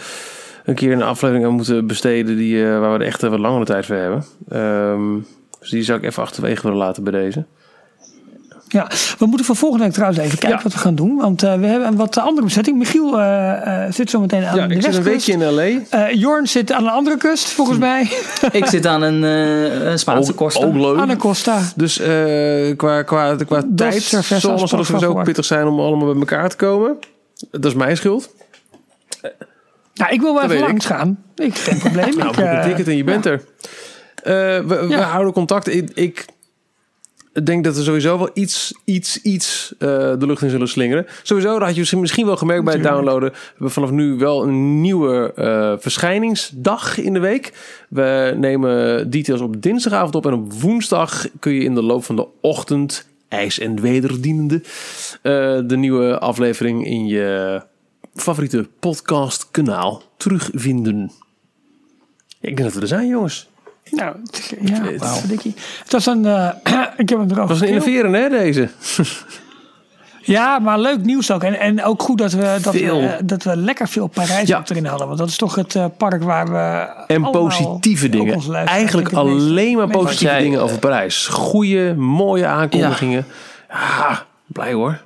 [0.65, 2.37] een keer een aflevering aan moeten besteden.
[2.37, 4.23] Die, eh, waar we er echt wat langere tijd voor hebben.
[4.49, 5.17] Ehm,
[5.59, 7.45] dus die zou ik even achterwege willen laten bij deze.
[8.71, 8.87] Ja,
[9.17, 10.63] we moeten voor volgende week trouwens even kijken Ja.
[10.63, 11.15] wat we gaan doen.
[11.15, 12.77] Want eh, we hebben een wat andere bezetting.
[12.77, 15.27] Michiel eh, eh, zit zo meteen aan Ja, de ik zit een westkust.
[15.27, 16.07] weekje in L.A.
[16.07, 18.11] Eh, Jorn zit aan de andere kust, volgens mij.
[18.51, 20.67] Ik zit aan een, eh, een Spaanse kosten.
[20.67, 20.97] ook leuk.
[20.97, 21.59] Anna Costa.
[21.75, 26.49] Dus eh, qua, qua, qua tijd zal het sowieso pittig zijn om allemaal bij elkaar
[26.49, 26.97] te komen.
[27.51, 28.29] Dat is mijn schuld.
[29.93, 31.23] Nou, ik wil wel Dat even langs gaan.
[31.35, 32.15] Ik, geen probleem.
[32.17, 33.43] Nou, ik, een ticket en je bent er.
[34.23, 35.01] Eh, we, we Ja.
[35.01, 35.67] houden contact.
[35.75, 36.25] Ik, ik
[37.33, 41.05] denk dat we sowieso wel iets, iets, iets eh, de lucht in zullen slingeren.
[41.23, 43.31] Sowieso, dat had je misschien wel gemerkt bij het downloaden.
[43.31, 47.53] We hebben vanaf nu wel een nieuwe eh, verschijningsdag in de week.
[47.89, 50.25] We nemen details op dinsdagavond op.
[50.25, 54.61] En op woensdag kun je in de loop van de ochtend, ijs en wederdienende,
[55.21, 57.61] eh, de nieuwe aflevering in je
[58.15, 61.11] favoriete podcastkanaal terugvinden.
[62.41, 63.48] Ik denk dat we er zijn, jongens.
[63.91, 65.53] Nou, het- ja, verdikkie.
[65.83, 66.25] Het was een...
[66.25, 66.49] eh,
[66.97, 68.69] ik heb hem erover Dat was een innoveren, hè, deze?
[70.21, 71.43] Ja, maar leuk nieuws ook.
[71.43, 72.99] En, en ook goed dat we, dat, Veel.
[73.01, 74.63] eh, dat we lekker veel Parijs Ja.
[74.65, 75.07] erin hadden.
[75.07, 76.87] Want dat is toch het eh, park waar we.
[77.13, 78.55] En positieve dingen.
[78.65, 81.27] Eigenlijk het alleen maar positieve dingen over Parijs.
[81.27, 83.25] Goeie, mooie aankondigingen.
[83.69, 85.01] Ja, blij hoor.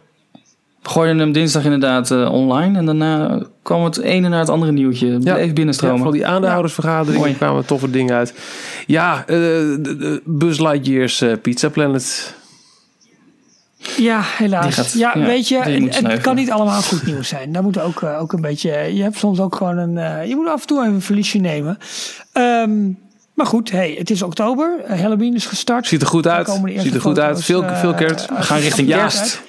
[0.84, 2.78] We gooiden hem dinsdag inderdaad eh, online.
[2.78, 5.08] En daarna kwam het ene naar het andere nieuwtje.
[5.08, 5.18] Ja.
[5.34, 5.96] Bleef Ja, binnenstromen.
[5.98, 7.36] vooral die aandeelhoudersvergaderingen Mooi.
[7.36, 8.34] kwamen toffe dingen uit.
[8.88, 12.34] Ja, eh, de, de Buzz Lightyear's eh, Pizza Planet.
[13.98, 14.64] Ja, helaas.
[14.66, 17.52] Die gaat- ja, ja, weet je, het, kan niet allemaal goed nieuws zijn.
[17.52, 18.72] Daar moet ook, ook een beetje.
[18.96, 19.98] Je hebt soms ook gewoon een.
[19.98, 21.78] eh, je moet af en toe even een verliesje nemen.
[22.34, 22.72] Ehm,
[23.34, 24.80] maar goed, hey, het is oktober.
[24.88, 25.88] Halloween is gestart.
[25.88, 26.60] Ziet er goed uit.
[26.76, 27.44] Ziet er goed uit.
[27.44, 28.30] Veel, veel kerst.
[28.30, 29.42] We gaan richting ja, kerst.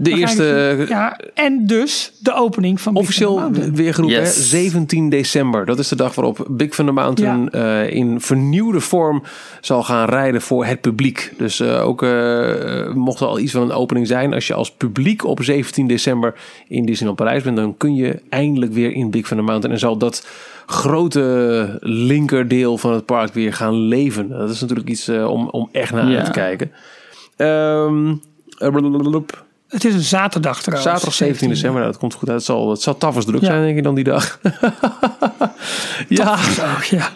[0.00, 4.34] De eerste richting- ja, en dus de opening van Big Officieel weer geroepen, Yes.
[4.36, 4.42] hè?
[4.42, 5.66] 17 december.
[5.66, 9.22] Dat is de dag waarop Big Thunder Mountain eh, in vernieuwde vorm
[9.60, 11.32] zal gaan rijden voor het publiek.
[11.36, 14.70] Dus eh, ook eh, mocht er al iets van een opening zijn, als je als
[14.72, 16.34] publiek op 17 december
[16.68, 19.96] in Disneyland Parijs bent, dan kun je eindelijk weer in Big Thunder Mountain en zal
[19.96, 20.26] dat
[20.66, 24.28] grote linkerdeel van het park weer gaan leven.
[24.28, 26.16] Dat is natuurlijk iets eh, om, om echt naar Ja.
[26.16, 26.70] uit te kijken.
[27.36, 28.14] Ehm,
[28.58, 29.46] blablabla.
[29.68, 30.90] Het is een zaterdag trouwens.
[30.90, 32.36] Zaterdag 17 december, nou, dat komt goed uit.
[32.36, 33.46] Het zal, het zal tafels druk Ja.
[33.46, 34.38] zijn, denk ik, dan die dag.
[36.08, 37.08] ja, Oh, ja.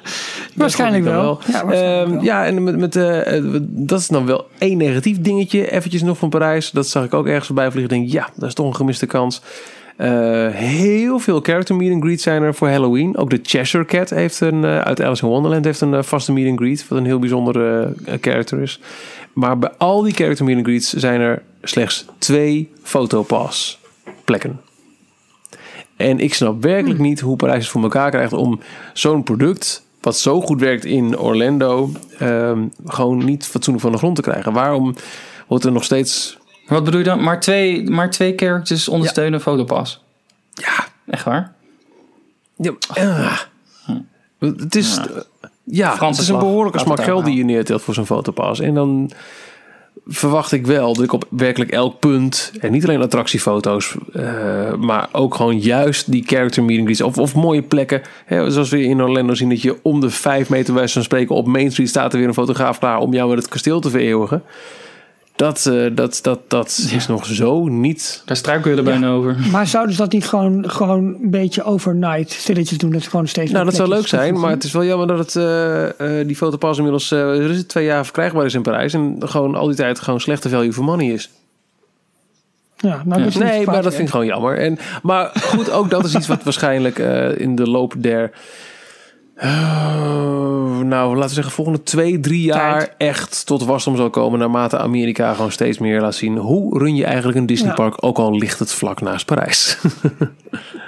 [0.54, 1.38] Waarschijnlijk wel.
[1.52, 2.22] Ja, Ehm, wel.
[2.22, 5.70] ja, en met, met, eh, eh, dat is dan wel één negatief dingetje.
[5.70, 6.70] Eventjes nog van Parijs.
[6.70, 7.90] Dat zag ik ook ergens voorbij vliegen.
[7.98, 9.42] Denk, ja, dat is toch een gemiste kans.
[9.96, 10.10] Eh,
[10.50, 13.16] heel veel character meet and greet zijn er voor Halloween.
[13.16, 16.58] Ook de Cheshire Cat heeft een, uit Alice in Wonderland heeft een vaste meet and
[16.58, 16.88] greet.
[16.88, 18.80] Wat een heel bijzondere character is.
[19.32, 23.78] Maar bij al die character meet and greets zijn er slechts twee fotopass
[24.24, 24.60] plekken.
[25.96, 28.60] En ik snap werkelijk niet hoe Parijs het voor elkaar krijgt om
[28.92, 34.16] zo'n product, wat zo goed werkt in Orlando, ehm, gewoon niet fatsoenlijk van de grond
[34.16, 34.52] te krijgen.
[34.52, 34.94] Waarom
[35.46, 36.38] wordt er nog steeds.
[36.66, 37.22] Wat bedoel je dan?
[37.22, 40.04] Maar twee, maar twee characters ondersteunen Fotopass.
[40.54, 41.54] Ja, Echt waar?
[42.56, 43.38] ja, ah.
[44.38, 44.94] het is.
[44.94, 45.22] Ja,
[45.72, 48.60] Franse het is een behoorlijke smak geld die je neertelt voor zo'n fotopass.
[48.60, 49.10] En dan
[50.06, 55.08] verwacht ik wel dat ik op werkelijk elk punt, en niet alleen attractiefoto's, eh, maar
[55.12, 58.02] ook gewoon juist die character meeting of, of mooie plekken.
[58.24, 61.34] Hè, zoals we in Orlando zien dat je om de vijf meter bij van spreken
[61.34, 63.90] op Main Street staat er weer een fotograaf klaar om jou met het kasteel te
[63.90, 64.42] vereeuwigen.
[65.42, 68.22] Dat, eh, dat, dat, dat is nog zo niet.
[68.24, 69.36] Daar struiken we er bijna over.
[69.50, 72.90] Maar zouden ze dat niet gewoon, gewoon een beetje overnight stilletjes doen?
[72.90, 75.18] Dat ze gewoon steeds Nou, dat zou leuk zijn, maar het is wel jammer dat
[75.18, 78.62] het, eh, eh, die fotopas inmiddels eh, er is het twee jaar verkrijgbaar is in
[78.62, 78.94] Parijs.
[78.94, 81.30] En gewoon al die tijd gewoon slechte value for money is.
[82.82, 84.58] Ja, nou, dat is Nee, maar dat vind ik gewoon jammer.
[84.58, 88.30] En, maar goed, ook dat is iets wat waarschijnlijk eh, in de loop der...
[89.42, 92.94] eh, nou, laten we zeggen, volgende twee, drie jaar Tijd.
[92.98, 94.38] echt tot wasdom zal komen.
[94.38, 96.36] Naarmate Amerika gewoon steeds meer laat zien.
[96.36, 98.04] Hoe run je eigenlijk een Disneypark?
[98.04, 99.78] Ook al ligt het vlak naast Parijs.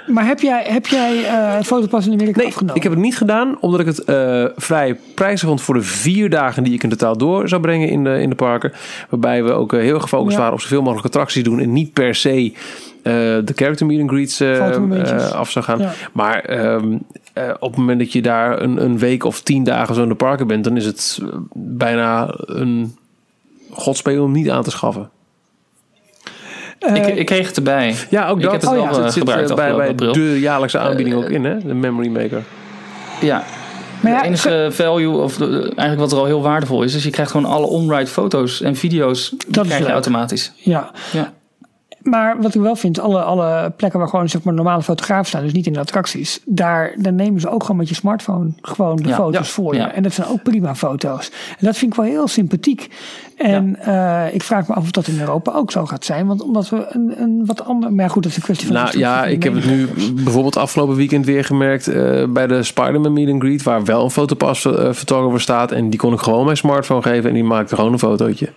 [0.07, 2.75] Maar heb jij, heb jij eh fotopas in Amerika Nee, afgenomen?
[2.75, 6.29] ik heb het niet gedaan omdat ik het eh, vrij prijzig vond voor de vier
[6.29, 8.71] dagen die ik in totaal door zou brengen in de, in de parken.
[9.09, 10.37] Waarbij we ook eh, heel gefocust Ja.
[10.37, 12.53] waren op zoveel mogelijk attracties doen en niet per se
[13.03, 14.41] de character meet and greets
[15.33, 15.79] af zou gaan.
[15.79, 15.91] Ja.
[16.13, 16.97] Maar ehm,
[17.35, 20.09] eh, op het moment dat je daar een, een week of tien dagen zo in
[20.09, 22.95] de parken bent, dan is het eh, bijna een
[23.71, 25.09] godspeel om niet aan te schaffen.
[26.79, 27.95] Eh, ik, ik kreeg het erbij.
[28.09, 28.51] Ja, ook Ik dat.
[28.51, 29.03] heb het Oh wel ja.
[29.03, 31.57] Het zit gebruikt eh, bij, de jaarlijkse aanbieding ook in, hè?
[31.59, 32.43] De Memory Maker.
[33.21, 33.43] Ja.
[34.01, 37.03] maar ja, de enige value, of de- eigenlijk wat er al heel waardevol is, is
[37.03, 39.29] je krijgt gewoon alle on-ride foto's en video's.
[39.29, 39.93] Die Dat krijg je leuk.
[39.93, 40.51] automatisch.
[40.55, 40.91] ja.
[41.11, 41.33] Ja.
[42.09, 45.43] Maar wat ik wel vind, alle, alle plekken waar gewoon zeg maar, normale fotografen staan,
[45.43, 48.95] dus niet in de attracties, daar, daar nemen ze ook gewoon met je smartphone gewoon
[48.95, 49.79] de Ja, foto's ja, voor je.
[49.79, 49.91] ja.
[49.91, 51.31] En dat zijn ook prima foto's.
[51.59, 52.89] En dat vind ik wel heel sympathiek.
[53.37, 56.27] En eh, ik vraag me af of dat in Europa ook zo gaat zijn.
[56.27, 57.93] Want omdat we een, een wat ander.
[57.93, 58.75] Maar goed, dat is een kwestie van.
[58.75, 59.87] Nou ja, ik heb het nu
[60.23, 64.11] bijvoorbeeld afgelopen weekend weer gemerkt eh, bij de Spider-Man Meet and Greet, waar wel een
[64.11, 65.71] fotopas eh photographer staat.
[65.71, 68.49] En die kon ik gewoon mijn smartphone geven en die maakte gewoon een fotootje.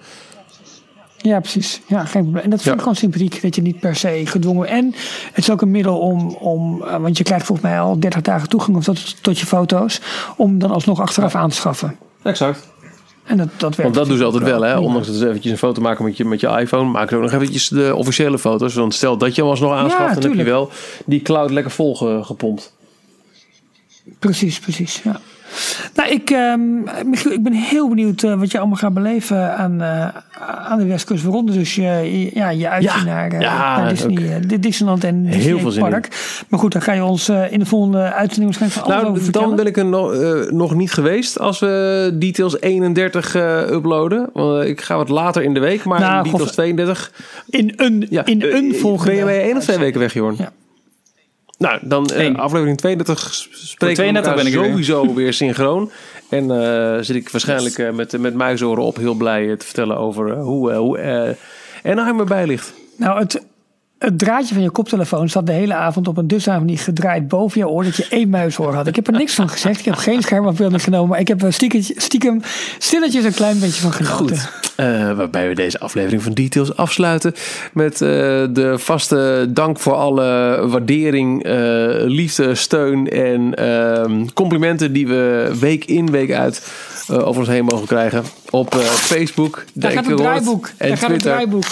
[1.22, 1.80] Ja, precies.
[1.86, 2.44] Ja, geen probleem.
[2.44, 2.72] En dat vind Ja.
[2.74, 3.42] ik gewoon sympathiek.
[3.42, 4.68] Dat je niet per se gedwongen.
[4.68, 4.84] En
[5.32, 6.28] het is ook een middel om.
[6.34, 9.46] om eh, want je krijgt volgens mij al 30 dagen toegang of tot, tot je
[9.46, 10.00] foto's.
[10.36, 11.96] Om dan alsnog achteraf aan te schaffen.
[12.22, 12.68] Exact.
[13.24, 13.82] En dat, dat werkt.
[13.82, 14.78] Want dat doen ze altijd wel, hè?
[14.78, 17.22] Ondanks dat ze eventjes een foto maken met je, met je iPhone, maken ze ook
[17.22, 18.74] nog eventjes de officiële foto's.
[18.74, 20.70] Want stel dat je hem alsnog aanschaft, dan heb je wel
[21.06, 22.72] die cloud lekker vol ge- gepompt.
[24.18, 25.00] Precies, precies.
[25.04, 25.20] Ja.
[25.94, 26.60] Nou, ik, ehm,
[27.10, 30.08] Michiel, ik ben heel benieuwd eh, wat je allemaal gaat beleven aan, eh,
[30.68, 31.22] aan de Westkust.
[31.24, 35.04] Waaronder dus je, je- ja, je uitje Ja, naar, eh, ja, naar Disney, de Disneyland
[35.04, 35.90] en Disney veel zin in.
[35.90, 36.08] Park.
[36.48, 39.22] Maar goed, daar ga je ons in de volgende uitzending waarschijnlijk van alles over Nou,
[39.24, 39.46] vertellen.
[39.48, 40.14] dan ben ik er nog,
[40.50, 44.30] nog niet geweest als we details 31 eh, uploaden.
[44.32, 47.12] Want ik ga wat later in de week, maar Nou, details god- 32
[47.48, 49.10] in een, Ja, in een volgende.
[49.10, 50.34] Ben je bij één of twee weken weg, Jorn?
[50.38, 50.52] Ja.
[51.58, 54.64] Nou, dan eh, aflevering 32 spreken 32 we ben ik weer.
[54.64, 55.90] sowieso weer synchroon.
[56.30, 60.38] En eh, zit ik waarschijnlijk eh, met, met muizoren op heel blij te vertellen over
[60.38, 61.36] hoe, hoe
[61.84, 62.74] Anaheim erbij ligt.
[62.96, 63.46] Nou, het,
[63.98, 67.60] het draadje van je koptelefoon zat de hele avond op een dusdanige manier gedraaid boven
[67.60, 68.86] je oor dat je één muishoor had.
[68.86, 69.78] Ik heb er niks van gezegd.
[69.78, 71.08] Ik heb geen schermafbeelding genomen.
[71.08, 72.40] Maar ik heb er stiekem, stiekem
[72.78, 74.38] stilletjes een klein beetje van genoten.
[74.76, 77.34] Eh, waarbij we deze aflevering van Details afsluiten
[77.72, 78.08] met eh,
[78.50, 81.52] de vaste dank voor alle waardering, eh,
[82.04, 86.66] liefde, steun en ehm, complimenten die we week in, week uit
[87.08, 88.22] over ons heen mogen krijgen.
[88.50, 90.70] Op Facebook, Daar gaat het draaiboek.
[90.76, 91.30] en Daar gaat het Twitter.
[91.30, 91.64] draaiboek.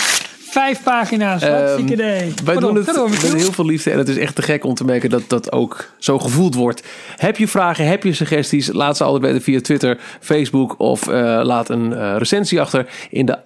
[0.56, 1.42] Vijf pagina's.
[1.42, 2.32] Hartstikke Ehm, idee.
[2.44, 4.74] Wij Pardon, doen het met heel veel liefde en het is echt te gek om
[4.74, 6.82] te merken dat dat ook zo gevoeld wordt.
[7.16, 8.72] Heb je vragen, heb je suggesties?
[8.72, 13.26] Laat ze altijd weten via Twitter, Facebook of eh, laat een eh, recensie achter in
[13.26, 13.38] de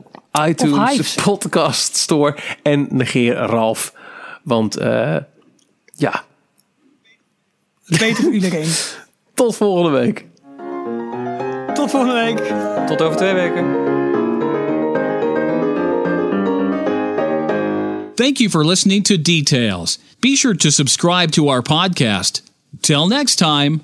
[0.46, 3.92] iTunes podcast store en negeer Ralf.
[4.42, 5.16] Want eh,
[5.94, 6.24] ja,
[7.86, 8.68] Beter voor iedereen.
[9.34, 10.26] tot volgende week.
[11.74, 12.52] Tot volgende week.
[12.86, 13.99] Tot over twee weken.
[18.20, 19.98] Thank you for listening to Details.
[20.20, 22.42] Be sure to subscribe to our podcast.
[22.82, 23.80] Till next time.